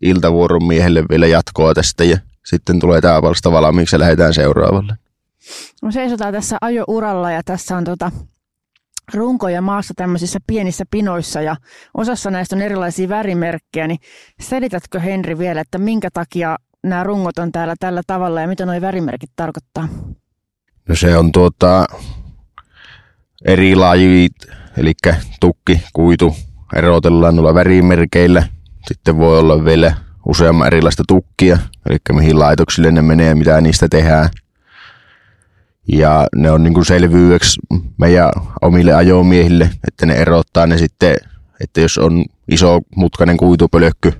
iltavuoron 0.01 0.63
miehelle 0.63 1.03
vielä 1.09 1.27
jatkoa 1.27 1.73
tästä 1.73 2.03
ja 2.03 2.17
sitten 2.45 2.79
tulee 2.79 3.01
tämä 3.01 3.21
vasta 3.21 3.51
valmiiksi 3.51 3.95
ja 3.95 3.99
lähdetään 3.99 4.33
seuraavalle. 4.33 5.02
No 5.81 5.91
seisotaan 5.91 6.33
tässä 6.33 6.57
ajouralla 6.61 7.31
ja 7.31 7.41
tässä 7.45 7.77
on 7.77 7.83
tota 7.83 8.11
runkoja 9.13 9.61
maassa 9.61 9.93
tämmöisissä 9.97 10.39
pienissä 10.47 10.85
pinoissa 10.91 11.41
ja 11.41 11.55
osassa 11.97 12.31
näistä 12.31 12.55
on 12.55 12.61
erilaisia 12.61 13.09
värimerkkejä, 13.09 13.87
niin 13.87 13.99
selitätkö 14.39 14.99
Henri 14.99 15.37
vielä, 15.37 15.61
että 15.61 15.77
minkä 15.77 16.09
takia 16.13 16.57
nämä 16.83 17.03
rungot 17.03 17.37
on 17.37 17.51
täällä 17.51 17.75
tällä 17.79 18.01
tavalla 18.07 18.41
ja 18.41 18.47
mitä 18.47 18.65
nuo 18.65 18.81
värimerkit 18.81 19.31
tarkoittaa? 19.35 19.87
No 20.89 20.95
se 20.95 21.17
on 21.17 21.31
tuota 21.31 21.85
eri 23.45 23.75
lajit, 23.75 24.35
eli 24.77 24.93
tukki, 25.39 25.81
kuitu, 25.93 26.35
erotellaan 26.75 27.35
noilla 27.35 27.53
värimerkeillä. 27.53 28.43
Sitten 28.87 29.17
voi 29.17 29.39
olla 29.39 29.65
vielä 29.65 29.95
useamman 30.25 30.67
erilaista 30.67 31.03
tukkia, 31.07 31.57
eli 31.89 31.97
mihin 32.11 32.39
laitoksille 32.39 32.91
ne 32.91 33.01
menee 33.01 33.27
ja 33.27 33.35
mitä 33.35 33.61
niistä 33.61 33.87
tehdään. 33.89 34.29
Ja 35.87 36.27
ne 36.35 36.51
on 36.51 36.63
niin 36.63 36.73
kuin 36.73 36.85
selvyydeksi 36.85 37.59
meidän 37.97 38.31
omille 38.61 38.93
ajomiehille, 38.93 39.69
että 39.87 40.05
ne 40.05 40.13
erottaa 40.13 40.67
ne 40.67 40.77
sitten, 40.77 41.15
että 41.59 41.81
jos 41.81 41.97
on 41.97 42.25
iso 42.51 42.79
mutkainen 42.95 43.37
kuitupölökky, 43.37 44.13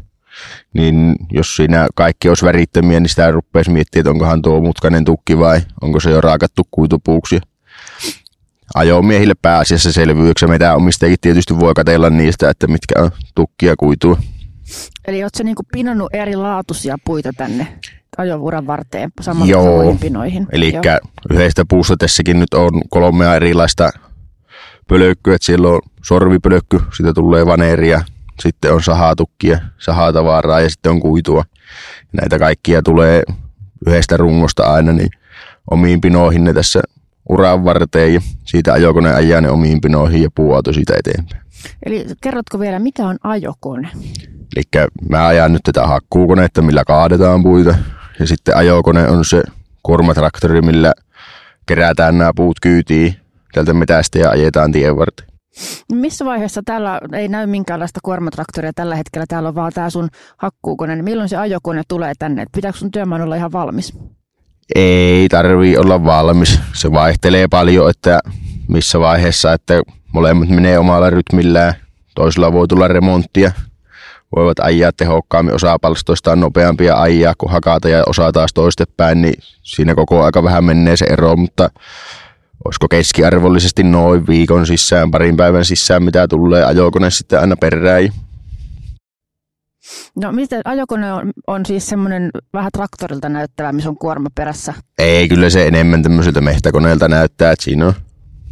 niin 0.73 1.15
jos 1.31 1.55
siinä 1.55 1.87
kaikki 1.95 2.29
olisi 2.29 2.45
värittömiä, 2.45 2.99
niin 2.99 3.09
sitä 3.09 3.31
rupeaisi 3.31 3.71
miettimään, 3.71 4.01
että 4.01 4.09
onkohan 4.09 4.41
tuo 4.41 4.61
mutkainen 4.61 5.05
tukki 5.05 5.39
vai 5.39 5.61
onko 5.81 5.99
se 5.99 6.09
jo 6.09 6.21
raakattu 6.21 6.67
kuitupuuksi. 6.71 7.39
Ajomiehille 8.75 9.33
pääasiassa 9.41 9.93
selvyydeksi. 9.93 10.47
Meitä 10.47 10.75
omistajakin 10.75 11.17
tietysti 11.21 11.59
voi 11.59 11.73
katella 11.73 12.09
niistä, 12.09 12.49
että 12.49 12.67
mitkä 12.67 12.93
on 13.01 13.11
tukkia 13.35 13.75
kuitua. 13.79 14.17
Eli 15.07 15.23
oletko 15.23 15.43
niin 15.43 15.55
pinannut 15.71 16.13
eri 16.13 16.35
laatuisia 16.35 16.97
puita 17.05 17.31
tänne 17.37 17.79
ajovuoran 18.17 18.67
varteen 18.67 19.11
samoin 19.21 19.49
Joo, 19.49 19.95
pinoihin? 20.01 20.47
eli 20.51 20.73
yhdestä 21.31 21.63
puusta 21.69 21.97
tässäkin 21.97 22.39
nyt 22.39 22.53
on 22.53 22.81
kolmea 22.89 23.35
erilaista 23.35 23.89
pölökkyä. 24.87 25.35
Että 25.35 25.45
siellä 25.45 25.67
on 25.67 25.81
sorvipölökky, 26.03 26.79
siitä 26.97 27.13
tulee 27.13 27.45
vaneeria, 27.45 28.01
sitten 28.39 28.73
on 28.73 28.83
sahatukkia, 28.83 29.59
sahatavaraa 29.77 30.61
ja 30.61 30.69
sitten 30.69 30.91
on 30.91 30.99
kuitua. 30.99 31.43
Näitä 32.13 32.39
kaikkia 32.39 32.81
tulee 32.81 33.23
yhdestä 33.87 34.17
rungosta 34.17 34.73
aina, 34.73 34.91
niin 34.91 35.09
omiin 35.71 36.01
pinoihin 36.01 36.43
ne 36.43 36.53
tässä 36.53 36.81
uran 37.29 37.65
varteen 37.65 38.13
ja 38.13 38.21
siitä 38.45 38.73
ajokone 38.73 39.13
ajaa 39.13 39.41
ne 39.41 39.49
omiin 39.49 39.81
pinoihin 39.81 40.23
ja 40.23 40.29
puuauto 40.35 40.73
siitä 40.73 40.93
eteenpäin. 40.99 41.41
Eli 41.85 42.05
kerrotko 42.21 42.59
vielä, 42.59 42.79
mikä 42.79 43.07
on 43.07 43.17
ajokone? 43.23 43.89
Eli 44.55 44.85
mä 45.09 45.27
ajan 45.27 45.53
nyt 45.53 45.61
tätä 45.63 45.87
hakkuukonetta, 45.87 46.61
millä 46.61 46.83
kaadetaan 46.85 47.43
puita. 47.43 47.75
Ja 48.19 48.27
sitten 48.27 48.57
ajokone 48.57 49.09
on 49.09 49.25
se 49.25 49.43
kuormatraktori, 49.83 50.61
millä 50.61 50.93
kerätään 51.65 52.17
nämä 52.17 52.31
puut 52.35 52.59
kyytiin 52.59 53.15
tältä 53.53 53.73
metästä 53.73 54.19
ja 54.19 54.29
ajetaan 54.29 54.71
tien 54.71 54.97
varten. 54.97 55.27
Missä 55.91 56.25
vaiheessa 56.25 56.61
täällä 56.65 56.99
ei 57.13 57.27
näy 57.27 57.47
minkäänlaista 57.47 57.99
kuormatraktoria 58.03 58.71
tällä 58.75 58.95
hetkellä? 58.95 59.25
Täällä 59.27 59.49
on 59.49 59.55
vaan 59.55 59.71
tämä 59.73 59.89
sun 59.89 60.09
hakkuukone. 60.37 60.95
Niin 60.95 61.05
milloin 61.05 61.29
se 61.29 61.37
ajokone 61.37 61.81
tulee 61.87 62.13
tänne? 62.19 62.45
Pitääkö 62.55 62.77
sun 62.77 62.91
työmaan 62.91 63.21
olla 63.21 63.35
ihan 63.35 63.51
valmis? 63.51 63.93
Ei 64.75 65.29
tarvii 65.29 65.77
olla 65.77 66.03
valmis. 66.03 66.59
Se 66.73 66.91
vaihtelee 66.91 67.47
paljon, 67.47 67.89
että 67.89 68.19
missä 68.67 68.99
vaiheessa, 68.99 69.53
että 69.53 69.81
molemmat 70.11 70.49
menee 70.49 70.79
omalla 70.79 71.09
rytmillään. 71.09 71.73
Toisella 72.15 72.53
voi 72.53 72.67
tulla 72.67 72.87
remonttia, 72.87 73.51
voivat 74.35 74.59
ajaa 74.59 74.91
tehokkaammin, 74.97 75.55
osaa 75.55 75.79
palstoistaan 75.79 76.39
nopeampia 76.39 77.01
ajaa 77.01 77.33
kuin 77.37 77.51
hakata 77.51 77.89
ja 77.89 78.03
osaa 78.07 78.31
taas 78.31 78.53
toistepäin, 78.53 79.21
niin 79.21 79.33
siinä 79.63 79.95
koko 79.95 80.23
aika 80.23 80.43
vähän 80.43 80.63
menee 80.63 80.97
se 80.97 81.05
ero, 81.05 81.35
mutta 81.35 81.69
olisiko 82.65 82.87
keskiarvollisesti 82.87 83.83
noin 83.83 84.27
viikon 84.27 84.67
sisään, 84.67 85.11
parin 85.11 85.37
päivän 85.37 85.65
sisään, 85.65 86.03
mitä 86.03 86.27
tulee 86.27 86.65
ajokone 86.65 87.11
sitten 87.11 87.39
aina 87.39 87.55
perään. 87.55 88.09
No 90.15 90.31
miten 90.31 90.61
ajokone 90.65 91.13
on, 91.13 91.31
on 91.47 91.65
siis 91.65 91.87
semmoinen 91.87 92.29
vähän 92.53 92.71
traktorilta 92.73 93.29
näyttävä, 93.29 93.71
missä 93.71 93.89
on 93.89 93.97
kuorma 93.97 94.29
perässä? 94.35 94.73
Ei, 94.97 95.29
kyllä 95.29 95.49
se 95.49 95.67
enemmän 95.67 96.03
tämmöiseltä 96.03 96.41
mehtäkoneelta 96.41 97.07
näyttää, 97.07 97.51
että 97.51 97.63
siinä 97.63 97.87
on 97.87 97.93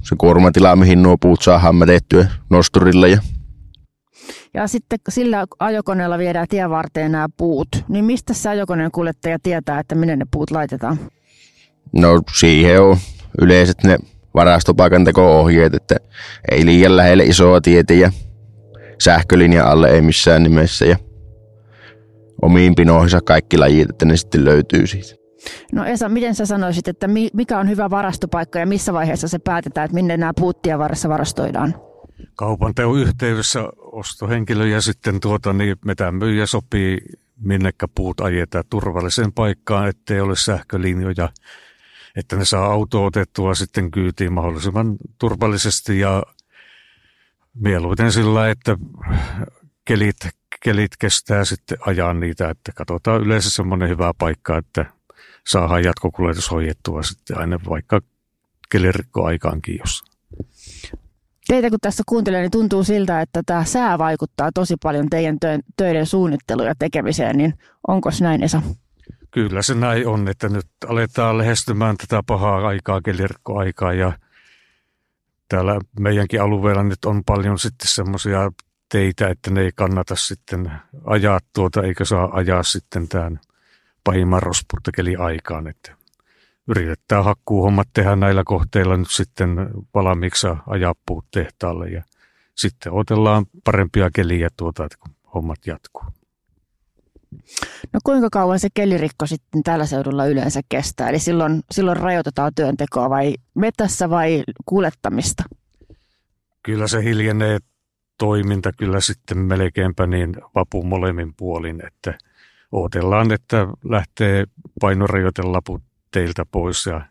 se 0.01 0.15
kuormatila, 0.17 0.75
mihin 0.75 1.03
nuo 1.03 1.17
puut 1.17 1.41
saa 1.41 1.59
hammetettyä 1.59 2.27
nosturilla 2.49 3.07
ja 3.07 3.21
ja 4.53 4.67
sitten 4.67 4.99
sillä 5.09 5.45
ajokoneella 5.59 6.17
viedään 6.17 6.47
tien 6.49 6.69
varteen 6.69 7.11
nämä 7.11 7.27
puut. 7.37 7.67
Niin 7.89 8.05
mistä 8.05 8.33
se 8.33 8.49
ajokoneen 8.49 8.91
kuljettaja 8.91 9.37
tietää, 9.43 9.79
että 9.79 9.95
minne 9.95 10.15
ne 10.15 10.25
puut 10.31 10.51
laitetaan? 10.51 10.99
No 11.93 12.21
siihen 12.39 12.81
on 12.81 12.97
yleiset 13.41 13.83
ne 13.83 13.97
varastopaikan 14.33 15.05
teko-ohjeet, 15.05 15.73
että 15.73 15.95
ei 16.51 16.65
liian 16.65 16.97
lähelle 16.97 17.23
isoa 17.23 17.61
tietä 17.61 17.93
ja 17.93 18.11
sähkölinja 18.99 19.67
alle 19.67 19.89
ei 19.89 20.01
missään 20.01 20.43
nimessä 20.43 20.85
ja 20.85 20.97
omiin 22.41 22.75
pinoihinsa 22.75 23.21
kaikki 23.21 23.57
lajit, 23.57 23.89
että 23.89 24.05
ne 24.05 24.17
sitten 24.17 24.45
löytyy 24.45 24.87
siitä. 24.87 25.15
No 25.73 25.85
Esa, 25.85 26.09
miten 26.09 26.35
sä 26.35 26.45
sanoisit, 26.45 26.87
että 26.87 27.07
mikä 27.33 27.59
on 27.59 27.69
hyvä 27.69 27.89
varastopaikka 27.89 28.59
ja 28.59 28.65
missä 28.65 28.93
vaiheessa 28.93 29.27
se 29.27 29.39
päätetään, 29.39 29.85
että 29.85 29.95
minne 29.95 30.17
nämä 30.17 30.31
puut 30.35 30.57
varassa 30.77 31.09
varastoidaan? 31.09 31.75
kaupan 32.35 32.75
teon 32.75 32.99
yhteydessä 32.99 33.59
ostohenkilö 33.91 34.67
ja 34.67 34.81
sitten 34.81 35.19
tuota, 35.19 35.53
niin 35.53 35.77
myyjä 36.11 36.45
sopii, 36.45 36.97
minnekä 37.41 37.87
puut 37.95 38.21
ajetaan 38.21 38.63
turvalliseen 38.69 39.31
paikkaan, 39.31 39.87
ettei 39.87 40.21
ole 40.21 40.35
sähkölinjoja, 40.35 41.29
että 42.15 42.35
ne 42.35 42.45
saa 42.45 42.65
auto 42.65 43.05
otettua 43.05 43.55
sitten 43.55 43.91
kyytiin 43.91 44.33
mahdollisimman 44.33 44.97
turvallisesti 45.17 45.99
ja 45.99 46.23
mieluiten 47.53 48.11
sillä, 48.11 48.49
että 48.49 48.77
kelit, 49.85 50.17
kelit 50.63 50.91
kestää 50.99 51.45
sitten 51.45 51.77
ajaa 51.81 52.13
niitä, 52.13 52.49
että 52.49 52.71
katsotaan 52.75 53.21
yleensä 53.21 53.49
semmoinen 53.49 53.89
hyvä 53.89 54.13
paikka, 54.17 54.57
että 54.57 54.85
saadaan 55.47 55.83
jatkokuljetus 55.83 56.51
hoidettua 56.51 57.03
sitten 57.03 57.37
aina 57.37 57.59
vaikka 57.69 58.01
kelirikko 58.69 59.25
aikaankin, 59.25 59.79
jos 59.79 60.10
Teitä 61.47 61.69
kun 61.69 61.79
tässä 61.81 62.03
kuuntelee, 62.05 62.41
niin 62.41 62.51
tuntuu 62.51 62.83
siltä, 62.83 63.21
että 63.21 63.41
tämä 63.45 63.63
sää 63.63 63.97
vaikuttaa 63.97 64.51
tosi 64.53 64.75
paljon 64.83 65.09
teidän 65.09 65.37
töiden 65.77 66.05
suunnitteluun 66.05 66.67
ja 66.67 66.75
tekemiseen, 66.79 67.37
niin 67.37 67.53
onko 67.87 68.09
näin 68.21 68.43
Esa? 68.43 68.61
Kyllä 69.31 69.61
se 69.61 69.75
näin 69.75 70.07
on, 70.07 70.27
että 70.27 70.49
nyt 70.49 70.67
aletaan 70.87 71.37
lähestymään 71.37 71.97
tätä 71.97 72.23
pahaa 72.27 72.67
aikaa, 72.67 73.01
kelirkkoaikaa 73.01 73.93
ja 73.93 74.13
täällä 75.49 75.79
meidänkin 75.99 76.41
alueella 76.41 76.83
nyt 76.83 77.05
on 77.05 77.23
paljon 77.23 77.59
sitten 77.59 77.87
semmoisia 77.87 78.51
teitä, 78.91 79.27
että 79.27 79.51
ne 79.51 79.61
ei 79.61 79.71
kannata 79.75 80.15
sitten 80.15 80.71
ajaa 81.05 81.39
tuota, 81.53 81.81
eikä 81.81 82.05
saa 82.05 82.29
ajaa 82.33 82.63
sitten 82.63 83.07
tämän 83.07 83.39
pahimman 84.03 84.43
rospurtakeli 84.43 85.15
aikaan. 85.15 85.67
Että 85.67 85.95
yritetään 86.71 87.23
hakkuuhommat 87.23 87.87
tehdä 87.93 88.15
näillä 88.15 88.43
kohteilla 88.45 88.97
nyt 88.97 89.11
sitten 89.11 89.49
valmiiksi 89.95 90.47
ajaa 90.67 90.93
puut 91.05 91.25
tehtaalle 91.31 91.89
ja 91.89 92.03
sitten 92.55 92.91
otellaan 92.91 93.45
parempia 93.63 94.09
keliä 94.15 94.49
tuota, 94.57 94.85
että 94.85 94.97
kun 94.99 95.15
hommat 95.33 95.67
jatkuu. 95.67 96.03
No 97.93 97.99
kuinka 98.03 98.29
kauan 98.31 98.59
se 98.59 98.67
kelirikko 98.73 99.25
sitten 99.25 99.63
tällä 99.63 99.85
seudulla 99.85 100.25
yleensä 100.25 100.61
kestää? 100.69 101.09
Eli 101.09 101.19
silloin, 101.19 101.61
silloin 101.71 101.97
rajoitetaan 101.97 102.51
työntekoa 102.55 103.09
vai 103.09 103.35
metässä 103.55 104.09
vai 104.09 104.43
kuljettamista? 104.65 105.43
Kyllä 106.63 106.87
se 106.87 107.03
hiljenee 107.03 107.57
toiminta 108.17 108.71
kyllä 108.73 108.99
sitten 108.99 109.37
melkeinpä 109.37 110.07
niin 110.07 110.35
vapu 110.55 110.83
molemmin 110.83 111.33
puolin, 111.37 111.85
että 111.87 112.17
odotellaan, 112.71 113.31
että 113.31 113.67
lähtee 113.83 114.45
painorajoitelaput 114.81 115.81
teiltä 116.11 116.45
pois 116.51 116.85
ja 116.85 117.01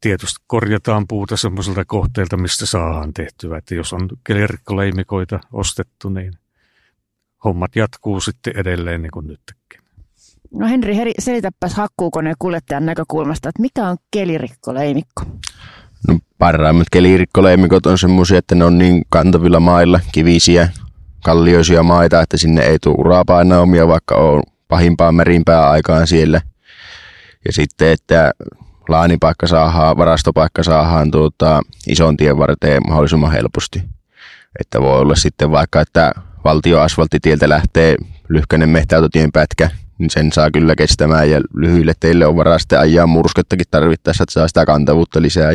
tietysti 0.00 0.44
korjataan 0.46 1.04
puuta 1.08 1.36
semmoiselta 1.36 1.84
kohteelta, 1.84 2.36
mistä 2.36 2.66
saadaan 2.66 3.14
tehtyä. 3.14 3.58
Että 3.58 3.74
jos 3.74 3.92
on 3.92 4.08
kelirikkoleimikoita 4.24 5.40
ostettu, 5.52 6.08
niin 6.08 6.32
hommat 7.44 7.76
jatkuu 7.76 8.20
sitten 8.20 8.52
edelleen 8.56 9.02
niin 9.02 9.10
kuin 9.10 9.26
nytkin. 9.26 9.80
No 10.54 10.66
Henri, 10.68 10.96
heri, 10.96 11.12
selitäpäs 11.18 11.74
hakkuukoneen 11.74 12.36
kuljettajan 12.38 12.86
näkökulmasta, 12.86 13.48
että 13.48 13.62
mikä 13.62 13.88
on 13.88 13.96
kelirikkoleimikko? 14.10 15.22
No, 16.08 16.18
parhaimmat 16.38 16.86
kelirikkoleimikot 16.92 17.86
on 17.86 17.98
semmoisia, 17.98 18.38
että 18.38 18.54
ne 18.54 18.64
on 18.64 18.78
niin 18.78 19.02
kantavilla 19.08 19.60
mailla, 19.60 20.00
kivisiä, 20.12 20.68
kallioisia 21.24 21.82
maita, 21.82 22.22
että 22.22 22.36
sinne 22.36 22.62
ei 22.62 22.78
tule 22.78 22.96
urapainaumia, 22.98 23.88
vaikka 23.88 24.14
on 24.14 24.42
pahimpaan 24.68 25.14
merimpää 25.14 25.70
aikaan 25.70 26.06
siellä. 26.06 26.40
Ja 27.48 27.52
sitten, 27.52 27.88
että 27.88 28.32
laanipaikka 28.88 29.46
saadaan, 29.46 29.96
varastopaikka 29.96 30.62
saadaan 30.62 31.10
tuota, 31.10 31.62
ison 31.86 32.16
tien 32.16 32.38
varteen 32.38 32.82
mahdollisimman 32.88 33.32
helposti. 33.32 33.82
Että 34.60 34.80
voi 34.80 34.98
olla 34.98 35.14
sitten 35.14 35.50
vaikka, 35.50 35.80
että 35.80 36.12
valtioasfalttitieltä 36.44 37.48
lähtee 37.48 37.96
lyhkäinen 38.28 38.68
mehtäautotien 38.68 39.32
pätkä, 39.32 39.70
niin 39.98 40.10
sen 40.10 40.32
saa 40.32 40.50
kyllä 40.50 40.74
kestämään 40.76 41.30
ja 41.30 41.40
lyhyille 41.54 41.92
teille 42.00 42.26
on 42.26 42.36
varaa 42.36 42.58
sitten 42.58 42.80
ajaa 42.80 43.06
murskettakin 43.06 43.66
tarvittaessa, 43.70 44.22
että 44.22 44.32
saa 44.32 44.48
sitä 44.48 44.66
kantavuutta 44.66 45.22
lisää. 45.22 45.52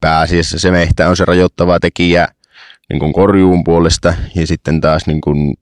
Pääasiassa 0.00 0.58
se 0.58 0.70
mehtä 0.70 1.08
on 1.08 1.16
se 1.16 1.24
rajoittava 1.24 1.80
tekijä 1.80 2.28
niin 2.88 3.00
kuin 3.00 3.12
korjuun 3.12 3.64
puolesta 3.64 4.14
ja 4.34 4.46
sitten 4.46 4.80
taas 4.80 5.06
niin 5.06 5.20
kuin 5.20 5.54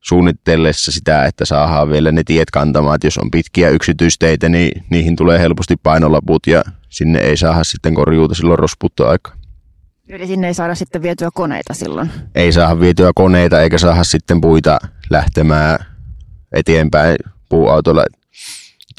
suunnitellessa 0.00 0.92
sitä, 0.92 1.24
että 1.24 1.44
saadaan 1.44 1.90
vielä 1.90 2.12
ne 2.12 2.22
tiet 2.26 2.50
kantamaan, 2.50 2.94
että 2.94 3.06
jos 3.06 3.18
on 3.18 3.30
pitkiä 3.30 3.70
yksityisteitä, 3.70 4.48
niin 4.48 4.84
niihin 4.90 5.16
tulee 5.16 5.38
helposti 5.38 5.76
painolaput 5.82 6.46
ja 6.46 6.62
sinne 6.88 7.18
ei 7.18 7.36
saada 7.36 7.64
sitten 7.64 7.94
korjuuta 7.94 8.34
silloin 8.34 8.58
rosputtoaika. 8.58 9.32
Eli 10.08 10.26
sinne 10.26 10.46
ei 10.46 10.54
saada 10.54 10.74
sitten 10.74 11.02
vietyä 11.02 11.28
koneita 11.34 11.74
silloin? 11.74 12.10
Ei 12.34 12.52
saada 12.52 12.80
vietyä 12.80 13.10
koneita 13.14 13.60
eikä 13.60 13.78
saada 13.78 14.04
sitten 14.04 14.40
puita 14.40 14.78
lähtemään 15.10 15.78
eteenpäin 16.52 17.16
puuautolla 17.48 18.04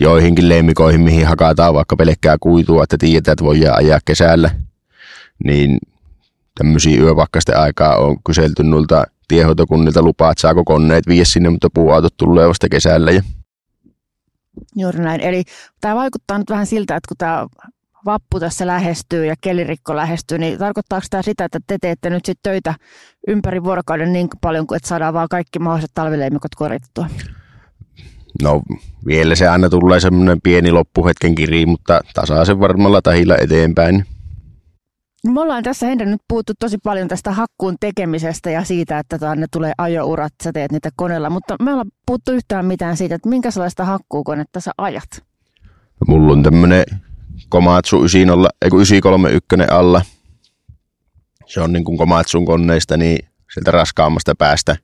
joihinkin 0.02 0.50
lemmikoihin, 0.50 1.02
mihin 1.02 1.28
hakataan 1.28 1.74
vaikka 1.74 1.96
pelkkää 1.96 2.38
kuitua, 2.40 2.84
että 2.84 2.98
tiedetään, 2.98 3.34
että 3.34 3.46
voidaan 3.46 3.78
ajaa 3.78 4.00
kesällä, 4.06 4.50
niin 5.44 5.78
tämmöisiä 6.58 7.02
yöpakkasten 7.02 7.58
aikaa 7.58 7.96
on 7.96 8.18
kyselty 8.24 8.64
noilta 8.64 9.04
tiehoitokunnilta 9.28 10.02
lupaa, 10.02 10.32
että 10.32 10.42
saako 10.42 10.64
koneet 10.64 11.08
viedä 11.08 11.26
sinne, 11.26 11.50
mutta 11.50 11.68
puuautot 11.74 12.18
tulee 12.18 12.48
vasta 12.48 12.70
kesällä. 12.70 13.12
Ja... 13.12 13.22
Juuri 14.76 15.00
näin. 15.00 15.22
Eli 15.22 15.44
tämä 15.82 15.96
vaikuttaa 15.96 16.38
nyt 16.38 16.50
vähän 16.50 16.66
siltä, 16.66 16.96
että 16.96 17.08
kun 17.08 17.18
tämä 17.18 17.48
vappu 18.06 18.40
tässä 18.40 18.68
lähestyy 18.68 19.26
ja 19.26 19.36
kelirikko 19.42 19.96
lähestyy, 19.96 20.38
niin 20.38 20.58
tarkoittaako 20.58 21.06
tämä 21.10 21.22
sitä, 21.22 21.46
että 21.46 21.60
te 21.68 21.78
teette 21.82 22.10
nyt 22.10 22.26
sitten 22.26 22.52
töitä 22.52 22.76
ympäri 23.28 23.64
vuorokauden 23.64 24.14
niin 24.14 24.28
paljon, 24.42 24.66
että 24.76 24.88
saadaan 24.88 25.14
vaan 25.14 25.28
kaikki 25.30 25.60
mahdolliset 25.60 25.92
talvileimikot 25.94 26.56
korjattua? 26.56 27.08
No 28.44 28.62
vielä 29.06 29.36
se 29.36 29.48
aina 29.48 29.70
tulee 29.70 30.00
semmoinen 30.00 30.42
pieni 30.42 30.72
loppuhetken 30.72 31.36
kiri, 31.36 31.66
mutta 31.66 32.02
tasaisen 32.14 32.60
varmalla 32.60 33.02
tahilla 33.02 33.38
eteenpäin. 33.38 34.06
Me 35.34 35.42
ollaan 35.42 35.64
tässä 35.64 35.86
Henri 35.86 36.06
nyt 36.06 36.22
puhuttu 36.28 36.54
tosi 36.60 36.78
paljon 36.84 37.08
tästä 37.08 37.32
hakkuun 37.32 37.76
tekemisestä 37.80 38.50
ja 38.52 38.64
siitä, 38.64 39.00
että 39.00 39.36
ne 39.36 39.46
tulee 39.52 39.74
ajourat, 39.78 40.34
sä 40.44 40.52
teet 40.54 40.72
niitä 40.72 40.90
koneella, 40.96 41.30
mutta 41.30 41.56
me 41.62 41.72
ollaan 41.72 41.92
puhuttu 42.06 42.32
yhtään 42.32 42.66
mitään 42.66 42.98
siitä, 42.98 43.16
että 43.16 43.30
minkä 43.30 43.52
sellaista 43.52 43.86
hakkuukonetta 43.86 44.60
sä 44.60 44.72
ajat? 44.78 45.24
Mulla 46.08 46.34
on 46.34 46.44
tämmönen 46.44 46.84
Komatsu 47.50 47.98
931 47.98 49.72
alla. 49.72 50.02
Se 51.46 51.62
on 51.62 51.74
niin 51.74 51.84
kuin 51.84 51.98
Komatsun 51.98 52.46
koneista, 52.46 52.98
niin 52.98 53.28
sieltä 53.54 53.72
raskaammasta 53.72 54.34
päästä 54.38 54.76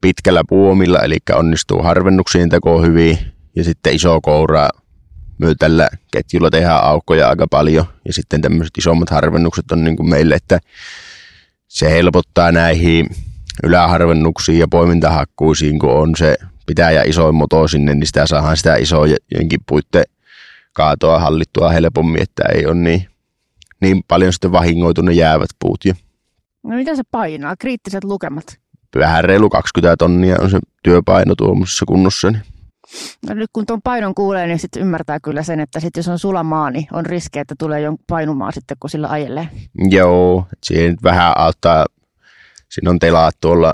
pitkällä 0.00 0.42
puomilla, 0.48 0.98
eli 0.98 1.16
onnistuu 1.32 1.82
harvennuksiin 1.82 2.48
teko 2.48 2.82
hyvin, 2.82 3.18
ja 3.56 3.64
sitten 3.64 3.94
iso 3.94 4.20
koura 4.20 4.68
myö 5.44 5.54
tällä 5.58 5.88
ketjulla 6.12 6.50
tehdään 6.50 6.84
aukkoja 6.84 7.28
aika 7.28 7.46
paljon, 7.50 7.84
ja 8.04 8.12
sitten 8.12 8.40
tämmöiset 8.40 8.78
isommat 8.78 9.10
harvennukset 9.10 9.72
on 9.72 9.84
niin 9.84 9.96
kuin 9.96 10.08
meille, 10.08 10.34
että 10.34 10.60
se 11.68 11.90
helpottaa 11.90 12.52
näihin 12.52 13.06
yläharvennuksiin 13.62 14.58
ja 14.58 14.68
poimintahakkuisiin, 14.68 15.78
kun 15.78 15.90
on 15.90 16.16
se 16.16 16.36
pitää 16.66 16.90
ja 16.90 17.02
isoin 17.06 17.34
moto 17.34 17.68
sinne, 17.68 17.94
niin 17.94 18.06
sitä 18.06 18.26
saadaan 18.26 18.56
sitä 18.56 18.74
isojenkin 18.74 19.60
puitte 19.68 20.04
kaatoa 20.72 21.18
hallittua 21.18 21.70
helpommin, 21.70 22.22
että 22.22 22.42
ei 22.54 22.66
ole 22.66 22.74
niin, 22.74 23.08
niin 23.80 24.02
paljon 24.08 24.32
sitten 24.32 24.52
vahingoitu 24.52 25.10
jäävät 25.10 25.50
puut. 25.58 25.84
Ja 25.84 25.94
no 26.62 26.76
mitä 26.76 26.96
se 26.96 27.02
painaa? 27.10 27.56
Kriittiset 27.56 28.04
lukemat? 28.04 28.58
Vähän 28.96 29.24
reilu 29.24 29.50
20 29.50 29.96
tonnia 29.96 30.36
on 30.40 30.50
se 30.50 30.58
työpaino 30.82 31.34
tuommoisessa 31.34 31.86
kunnossa. 31.86 32.30
Niin. 32.30 32.42
No 33.28 33.34
nyt 33.34 33.50
kun 33.52 33.66
tuon 33.66 33.82
painon 33.82 34.14
kuulee, 34.14 34.46
niin 34.46 34.58
sitten 34.58 34.82
ymmärtää 34.82 35.20
kyllä 35.20 35.42
sen, 35.42 35.60
että 35.60 35.80
sit 35.80 35.96
jos 35.96 36.08
on 36.08 36.18
sulamaa, 36.18 36.70
niin 36.70 36.86
on 36.92 37.06
riski, 37.06 37.38
että 37.38 37.54
tulee 37.58 37.80
jo 37.80 37.94
painumaa 38.08 38.52
sitten, 38.52 38.76
kun 38.80 38.90
sillä 38.90 39.08
ajelee. 39.08 39.48
Joo, 39.90 40.46
siinä 40.62 40.96
vähän 41.02 41.32
auttaa. 41.36 41.86
Siinä 42.70 42.90
on 42.90 42.98
telaat 42.98 43.34
tuolla 43.40 43.72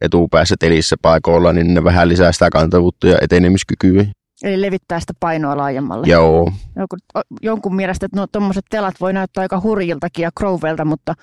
etupäässä 0.00 0.54
telissä 0.58 0.96
paikoilla, 1.02 1.52
niin 1.52 1.74
ne 1.74 1.84
vähän 1.84 2.08
lisää 2.08 2.32
sitä 2.32 2.50
kantavuutta 2.50 3.08
ja 3.08 3.18
etenemiskykyä. 3.20 4.04
Eli 4.42 4.60
levittää 4.60 5.00
sitä 5.00 5.12
painoa 5.20 5.56
laajemmalle. 5.56 6.06
Joo. 6.06 6.52
Jonkun, 6.76 6.98
jonkun 7.42 7.76
mielestä, 7.76 8.06
että 8.06 8.20
no, 8.20 8.26
tuommoiset 8.26 8.64
telat 8.70 8.94
voi 9.00 9.12
näyttää 9.12 9.42
aika 9.42 9.60
hurjiltakin 9.60 10.22
ja 10.22 10.30
Crovelta, 10.38 10.84
mutta 10.84 11.14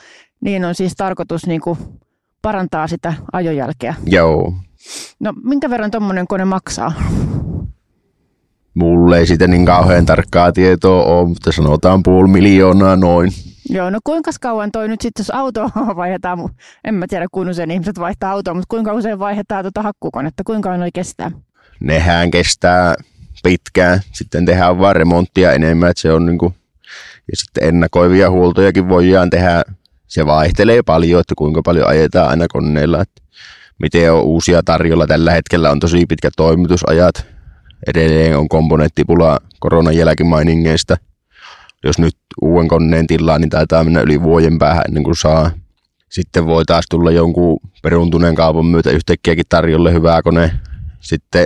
niin 0.41 0.65
on 0.65 0.75
siis 0.75 0.93
tarkoitus 0.97 1.47
niin 1.47 1.61
kuin 1.61 1.77
parantaa 2.41 2.87
sitä 2.87 3.13
ajojälkeä. 3.33 3.95
Joo. 4.05 4.53
No 5.19 5.33
minkä 5.43 5.69
verran 5.69 5.91
tuommoinen 5.91 6.27
kone 6.27 6.45
maksaa? 6.45 6.93
Mulle 8.73 9.17
ei 9.17 9.27
siitä 9.27 9.47
niin 9.47 9.65
kauhean 9.65 10.05
tarkkaa 10.05 10.51
tietoa 10.51 11.03
ole, 11.03 11.27
mutta 11.27 11.51
sanotaan 11.51 12.03
puoli 12.03 12.27
miljoonaa 12.27 12.95
noin. 12.95 13.31
Joo, 13.69 13.89
no 13.89 13.99
kuinka 14.03 14.31
kauan 14.41 14.71
toi 14.71 14.87
nyt 14.87 15.01
sitten, 15.01 15.21
jos 15.21 15.29
auto 15.29 15.69
vaihdetaan, 15.95 16.49
en 16.83 16.95
mä 16.95 17.05
tiedä 17.09 17.25
kuinka 17.31 17.51
usein 17.51 17.71
ihmiset 17.71 17.99
vaihtaa 17.99 18.31
autoa, 18.31 18.53
mutta 18.53 18.67
kuinka 18.69 18.93
usein 18.93 19.19
vaihdetaan 19.19 19.63
tuota 19.63 19.81
hakkukonetta, 19.81 20.43
kuinka 20.43 20.69
kauan 20.69 20.79
noi 20.79 20.89
kestää? 20.93 21.31
Nehän 21.79 22.31
kestää 22.31 22.95
pitkään, 23.43 23.99
sitten 24.11 24.45
tehdään 24.45 24.79
vaan 24.79 24.95
remonttia 24.95 25.53
enemmän, 25.53 25.89
että 25.89 26.01
se 26.01 26.11
on 26.11 26.25
niin 26.25 26.37
kuin, 26.37 26.53
ja 27.31 27.37
sitten 27.37 27.67
ennakoivia 27.67 28.29
huoltojakin 28.29 28.89
voidaan 28.89 29.29
tehdä, 29.29 29.63
se 30.07 30.25
vaihtelee 30.25 30.81
paljon, 30.83 31.21
että 31.21 31.33
kuinka 31.37 31.61
paljon 31.61 31.87
ajetaan 31.87 32.29
aina 32.29 32.45
koneella, 32.47 33.01
että 33.01 33.21
miten 33.79 34.13
on 34.13 34.21
uusia 34.21 34.63
tarjolla 34.63 35.07
tällä 35.07 35.31
hetkellä, 35.31 35.71
on 35.71 35.79
tosi 35.79 36.05
pitkät 36.05 36.33
toimitusajat, 36.37 37.25
edelleen 37.87 38.37
on 38.37 38.49
komponenttipula 38.49 39.39
koronan 39.59 39.97
jälkimainingeista, 39.97 40.97
jos 41.83 41.99
nyt 41.99 42.15
uuden 42.41 42.67
koneen 42.67 43.07
tilaa, 43.07 43.39
niin 43.39 43.49
taitaa 43.49 43.83
mennä 43.83 44.01
yli 44.01 44.21
vuoden 44.21 44.59
päähän 44.59 44.83
ennen 44.87 45.03
kuin 45.03 45.15
saa. 45.15 45.51
Sitten 46.09 46.45
voi 46.45 46.65
taas 46.65 46.85
tulla 46.89 47.11
jonkun 47.11 47.59
peruntuneen 47.83 48.35
kaupan 48.35 48.65
myötä 48.65 48.89
yhtäkkiäkin 48.89 49.45
tarjolle 49.49 49.93
hyvää 49.93 50.21
kone. 50.21 50.51
Sitten 50.99 51.45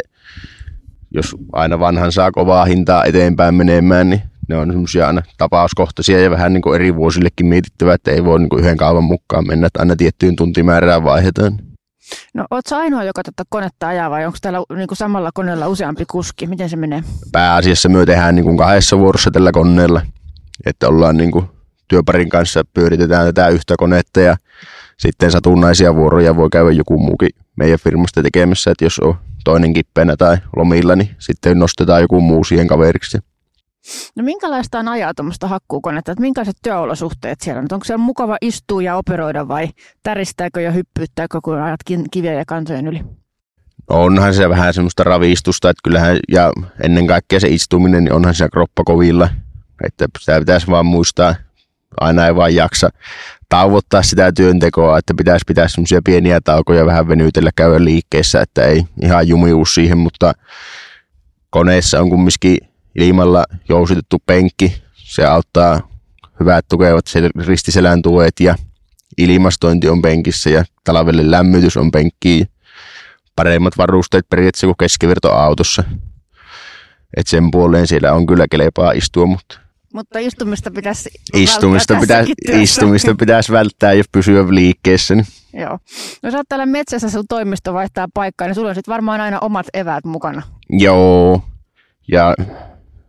jos 1.11 1.35
aina 1.53 1.79
vanhan 1.79 2.11
saa 2.11 2.31
kovaa 2.31 2.65
hintaa 2.65 3.05
eteenpäin 3.05 3.55
menemään, 3.55 4.09
niin 4.09 4.21
ne 4.49 4.57
on 4.57 4.71
semmoisia 4.71 5.07
aina 5.07 5.21
tapauskohtaisia 5.37 6.19
ja 6.19 6.31
vähän 6.31 6.53
niin 6.53 6.61
kuin 6.61 6.75
eri 6.75 6.95
vuosillekin 6.95 7.45
mietittävä, 7.45 7.93
että 7.93 8.11
ei 8.11 8.23
voi 8.23 8.39
niin 8.39 8.49
kuin 8.49 8.59
yhden 8.63 8.77
kaavan 8.77 9.03
mukaan 9.03 9.47
mennä, 9.47 9.67
että 9.67 9.79
aina 9.79 9.95
tiettyyn 9.95 10.35
tuntimäärään 10.35 11.03
vaihdetaan. 11.03 11.68
No 12.33 12.45
ootko 12.51 12.75
ainoa, 12.75 13.03
joka 13.03 13.23
tätä 13.23 13.43
konetta 13.49 13.87
ajaa 13.87 14.09
vai 14.09 14.25
onko 14.25 14.37
täällä 14.41 14.59
niin 14.75 14.87
kuin 14.87 14.97
samalla 14.97 15.31
koneella 15.33 15.67
useampi 15.67 16.05
kuski? 16.05 16.47
Miten 16.47 16.69
se 16.69 16.75
menee? 16.75 17.03
Pääasiassa 17.31 17.89
me 17.89 18.05
tehdään 18.05 18.35
niin 18.35 18.45
kuin 18.45 18.57
kahdessa 18.57 18.97
vuorossa 18.97 19.31
tällä 19.31 19.51
koneella, 19.51 20.01
että 20.65 20.87
ollaan 20.87 21.17
niin 21.17 21.31
kuin 21.31 21.45
työparin 21.87 22.29
kanssa 22.29 22.63
pyöritetään 22.73 23.25
tätä 23.25 23.47
yhtä 23.47 23.75
konetta 23.77 24.19
ja 24.19 24.37
sitten 24.97 25.31
satunnaisia 25.31 25.95
vuoroja 25.95 26.35
voi 26.35 26.49
käydä 26.51 26.71
joku 26.71 26.97
muukin 26.97 27.29
meidän 27.55 27.79
firmasta 27.79 28.23
tekemässä, 28.23 28.71
että 28.71 28.85
jos 28.85 28.99
on 28.99 29.15
toinen 29.43 29.73
kippeenä 29.73 30.17
tai 30.17 30.37
lomilla, 30.55 30.95
niin 30.95 31.09
sitten 31.19 31.59
nostetaan 31.59 32.01
joku 32.01 32.21
muu 32.21 32.43
siihen 32.43 32.67
kaveriksi. 32.67 33.17
No 34.15 34.23
minkälaista 34.23 34.79
on 34.79 34.87
ajaa 34.87 35.13
tuommoista 35.13 35.47
hakkuukonetta? 35.47 36.11
Että 36.11 36.21
minkälaiset 36.21 36.57
työolosuhteet 36.63 37.41
siellä 37.41 37.59
on? 37.59 37.67
Onko 37.71 37.85
siellä 37.85 38.03
mukava 38.03 38.37
istua 38.41 38.81
ja 38.81 38.95
operoida 38.95 39.47
vai 39.47 39.69
täristääkö 40.03 40.61
ja 40.61 40.71
hyppyyttääkö, 40.71 41.39
kun 41.43 41.61
ajat 41.61 41.79
kiviä 42.11 42.33
ja 42.33 42.45
kantojen 42.45 42.87
yli? 42.87 43.01
onhan 43.89 44.33
se 44.33 44.49
vähän 44.49 44.73
semmoista 44.73 45.03
ravistusta, 45.03 45.69
että 45.69 45.81
kyllähän, 45.83 46.19
ja 46.31 46.53
ennen 46.83 47.07
kaikkea 47.07 47.39
se 47.39 47.47
istuminen, 47.47 48.03
niin 48.03 48.13
onhan 48.13 48.35
se 48.35 48.49
kroppa 48.49 48.83
kovilla, 48.83 49.29
että 49.83 50.07
sitä 50.19 50.39
pitäisi 50.39 50.67
vaan 50.67 50.85
muistaa, 50.85 51.35
aina 51.99 52.27
ei 52.27 52.35
vaan 52.35 52.55
jaksa 52.55 52.89
tauottaa 53.49 54.03
sitä 54.03 54.31
työntekoa, 54.31 54.97
että 54.97 55.13
pitäisi 55.17 55.43
pitää 55.47 55.67
semmoisia 55.67 56.01
pieniä 56.03 56.41
taukoja 56.41 56.85
vähän 56.85 57.07
venytellä 57.07 57.51
käydä 57.55 57.83
liikkeessä, 57.83 58.41
että 58.41 58.63
ei 58.63 58.83
ihan 59.01 59.27
jumiu 59.27 59.65
siihen, 59.65 59.97
mutta 59.97 60.33
koneessa 61.49 62.01
on 62.01 62.09
kumminkin 62.09 62.57
ilmalla 62.99 63.45
jousitettu 63.69 64.17
penkki, 64.25 64.81
se 64.93 65.25
auttaa 65.25 65.89
hyvät 66.39 66.65
tukevat 66.69 67.05
ristiselän 67.45 68.01
tuet 68.01 68.39
ja 68.39 68.55
ilmastointi 69.17 69.89
on 69.89 70.01
penkissä 70.01 70.49
ja 70.49 70.63
talvelle 70.83 71.31
lämmitys 71.31 71.77
on 71.77 71.91
penkkiin 71.91 72.47
paremmat 73.35 73.77
varusteet 73.77 74.29
periaatteessa 74.29 74.67
kuin 74.67 74.77
keskivertoautossa. 74.79 75.83
Et 77.17 77.27
sen 77.27 77.51
puoleen 77.51 77.87
siellä 77.87 78.13
on 78.13 78.25
kyllä 78.25 78.45
kelepaa 78.51 78.91
istua, 78.91 79.25
mutta 79.25 79.59
mutta 79.93 80.19
istumista 80.19 80.71
pitäisi 80.71 81.09
istumista 81.33 81.95
pitäisi, 81.99 82.33
istumista 82.61 83.15
pitäisi 83.15 83.51
välttää 83.51 83.93
ja 83.93 84.03
pysyä 84.11 84.45
liikkeessä. 84.49 85.15
Niin. 85.15 85.25
Joo. 85.53 85.79
No 86.23 86.31
sä 86.31 86.37
oot 86.37 86.45
täällä 86.49 86.65
metsässä, 86.65 87.09
sun 87.09 87.25
toimisto 87.29 87.73
vaihtaa 87.73 88.07
paikkaa, 88.13 88.47
niin 88.47 88.55
sulla 88.55 88.69
on 88.69 88.75
sitten 88.75 88.91
varmaan 88.91 89.21
aina 89.21 89.39
omat 89.39 89.67
eväät 89.73 90.05
mukana. 90.05 90.41
Joo. 90.69 91.41
Ja 92.07 92.35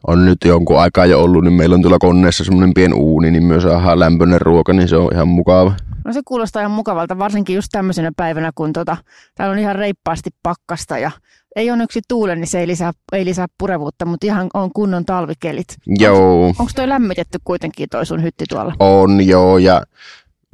on 0.06 0.24
nyt 0.24 0.38
jonkun 0.44 0.80
aikaa 0.80 1.06
jo 1.06 1.22
ollut, 1.22 1.44
niin 1.44 1.52
meillä 1.52 1.74
on 1.74 1.82
tuolla 1.82 1.98
koneessa 1.98 2.44
semmoinen 2.44 2.74
pien 2.74 2.94
uuni, 2.94 3.30
niin 3.30 3.42
myös 3.42 3.62
saadaan 3.62 4.00
lämpöinen 4.00 4.40
ruoka, 4.40 4.72
niin 4.72 4.88
se 4.88 4.96
on 4.96 5.10
ihan 5.12 5.28
mukava. 5.28 5.72
No 6.04 6.12
se 6.12 6.20
kuulostaa 6.24 6.62
ihan 6.62 6.72
mukavalta, 6.72 7.18
varsinkin 7.18 7.56
just 7.56 7.68
tämmöisenä 7.72 8.12
päivänä, 8.16 8.50
kun 8.54 8.72
tota, 8.72 8.96
täällä 9.34 9.52
on 9.52 9.58
ihan 9.58 9.76
reippaasti 9.76 10.30
pakkasta 10.42 10.98
ja 10.98 11.10
ei 11.56 11.70
ole 11.70 11.82
yksi 11.82 12.00
tuule, 12.08 12.36
niin 12.36 12.46
se 12.46 12.60
ei 12.60 12.66
lisää, 12.66 12.92
ei 13.12 13.24
lisää 13.24 13.46
purevuutta, 13.58 14.04
mutta 14.04 14.26
ihan 14.26 14.46
on 14.54 14.72
kunnon 14.72 15.04
talvikelit. 15.04 15.76
Joo. 15.86 16.46
Onko 16.46 16.70
toi 16.76 16.88
lämmitetty 16.88 17.38
kuitenkin 17.44 17.88
toi 17.88 18.06
sun 18.06 18.22
hytti 18.22 18.44
tuolla? 18.48 18.74
On 18.78 19.26
joo, 19.26 19.58
ja 19.58 19.82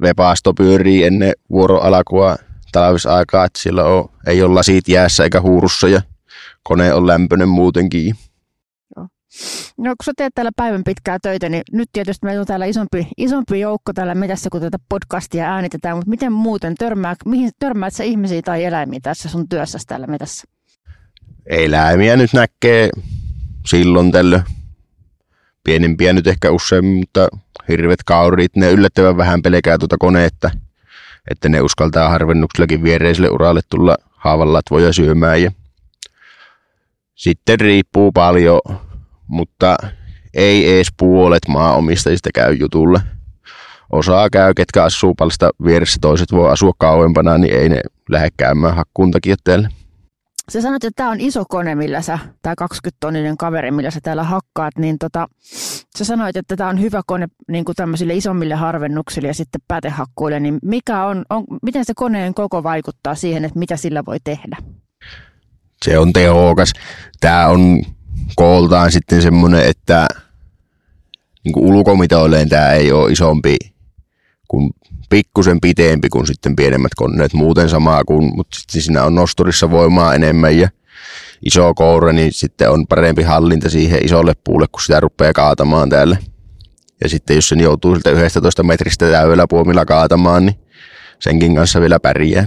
vepaasto 0.01 0.53
pyörii 0.53 1.03
ennen 1.03 1.33
vuoroalkua 1.49 2.35
talvisaikaa, 2.71 3.45
että 3.45 3.61
siellä 3.61 3.83
on, 3.83 4.09
ei 4.27 4.43
ole 4.43 4.53
lasit 4.53 4.87
jäässä 4.87 5.23
eikä 5.23 5.41
huurussa 5.41 5.87
ja 5.87 6.01
kone 6.63 6.93
on 6.93 7.07
lämpöinen 7.07 7.49
muutenkin. 7.49 8.15
No 9.77 9.89
kun 9.89 10.05
sä 10.05 10.11
teet 10.17 10.35
täällä 10.35 10.51
päivän 10.55 10.83
pitkää 10.83 11.17
töitä, 11.21 11.49
niin 11.49 11.63
nyt 11.71 11.89
tietysti 11.93 12.25
meillä 12.25 12.41
on 12.41 12.47
täällä 12.47 12.65
isompi, 12.65 13.07
isompi 13.17 13.59
joukko 13.59 13.93
täällä 13.93 14.15
metässä, 14.15 14.49
kun 14.51 14.61
tätä 14.61 14.77
podcastia 14.89 15.53
äänitetään, 15.53 15.97
mutta 15.97 16.09
miten 16.09 16.33
muuten, 16.33 16.75
törmää, 16.75 17.15
mihin, 17.25 17.51
törmäät 17.59 17.93
sä 17.93 18.03
ihmisiä 18.03 18.41
tai 18.41 18.63
eläimiä 18.63 18.99
tässä 19.03 19.29
sun 19.29 19.49
työssä 19.49 19.79
täällä 19.87 20.07
metässä? 20.07 20.47
Eläimiä 21.45 22.15
nyt 22.15 22.33
näkee 22.33 22.89
silloin 23.67 24.11
tällöin. 24.11 24.43
Pienempiä 25.63 26.13
nyt 26.13 26.27
ehkä 26.27 26.51
usein, 26.51 26.85
mutta 26.85 27.27
hirvet 27.69 28.03
kaurit, 28.05 28.55
ne 28.55 28.71
yllättävän 28.71 29.17
vähän 29.17 29.41
pelkää 29.41 29.77
tuota 29.77 29.97
koneetta, 29.99 30.51
että 31.31 31.49
ne 31.49 31.61
uskaltaa 31.61 32.09
harvennuksellakin 32.09 32.83
viereiselle 32.83 33.29
uralle 33.29 33.61
tulla 33.69 33.97
haavanlatvoja 34.09 34.93
syömään. 34.93 35.43
Ja 35.43 35.51
sitten 37.15 37.59
riippuu 37.59 38.11
paljon 38.11 38.61
mutta 39.27 39.77
ei 40.33 40.75
edes 40.75 40.87
puolet 40.97 41.47
maaomistajista 41.47 42.29
käy 42.33 42.53
jutulle. 42.53 42.99
Osaa 43.91 44.29
käy, 44.29 44.53
ketkä 44.53 44.83
asuu 44.83 45.15
palsta 45.15 45.49
vieressä, 45.65 45.97
toiset 46.01 46.31
voi 46.31 46.51
asua 46.51 46.71
kauempana, 46.77 47.37
niin 47.37 47.53
ei 47.53 47.69
ne 47.69 47.81
lähde 48.09 48.29
käymään 48.37 48.75
hakkuun 48.75 49.11
takia 49.11 49.35
teille. 49.43 49.69
Sä 50.51 50.61
sanoit, 50.61 50.83
että 50.83 50.95
tämä 51.03 51.09
on 51.09 51.19
iso 51.19 51.43
kone, 51.49 51.75
millä 51.75 52.01
sä, 52.01 52.19
tämä 52.41 52.55
20-tonninen 52.61 53.37
kaveri, 53.37 53.71
millä 53.71 53.91
sä 53.91 53.99
täällä 54.03 54.23
hakkaat, 54.23 54.77
niin 54.77 54.99
tota, 54.99 55.27
sä 55.97 56.05
sanoit, 56.05 56.37
että 56.37 56.55
tämä 56.55 56.69
on 56.69 56.81
hyvä 56.81 57.01
kone 57.07 57.27
niin 57.47 57.65
kuin 57.65 57.75
tämmöisille 57.75 58.13
isommille 58.13 58.55
harvennuksille 58.55 59.27
ja 59.27 59.33
sitten 59.33 59.61
päätehakkuille, 59.67 60.39
niin 60.39 60.59
mikä 60.61 61.05
on, 61.05 61.25
on, 61.29 61.43
miten 61.63 61.85
se 61.85 61.93
koneen 61.95 62.33
koko 62.33 62.63
vaikuttaa 62.63 63.15
siihen, 63.15 63.45
että 63.45 63.59
mitä 63.59 63.77
sillä 63.77 64.03
voi 64.05 64.17
tehdä? 64.23 64.57
Se 65.85 65.99
on 65.99 66.13
tehokas. 66.13 66.73
Tämä 67.19 67.47
on 67.47 67.81
kooltaan 68.35 68.91
sitten 68.91 69.21
semmoinen, 69.21 69.65
että 69.65 70.07
niin 71.43 71.53
kuin 71.53 71.65
ulkomitoilleen 71.65 72.49
tämä 72.49 72.71
ei 72.71 72.91
ole 72.91 73.11
isompi 73.11 73.57
kuin 74.47 74.69
pikkusen 75.09 75.61
pitempi 75.61 76.09
kuin 76.09 76.27
sitten 76.27 76.55
pienemmät 76.55 76.91
koneet. 76.95 77.33
Muuten 77.33 77.69
samaa 77.69 78.03
kuin, 78.03 78.35
mutta 78.35 78.59
sitten 78.59 78.81
siinä 78.81 79.03
on 79.03 79.15
nosturissa 79.15 79.71
voimaa 79.71 80.15
enemmän 80.15 80.57
ja 80.57 80.69
iso 81.45 81.73
koura, 81.73 82.13
niin 82.13 82.33
sitten 82.33 82.69
on 82.69 82.87
parempi 82.87 83.23
hallinta 83.23 83.69
siihen 83.69 84.05
isolle 84.05 84.33
puulle, 84.43 84.67
kun 84.71 84.81
sitä 84.81 84.99
rupeaa 84.99 85.33
kaatamaan 85.33 85.89
täällä. 85.89 86.17
Ja 87.01 87.09
sitten 87.09 87.35
jos 87.35 87.49
sen 87.49 87.59
joutuu 87.59 87.95
siltä 87.95 88.09
11 88.09 88.63
metristä 88.63 89.09
täydellä 89.09 89.45
puomilla 89.49 89.85
kaatamaan, 89.85 90.45
niin 90.45 90.59
senkin 91.19 91.55
kanssa 91.55 91.81
vielä 91.81 91.99
pärjää. 91.99 92.45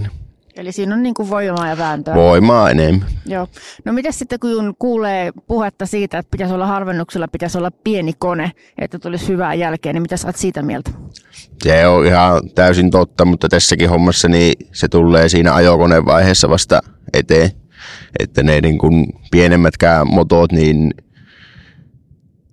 Eli 0.55 0.71
siinä 0.71 0.95
on 0.95 1.03
niin 1.03 1.13
kuin 1.13 1.29
voimaa 1.29 1.67
ja 1.67 1.77
vääntöä. 1.77 2.15
Voimaa 2.15 2.69
enemmän. 2.69 3.07
Joo. 3.25 3.47
No 3.85 3.93
mitä 3.93 4.11
sitten 4.11 4.39
kun 4.39 4.75
kuulee 4.79 5.31
puhetta 5.47 5.85
siitä, 5.85 6.17
että 6.17 6.31
pitäisi 6.31 6.53
olla 6.53 6.67
harvennuksella, 6.67 7.27
pitäisi 7.27 7.57
olla 7.57 7.71
pieni 7.71 8.13
kone, 8.19 8.51
että 8.77 8.99
tulisi 8.99 9.27
hyvää 9.27 9.53
jälkeen, 9.53 9.95
niin 9.95 10.01
mitä 10.01 10.17
sä 10.17 10.27
oot 10.27 10.35
siitä 10.35 10.61
mieltä? 10.61 10.91
Se 11.63 11.87
on 11.87 12.05
ihan 12.05 12.41
täysin 12.55 12.91
totta, 12.91 13.25
mutta 13.25 13.49
tässäkin 13.49 13.89
hommassa 13.89 14.27
niin 14.27 14.53
se 14.73 14.87
tulee 14.87 15.29
siinä 15.29 15.55
ajokoneen 15.55 16.05
vaiheessa 16.05 16.49
vasta 16.49 16.79
eteen. 17.13 17.51
Että 18.19 18.43
ne 18.43 18.61
niin 18.61 18.77
kuin 18.77 19.05
pienemmätkään 19.31 20.13
motot, 20.13 20.51
niin 20.51 20.93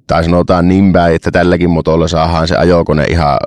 tai 0.07 0.25
sanotaan 0.25 0.69
niin 0.69 0.93
päin, 0.93 1.15
että 1.15 1.31
tälläkin 1.31 1.71
motolla 1.71 2.09
saadaan 2.09 2.49
se 2.49 2.57
ajokone 2.57 3.05
ihan 3.05 3.39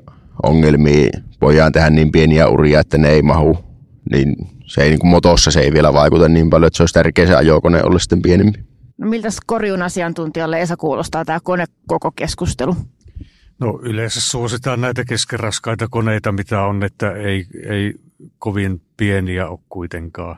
ongelmiin. 0.43 1.09
Voidaan 1.41 1.71
tehdä 1.71 1.89
niin 1.89 2.11
pieniä 2.11 2.47
uria, 2.47 2.79
että 2.79 2.97
ne 2.97 3.09
ei 3.09 3.21
mahu 3.21 3.70
niin 4.11 4.35
se 4.65 4.81
ei 4.83 4.89
niin 4.89 4.99
kuin 4.99 5.11
motossa 5.11 5.51
se 5.51 5.61
ei 5.61 5.73
vielä 5.73 5.93
vaikuta 5.93 6.29
niin 6.29 6.49
paljon, 6.49 6.67
että 6.67 6.77
se 6.77 6.83
olisi 6.83 6.93
tärkeä 6.93 7.27
se 7.27 7.35
ajokone 7.35 7.83
olla 7.83 7.99
sitten 7.99 8.21
pienempi. 8.21 8.59
No 8.97 9.09
miltä 9.09 9.29
korjun 9.45 9.81
asiantuntijalle 9.81 10.61
Esa 10.61 10.77
kuulostaa 10.77 11.25
tämä 11.25 11.39
kone 11.43 11.65
koko 11.87 12.11
keskustelu? 12.11 12.75
No 13.59 13.79
yleensä 13.83 14.21
suositaan 14.21 14.81
näitä 14.81 15.05
keskenraskaita 15.05 15.87
koneita, 15.91 16.31
mitä 16.31 16.61
on, 16.61 16.83
että 16.83 17.11
ei, 17.11 17.45
ei 17.69 17.93
kovin 18.39 18.81
pieniä 18.97 19.47
ole 19.47 19.59
kuitenkaan 19.69 20.37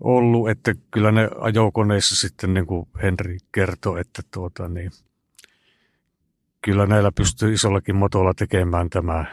ollut, 0.00 0.50
että 0.50 0.74
kyllä 0.90 1.12
ne 1.12 1.28
ajokoneissa 1.40 2.16
sitten 2.16 2.54
niin 2.54 2.66
kuin 2.66 2.88
Henri 3.02 3.38
kertoi, 3.52 4.00
että 4.00 4.22
tuota 4.30 4.68
niin, 4.68 4.90
kyllä 6.62 6.86
näillä 6.86 7.12
pystyy 7.12 7.52
isollakin 7.52 7.96
motolla 7.96 8.34
tekemään 8.34 8.90
tämä 8.90 9.24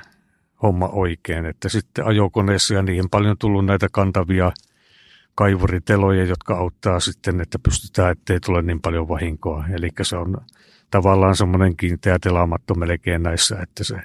homma 0.61 0.87
oikein. 0.87 1.45
Että 1.45 1.69
sitten 1.69 2.05
ajokoneessa 2.05 2.73
ja 2.73 2.81
niihin 2.81 3.09
paljon 3.09 3.37
tullut 3.37 3.65
näitä 3.65 3.87
kantavia 3.91 4.51
kaivuriteloja, 5.35 6.25
jotka 6.25 6.57
auttaa 6.57 6.99
sitten, 6.99 7.41
että 7.41 7.59
pystytään, 7.59 8.11
ettei 8.11 8.39
tule 8.39 8.61
niin 8.61 8.81
paljon 8.81 9.07
vahinkoa. 9.07 9.65
Eli 9.73 9.89
se 10.01 10.17
on 10.17 10.37
tavallaan 10.91 11.35
semmoinen 11.35 11.77
kiinteä 11.77 12.19
telaamatto 12.19 12.75
melkein 12.75 13.23
näissä, 13.23 13.59
että 13.61 13.83
se 13.83 13.95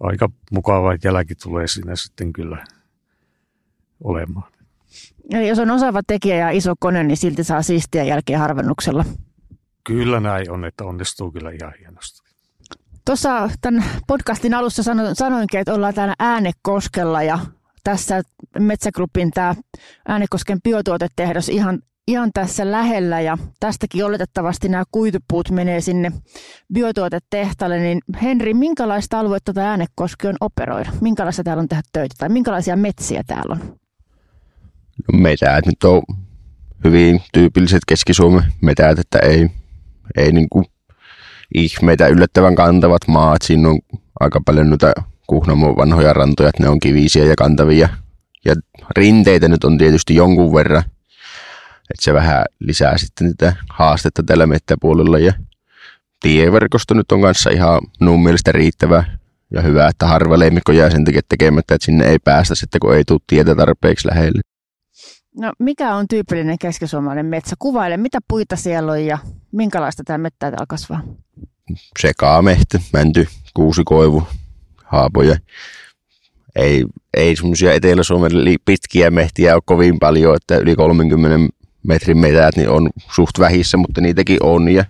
aika 0.00 0.28
mukava 0.50 0.96
jälki 1.04 1.34
tulee 1.34 1.66
siinä 1.66 1.96
sitten 1.96 2.32
kyllä 2.32 2.64
olemaan. 4.04 4.52
Ja 5.30 5.42
jos 5.42 5.58
on 5.58 5.70
osaava 5.70 6.00
tekijä 6.06 6.36
ja 6.36 6.50
iso 6.50 6.74
kone, 6.80 7.04
niin 7.04 7.16
silti 7.16 7.44
saa 7.44 7.62
siistiä 7.62 8.04
jälkeä 8.04 8.38
harvennuksella. 8.38 9.04
Kyllä 9.84 10.20
näin 10.20 10.50
on, 10.50 10.64
että 10.64 10.84
onnistuu 10.84 11.32
kyllä 11.32 11.50
ihan 11.50 11.72
hienosti. 11.78 12.21
Tuossa 13.04 13.50
tämän 13.60 13.84
podcastin 14.06 14.54
alussa 14.54 14.82
sanoinkin, 15.14 15.60
että 15.60 15.74
ollaan 15.74 15.94
täällä 15.94 16.14
Äänekoskella 16.18 17.22
ja 17.22 17.38
tässä 17.84 18.22
Metsägrupin 18.58 19.30
tämä 19.30 19.54
Äänekosken 20.08 20.58
biotuotetehdas 20.62 21.48
ihan, 21.48 21.78
ihan 22.08 22.30
tässä 22.34 22.70
lähellä 22.70 23.20
ja 23.20 23.38
tästäkin 23.60 24.04
oletettavasti 24.04 24.68
nämä 24.68 24.84
kuitupuut 24.92 25.50
menee 25.50 25.80
sinne 25.80 26.12
biotuotetehtaalle, 26.74 27.78
niin 27.78 28.00
Henri, 28.22 28.54
minkälaista 28.54 29.18
aluetta 29.18 29.52
tämä 29.52 29.70
Äänekoski 29.70 30.26
on 30.26 30.36
operoida? 30.40 30.90
Minkälaista 31.00 31.44
täällä 31.44 31.60
on 31.60 31.68
tehdä 31.68 31.82
töitä 31.92 32.14
tai 32.18 32.28
minkälaisia 32.28 32.76
metsiä 32.76 33.22
täällä 33.26 33.52
on? 33.60 33.78
No 35.12 35.18
metät 35.18 35.66
nyt 35.66 35.84
on 35.84 36.02
hyvin 36.84 37.20
tyypilliset 37.32 37.82
Keski-Suomen 37.88 38.44
metät, 38.60 38.98
että 38.98 39.18
ei, 39.18 39.50
ei 40.16 40.32
niin 40.32 40.48
kuin 40.50 40.64
ihmeitä 41.54 42.06
yllättävän 42.06 42.54
kantavat 42.54 43.08
maat. 43.08 43.42
Siinä 43.42 43.68
on 43.68 43.78
aika 44.20 44.40
paljon 44.46 44.68
noita 44.68 44.92
Kuhnamon 45.26 45.76
vanhoja 45.76 46.12
rantoja, 46.12 46.48
että 46.48 46.62
ne 46.62 46.68
on 46.68 46.80
kivisiä 46.80 47.24
ja 47.24 47.34
kantavia. 47.36 47.88
Ja 48.44 48.54
rinteitä 48.96 49.48
nyt 49.48 49.64
on 49.64 49.78
tietysti 49.78 50.14
jonkun 50.14 50.54
verran, 50.54 50.82
että 51.90 52.00
se 52.00 52.14
vähän 52.14 52.44
lisää 52.60 52.98
sitten 52.98 53.36
tätä 53.36 53.56
haastetta 53.70 54.22
tällä 54.22 54.46
mettäpuolella. 54.46 55.18
Ja 55.18 55.32
tieverkosto 56.20 56.94
nyt 56.94 57.12
on 57.12 57.22
kanssa 57.22 57.50
ihan 57.50 57.80
minun 58.00 58.22
mielestä 58.22 58.52
riittävä 58.52 59.04
ja 59.50 59.62
hyvä, 59.62 59.88
että 59.88 60.06
harva 60.06 60.38
leimikko 60.38 60.72
jää 60.72 60.90
sen 60.90 61.04
takia 61.04 61.20
tekemättä, 61.28 61.74
että 61.74 61.84
sinne 61.84 62.04
ei 62.04 62.18
päästä 62.18 62.54
sitten, 62.54 62.80
kun 62.80 62.96
ei 62.96 63.04
tule 63.04 63.20
tietä 63.26 63.54
tarpeeksi 63.54 64.08
lähelle. 64.08 64.40
No 65.38 65.52
mikä 65.58 65.94
on 65.94 66.08
tyypillinen 66.08 66.58
keskisuomalainen 66.58 67.26
metsä? 67.26 67.56
Kuvaile, 67.58 67.96
mitä 67.96 68.18
puita 68.28 68.56
siellä 68.56 68.92
on 68.92 69.04
ja 69.04 69.18
minkälaista 69.52 70.02
tämä 70.04 70.18
mettä 70.18 70.50
täällä 70.50 70.66
kasvaa? 70.68 71.02
Sekaamehtä, 72.00 72.80
mänty, 72.92 73.28
kuusikoivu, 73.54 74.22
haapoja. 74.84 75.36
Ei, 76.56 76.84
ei 77.16 77.36
semmoisia 77.36 77.72
Etelä-Suomen 77.72 78.32
pitkiä 78.64 79.10
mehtiä 79.10 79.54
ole 79.54 79.62
kovin 79.64 79.98
paljon, 79.98 80.36
että 80.36 80.56
yli 80.56 80.76
30 80.76 81.54
metrin 81.82 82.18
metät 82.18 82.56
niin 82.56 82.68
on 82.68 82.90
suht 83.14 83.38
vähissä, 83.38 83.76
mutta 83.76 84.00
niitäkin 84.00 84.38
on 84.42 84.68
ja 84.68 84.84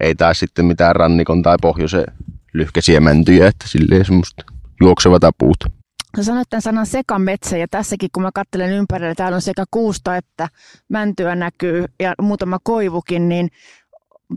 ei 0.00 0.14
taas 0.14 0.38
sitten 0.38 0.64
mitään 0.64 0.96
rannikon 0.96 1.42
tai 1.42 1.56
pohjoisen 1.62 2.04
lyhkäisiä 2.52 3.00
mäntyjä, 3.00 3.48
että 3.48 3.68
silleen 3.68 4.04
semmoista 4.04 4.44
juoksevata 4.80 5.30
puuta. 5.38 5.81
Sanoit 6.20 6.50
tämän 6.50 6.62
sanan 6.62 6.86
sekametsä 6.86 7.56
ja 7.56 7.68
tässäkin 7.68 8.08
kun 8.14 8.22
mä 8.22 8.30
katselen 8.34 8.70
ympärillä, 8.70 9.14
täällä 9.14 9.36
on 9.36 9.42
sekä 9.42 9.64
kuusta 9.70 10.16
että 10.16 10.48
mäntyä 10.88 11.34
näkyy 11.34 11.84
ja 12.00 12.14
muutama 12.22 12.58
koivukin, 12.62 13.28
niin 13.28 13.48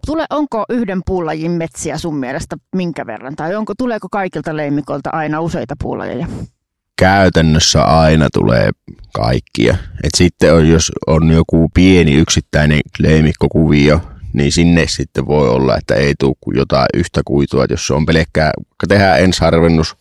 tule, 0.05 0.26
onko 0.30 0.65
yhden 0.69 1.01
puulajin 1.05 1.51
metsiä 1.51 1.97
sun 1.97 2.17
mielestä 2.17 2.55
minkä 2.76 3.05
verran? 3.05 3.36
Tai 3.36 3.55
onko, 3.55 3.73
tuleeko 3.78 4.07
kaikilta 4.11 4.57
leimikolta 4.57 5.09
aina 5.13 5.41
useita 5.41 5.76
puulajeja? 5.84 6.28
Käytännössä 6.99 7.84
aina 7.84 8.28
tulee 8.34 8.69
kaikkia. 9.13 9.78
Et 10.03 10.11
sitten 10.17 10.53
on, 10.53 10.69
jos 10.69 10.91
on 11.07 11.32
joku 11.32 11.69
pieni 11.73 12.13
yksittäinen 12.13 12.80
leimikkokuvio, 12.99 14.01
niin 14.34 14.51
sinne 14.51 14.86
sitten 14.88 15.28
voi 15.28 15.49
olla, 15.49 15.78
että 15.78 15.95
ei 15.95 16.13
tule 16.19 16.36
jotain 16.55 16.88
yhtä 16.93 17.21
kuitua. 17.26 17.63
Et 17.63 17.69
jos 17.69 17.91
on 17.91 18.05
pelkkää, 18.05 18.51
tehdään 18.88 19.19
ensiharvennus 19.19 19.95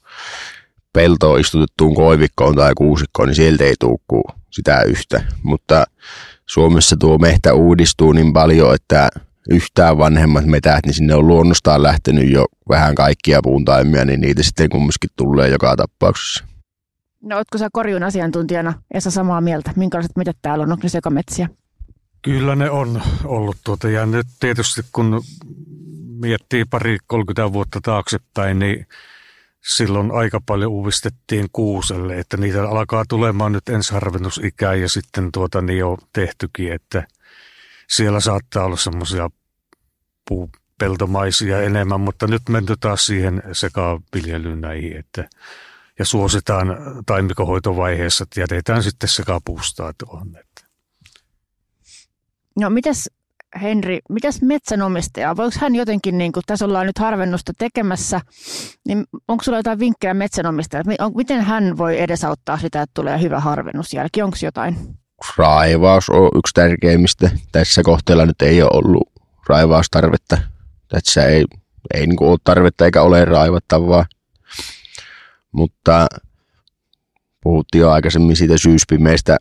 peltoon 0.95 1.41
istutettuun 1.41 1.95
koivikkoon 1.95 2.55
tai 2.55 2.73
kuusikkoon, 2.77 3.29
niin 3.29 3.37
sieltä 3.37 3.65
ei 3.65 3.75
tule 3.81 4.35
sitä 4.51 4.83
yhtä. 4.83 5.25
Mutta 5.43 5.85
Suomessa 6.47 6.97
tuo 6.97 7.19
mehtä 7.19 7.55
uudistuu 7.55 8.13
niin 8.13 8.33
paljon, 8.33 8.75
että 8.75 9.09
yhtään 9.51 9.99
vanhemmat 9.99 10.45
metät, 10.45 10.87
niin 10.87 10.95
sinne 10.95 11.15
on 11.15 11.27
luonnostaan 11.27 11.83
lähtenyt 11.83 12.31
jo 12.31 12.47
vähän 12.69 12.95
kaikkia 12.95 13.41
puuntaimia, 13.43 14.05
niin 14.05 14.21
niitä 14.21 14.43
sitten 14.43 14.69
kumminkin 14.69 15.11
tulee 15.17 15.49
joka 15.49 15.77
tapauksessa. 15.77 16.45
No 17.23 17.37
ootko 17.37 17.59
sä 17.59 17.69
korjun 17.73 18.03
asiantuntijana 18.03 18.73
Esa 18.95 19.11
samaa 19.11 19.41
mieltä? 19.41 19.73
Minkälaiset 19.77 20.17
metät 20.17 20.37
täällä 20.43 20.63
on? 20.63 20.73
Onko 20.73 20.83
ne 20.83 20.89
sekametsiä? 20.89 21.49
Kyllä 22.23 22.57
ne 22.57 22.71
on 22.71 23.03
ollut 23.25 23.57
tuota. 23.65 23.89
Ja 23.89 24.07
nyt 24.07 24.27
tietysti 24.41 24.81
kun 24.93 25.23
miettii 26.21 26.65
pari 26.65 26.99
30 27.07 27.53
vuotta 27.53 27.81
taaksepäin, 27.83 28.59
niin 28.59 28.87
silloin 29.67 30.11
aika 30.11 30.41
paljon 30.47 30.73
uudistettiin 30.73 31.47
kuuselle, 31.53 32.19
että 32.19 32.37
niitä 32.37 32.69
alkaa 32.69 33.05
tulemaan 33.09 33.53
nyt 33.53 33.69
ensiharvennusikää 33.69 34.75
ja 34.75 34.89
sitten 34.89 35.33
tuota 35.33 35.63
niin 35.63 35.85
on 35.85 35.99
tehtykin, 36.13 36.73
että 36.73 37.07
siellä 37.91 38.21
saattaa 38.21 38.65
olla 38.65 38.77
semmoisia 38.77 39.31
puupeltomaisia 40.29 41.63
enemmän, 41.63 42.01
mutta 42.01 42.27
nyt 42.27 42.43
menty 42.49 42.75
taas 42.81 43.07
siihen 43.07 43.43
sekaviljelyyn 43.53 44.61
näihin, 44.61 44.97
että 44.97 45.29
ja 45.99 46.05
suositaan 46.05 46.69
taimikohoitovaiheessa, 47.07 48.23
että 48.23 48.41
jätetään 48.41 48.83
sitten 48.83 49.09
sekapuustaa 49.09 49.93
tuohon. 49.99 50.37
Että. 50.37 50.65
No 52.61 52.71
mitäs 52.71 53.11
Henri, 53.63 53.99
mitäs 54.09 54.43
metsänomistaja, 54.43 55.37
voiko 55.37 55.57
hän 55.61 55.75
jotenkin, 55.75 56.19
niin 56.19 56.33
kun 56.33 56.43
tässä 56.47 56.65
ollaan 56.65 56.87
nyt 56.87 56.99
harvennusta 56.99 57.53
tekemässä, 57.59 58.21
niin 58.89 59.05
onko 59.29 59.45
sulla 59.45 59.59
jotain 59.59 59.79
vinkkejä 59.79 60.15
metsänomistajalle? 60.15 60.95
Miten 61.17 61.41
hän 61.41 61.79
voi 61.79 62.01
edesauttaa 62.01 62.59
sitä, 62.59 62.83
että 62.83 62.95
tulee 62.95 63.21
hyvä 63.21 63.41
harvennusjälki? 63.41 64.23
Onko 64.23 64.37
jotain? 64.43 64.77
Raivaus 65.37 66.11
on 66.11 66.31
yksi 66.35 66.55
tärkeimmistä. 66.55 67.31
Tässä 67.53 67.83
kohteella 67.83 68.27
nyt 68.27 68.43
ei 68.43 68.63
ole 68.63 68.71
ollut 68.75 69.13
raivaustarvetta. 69.49 70.39
Tässä 70.89 71.27
ei, 71.27 71.45
ei 71.95 72.07
niin 72.07 72.23
ole 72.23 72.39
tarvetta 72.45 72.85
eikä 72.85 73.03
ole 73.03 73.25
raivattavaa. 73.25 74.07
Mutta 75.53 76.07
puhuttiin 77.43 77.81
jo 77.81 77.91
aikaisemmin 77.91 78.37
siitä 78.37 78.59
syyspimeistä 78.59 79.37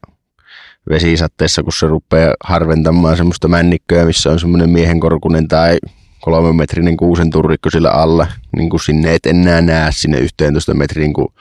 vesisatteessa, 0.89 1.63
kun 1.63 1.73
se 1.73 1.87
rupeaa 1.87 2.33
harventamaan 2.43 3.17
semmoista 3.17 3.47
männikköä, 3.47 4.05
missä 4.05 4.29
on 4.29 4.39
semmoinen 4.39 4.69
miehenkorkunen 4.69 5.47
tai 5.47 5.77
kolme 6.21 6.53
metrinen 6.53 6.97
kuusen 6.97 7.29
turrikko 7.29 7.69
sillä 7.69 7.91
alla, 7.91 8.27
niin 8.57 8.69
kuin 8.69 8.79
sinne 8.79 9.13
et 9.13 9.25
enää 9.25 9.61
näe 9.61 9.91
sinne 9.91 10.19
11 10.19 10.73
metrin, 10.73 11.13
kun 11.13 11.33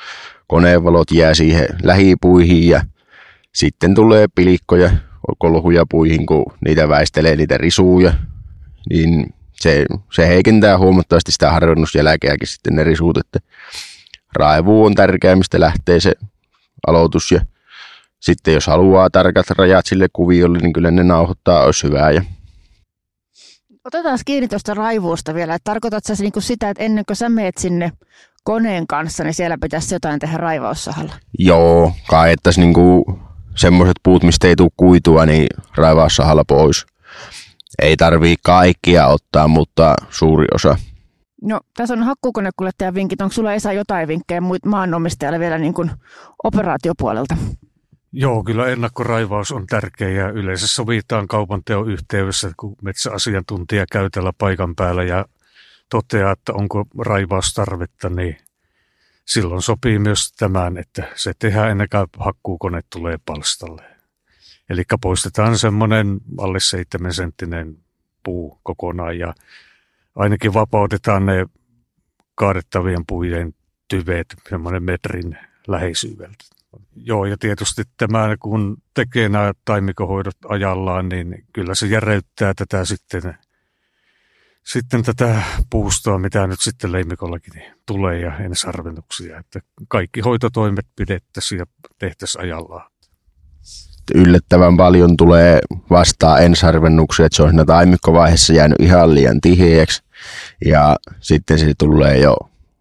koneenvalot 0.46 1.10
jää 1.10 1.34
siihen 1.34 1.66
lähipuihin 1.82 2.68
ja 2.68 2.82
sitten 3.54 3.94
tulee 3.94 4.26
pilikkoja, 4.34 4.90
kolhuja 5.38 5.84
puihin, 5.90 6.26
kun 6.26 6.44
niitä 6.64 6.88
väistelee 6.88 7.36
niitä 7.36 7.58
risuja, 7.58 8.12
niin 8.90 9.34
se, 9.52 9.84
se 10.12 10.28
heikentää 10.28 10.78
huomattavasti 10.78 11.32
sitä 11.32 11.50
harvennusjälkeäkin 11.50 12.48
sitten 12.48 12.76
ne 12.76 12.84
risut, 12.84 13.16
että 13.16 13.38
raivu 14.32 14.84
on 14.84 14.94
tärkeä, 14.94 15.36
mistä 15.36 15.60
lähtee 15.60 16.00
se 16.00 16.12
aloitus 16.86 17.30
ja 17.30 17.40
sitten 18.22 18.54
jos 18.54 18.66
haluaa 18.66 19.10
tarkat 19.10 19.50
rajat 19.50 19.86
sille 19.86 20.08
kuviolle, 20.12 20.58
niin 20.58 20.72
kyllä 20.72 20.90
ne 20.90 21.02
nauhoittaa, 21.02 21.64
olisi 21.64 21.86
hyvää. 21.86 22.10
Ja... 22.10 22.22
Otetaan 23.84 24.18
kiinni 24.24 24.48
tuosta 24.48 24.74
raivuusta 24.74 25.34
vielä. 25.34 25.54
Että 25.54 25.70
tarkoitatko 25.70 26.14
sä 26.14 26.22
niinku 26.22 26.40
sitä, 26.40 26.70
että 26.70 26.82
ennen 26.82 27.04
kuin 27.06 27.16
sä 27.16 27.28
meet 27.28 27.58
sinne 27.58 27.92
koneen 28.44 28.86
kanssa, 28.86 29.24
niin 29.24 29.34
siellä 29.34 29.58
pitäisi 29.62 29.94
jotain 29.94 30.20
tehdä 30.20 30.36
raivaussahalla? 30.36 31.12
Joo, 31.38 31.92
kaettaisi 32.08 32.60
niinku 32.60 33.18
semmoiset 33.56 33.96
puut, 34.02 34.22
mistä 34.22 34.48
ei 34.48 34.56
tule 34.56 34.70
kuitua, 34.76 35.26
niin 35.26 35.46
raivaussahalla 35.76 36.44
pois. 36.44 36.86
Ei 37.82 37.96
tarvii 37.96 38.36
kaikkia 38.42 39.06
ottaa, 39.06 39.48
mutta 39.48 39.94
suuri 40.10 40.46
osa. 40.54 40.76
No, 41.42 41.60
tässä 41.76 41.94
on 41.94 42.02
hakkuukonekuljettajan 42.02 42.94
vinkit. 42.94 43.20
Onko 43.20 43.32
sulla 43.32 43.54
Esa 43.54 43.72
jotain 43.72 44.08
vinkkejä 44.08 44.42
maanomistajalle 44.66 45.38
vielä 45.38 45.58
niin 45.58 45.74
kuin 45.74 45.90
operaatiopuolelta? 46.44 47.36
Joo, 48.14 48.44
kyllä 48.44 48.66
ennakkoraivaus 48.66 49.52
on 49.52 49.66
tärkeä 49.66 50.08
ja 50.08 50.28
yleensä 50.28 50.66
sovitaan 50.66 51.28
kaupanteon 51.28 51.90
yhteydessä, 51.90 52.52
kun 52.56 52.76
metsäasiantuntija 52.82 53.86
käy 53.92 54.10
tällä 54.10 54.32
paikan 54.38 54.76
päällä 54.76 55.02
ja 55.02 55.26
toteaa, 55.88 56.32
että 56.32 56.52
onko 56.52 56.84
raivaustarvetta, 56.98 58.08
niin 58.08 58.36
silloin 59.24 59.62
sopii 59.62 59.98
myös 59.98 60.32
tämän, 60.32 60.78
että 60.78 61.12
se 61.14 61.32
tehdään 61.38 61.70
ennen 61.70 61.88
kuin 61.90 62.06
hakkuukone 62.18 62.80
tulee 62.90 63.18
palstalle. 63.26 63.82
Eli 64.70 64.82
poistetaan 65.00 65.58
semmoinen 65.58 66.20
alle 66.38 66.60
7 66.60 67.14
senttinen 67.14 67.78
puu 68.22 68.60
kokonaan 68.62 69.18
ja 69.18 69.34
ainakin 70.16 70.54
vapautetaan 70.54 71.26
ne 71.26 71.46
kaadettavien 72.34 73.06
puiden 73.06 73.54
tyveet 73.88 74.34
semmoinen 74.48 74.82
metrin 74.82 75.38
läheisyydeltä. 75.68 76.61
Joo, 76.96 77.24
ja 77.24 77.36
tietysti 77.38 77.82
tämä, 77.96 78.36
kun 78.40 78.76
tekee 78.94 79.28
nämä 79.28 79.52
taimikohoidot 79.64 80.36
ajallaan, 80.48 81.08
niin 81.08 81.44
kyllä 81.52 81.74
se 81.74 81.86
järeyttää 81.86 82.52
tätä 82.54 82.84
sitten, 82.84 83.22
sitten 84.66 85.02
tätä 85.02 85.42
puustoa, 85.70 86.18
mitä 86.18 86.46
nyt 86.46 86.60
sitten 86.60 86.92
leimikollakin 86.92 87.62
tulee 87.86 88.20
ja 88.20 88.38
ensarvennuksia. 88.38 89.38
Että 89.38 89.60
kaikki 89.88 90.20
hoitotoimet 90.20 90.86
pidettäisiin 90.96 91.58
ja 91.58 91.66
tehtäisiin 91.98 92.42
ajallaan. 92.42 92.90
Yllättävän 94.14 94.76
paljon 94.76 95.16
tulee 95.16 95.60
vastaan 95.90 96.42
ensarvennuksia, 96.42 97.26
että 97.26 97.36
se 97.36 97.42
on 97.42 97.48
siinä 97.48 97.64
taimikkovaiheessa 97.64 98.52
jäänyt 98.52 98.80
ihan 98.80 99.14
liian 99.14 99.40
tiheäksi. 99.40 100.02
Ja 100.64 100.96
sitten 101.20 101.58
se 101.58 101.72
tulee 101.78 102.18
jo, 102.18 102.36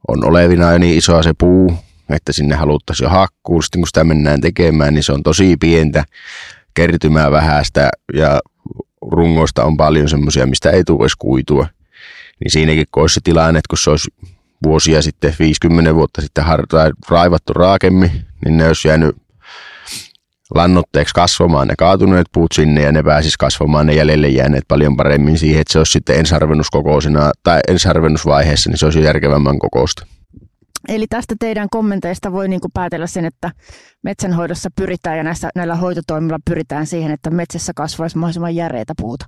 on 0.07 0.25
olevina 0.25 0.71
jo 0.71 0.77
niin 0.77 0.97
isoa 0.97 1.23
se 1.23 1.33
puu, 1.37 1.73
että 2.13 2.33
sinne 2.33 2.55
haluttaisiin 2.55 3.05
jo 3.05 3.09
hakkuu. 3.09 3.61
Sitten 3.61 3.81
kun 3.81 3.87
sitä 3.87 4.03
mennään 4.03 4.41
tekemään, 4.41 4.93
niin 4.93 5.03
se 5.03 5.11
on 5.11 5.23
tosi 5.23 5.57
pientä 5.57 6.03
kertymää 6.73 7.31
vähäistä 7.31 7.89
ja 8.13 8.39
rungoista 9.11 9.63
on 9.63 9.77
paljon 9.77 10.09
semmoisia, 10.09 10.47
mistä 10.47 10.69
ei 10.69 10.83
tule 10.83 11.03
edes 11.03 11.15
kuitua. 11.15 11.67
Niin 12.39 12.51
siinäkin 12.51 12.85
kun 12.91 13.03
olisi 13.03 13.13
se 13.13 13.21
tilanne, 13.23 13.59
että 13.59 13.69
kun 13.69 13.77
se 13.77 13.89
olisi 13.89 14.13
vuosia 14.63 15.01
sitten, 15.01 15.35
50 15.39 15.95
vuotta 15.95 16.21
sitten 16.21 16.43
har- 16.43 16.65
raivattu 17.09 17.53
raakemmin, 17.53 18.11
niin 18.45 18.57
ne 18.57 18.67
olisi 18.67 18.87
jäänyt 18.87 19.15
lannotteeksi 20.55 21.13
kasvamaan 21.13 21.67
ne 21.67 21.73
kaatuneet 21.77 22.27
puut 22.33 22.51
sinne 22.51 22.81
ja 22.81 22.91
ne 22.91 23.03
pääsis 23.03 23.37
kasvamaan 23.37 23.87
ne 23.87 23.93
jäljelle 23.93 24.27
jääneet 24.27 24.63
paljon 24.67 24.97
paremmin 24.97 25.37
siihen, 25.37 25.61
että 25.61 25.71
se 25.73 25.77
olisi 25.77 25.91
sitten 25.91 26.19
ensarvennuskokoisena 26.19 27.31
tai 27.43 27.59
ensarvennusvaiheessa, 27.67 28.69
niin 28.69 28.77
se 28.77 28.85
olisi 28.85 29.03
järkevämmän 29.03 29.59
kokoista. 29.59 30.05
Eli 30.87 31.07
tästä 31.07 31.35
teidän 31.39 31.67
kommenteista 31.71 32.31
voi 32.31 32.47
niin 32.47 32.61
kuin 32.61 32.71
päätellä 32.73 33.07
sen, 33.07 33.25
että 33.25 33.51
metsänhoidossa 34.03 34.69
pyritään 34.75 35.17
ja 35.17 35.23
näissä, 35.23 35.49
näillä 35.55 35.75
hoitotoimilla 35.75 36.39
pyritään 36.45 36.87
siihen, 36.87 37.11
että 37.11 37.29
metsässä 37.29 37.73
kasvaisi 37.75 38.17
mahdollisimman 38.17 38.55
järeitä 38.55 38.93
puuta. 39.01 39.25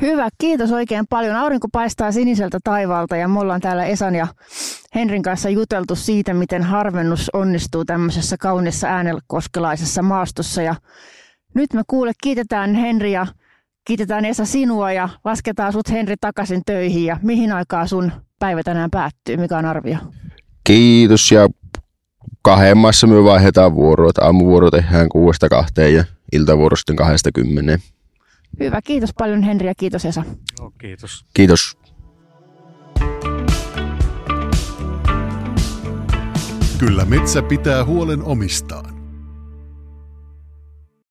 Hyvä, 0.00 0.28
kiitos 0.38 0.72
oikein 0.72 1.04
paljon. 1.10 1.36
Aurinko 1.36 1.68
paistaa 1.72 2.12
siniseltä 2.12 2.58
taivaalta 2.64 3.16
ja 3.16 3.28
me 3.28 3.40
ollaan 3.40 3.60
täällä 3.60 3.84
Esan 3.84 4.14
ja 4.14 4.26
Henrin 4.94 5.22
kanssa 5.22 5.48
juteltu 5.48 5.96
siitä, 5.96 6.34
miten 6.34 6.62
harvennus 6.62 7.30
onnistuu 7.32 7.84
tämmöisessä 7.84 8.36
kaunissa 8.40 8.88
äänekoskelaisessa 8.88 10.02
maastossa. 10.02 10.62
Ja 10.62 10.74
nyt 11.54 11.72
me 11.72 11.82
kuule, 11.86 12.12
kiitetään 12.22 12.74
Henri 12.74 13.12
ja 13.12 13.26
kiitetään 13.86 14.24
Esa 14.24 14.44
sinua 14.44 14.92
ja 14.92 15.08
lasketaan 15.24 15.72
sut 15.72 15.90
Henri 15.90 16.14
takaisin 16.20 16.62
töihin. 16.66 17.04
Ja 17.04 17.16
mihin 17.22 17.52
aikaa 17.52 17.86
sun 17.86 18.12
päivä 18.38 18.62
tänään 18.62 18.90
päättyy? 18.90 19.36
Mikä 19.36 19.58
on 19.58 19.64
arvio? 19.64 19.98
Kiitos 20.64 21.32
ja 21.32 21.48
kahden 22.42 22.76
maassa 22.78 23.06
me 23.06 23.24
vaihdetaan 23.24 23.74
vuoroa. 23.74 24.10
Aamuvuoro 24.20 24.70
tehdään 24.70 25.08
kuudesta 25.08 25.48
kahteen 25.48 25.94
ja 25.94 26.04
iltavuoro 26.32 26.76
sitten 26.76 26.96
kahdesta 26.96 27.32
kymmeneen. 27.32 27.78
Hyvä, 28.60 28.82
kiitos 28.82 29.10
paljon 29.18 29.42
Henri 29.42 29.66
ja 29.66 29.74
kiitos 29.74 30.04
Esa. 30.04 30.24
Joo, 30.58 30.72
kiitos. 30.78 31.24
Kiitos. 31.34 31.78
Kyllä 36.78 37.04
metsä 37.04 37.42
pitää 37.42 37.84
huolen 37.84 38.22
omistaan. 38.22 38.93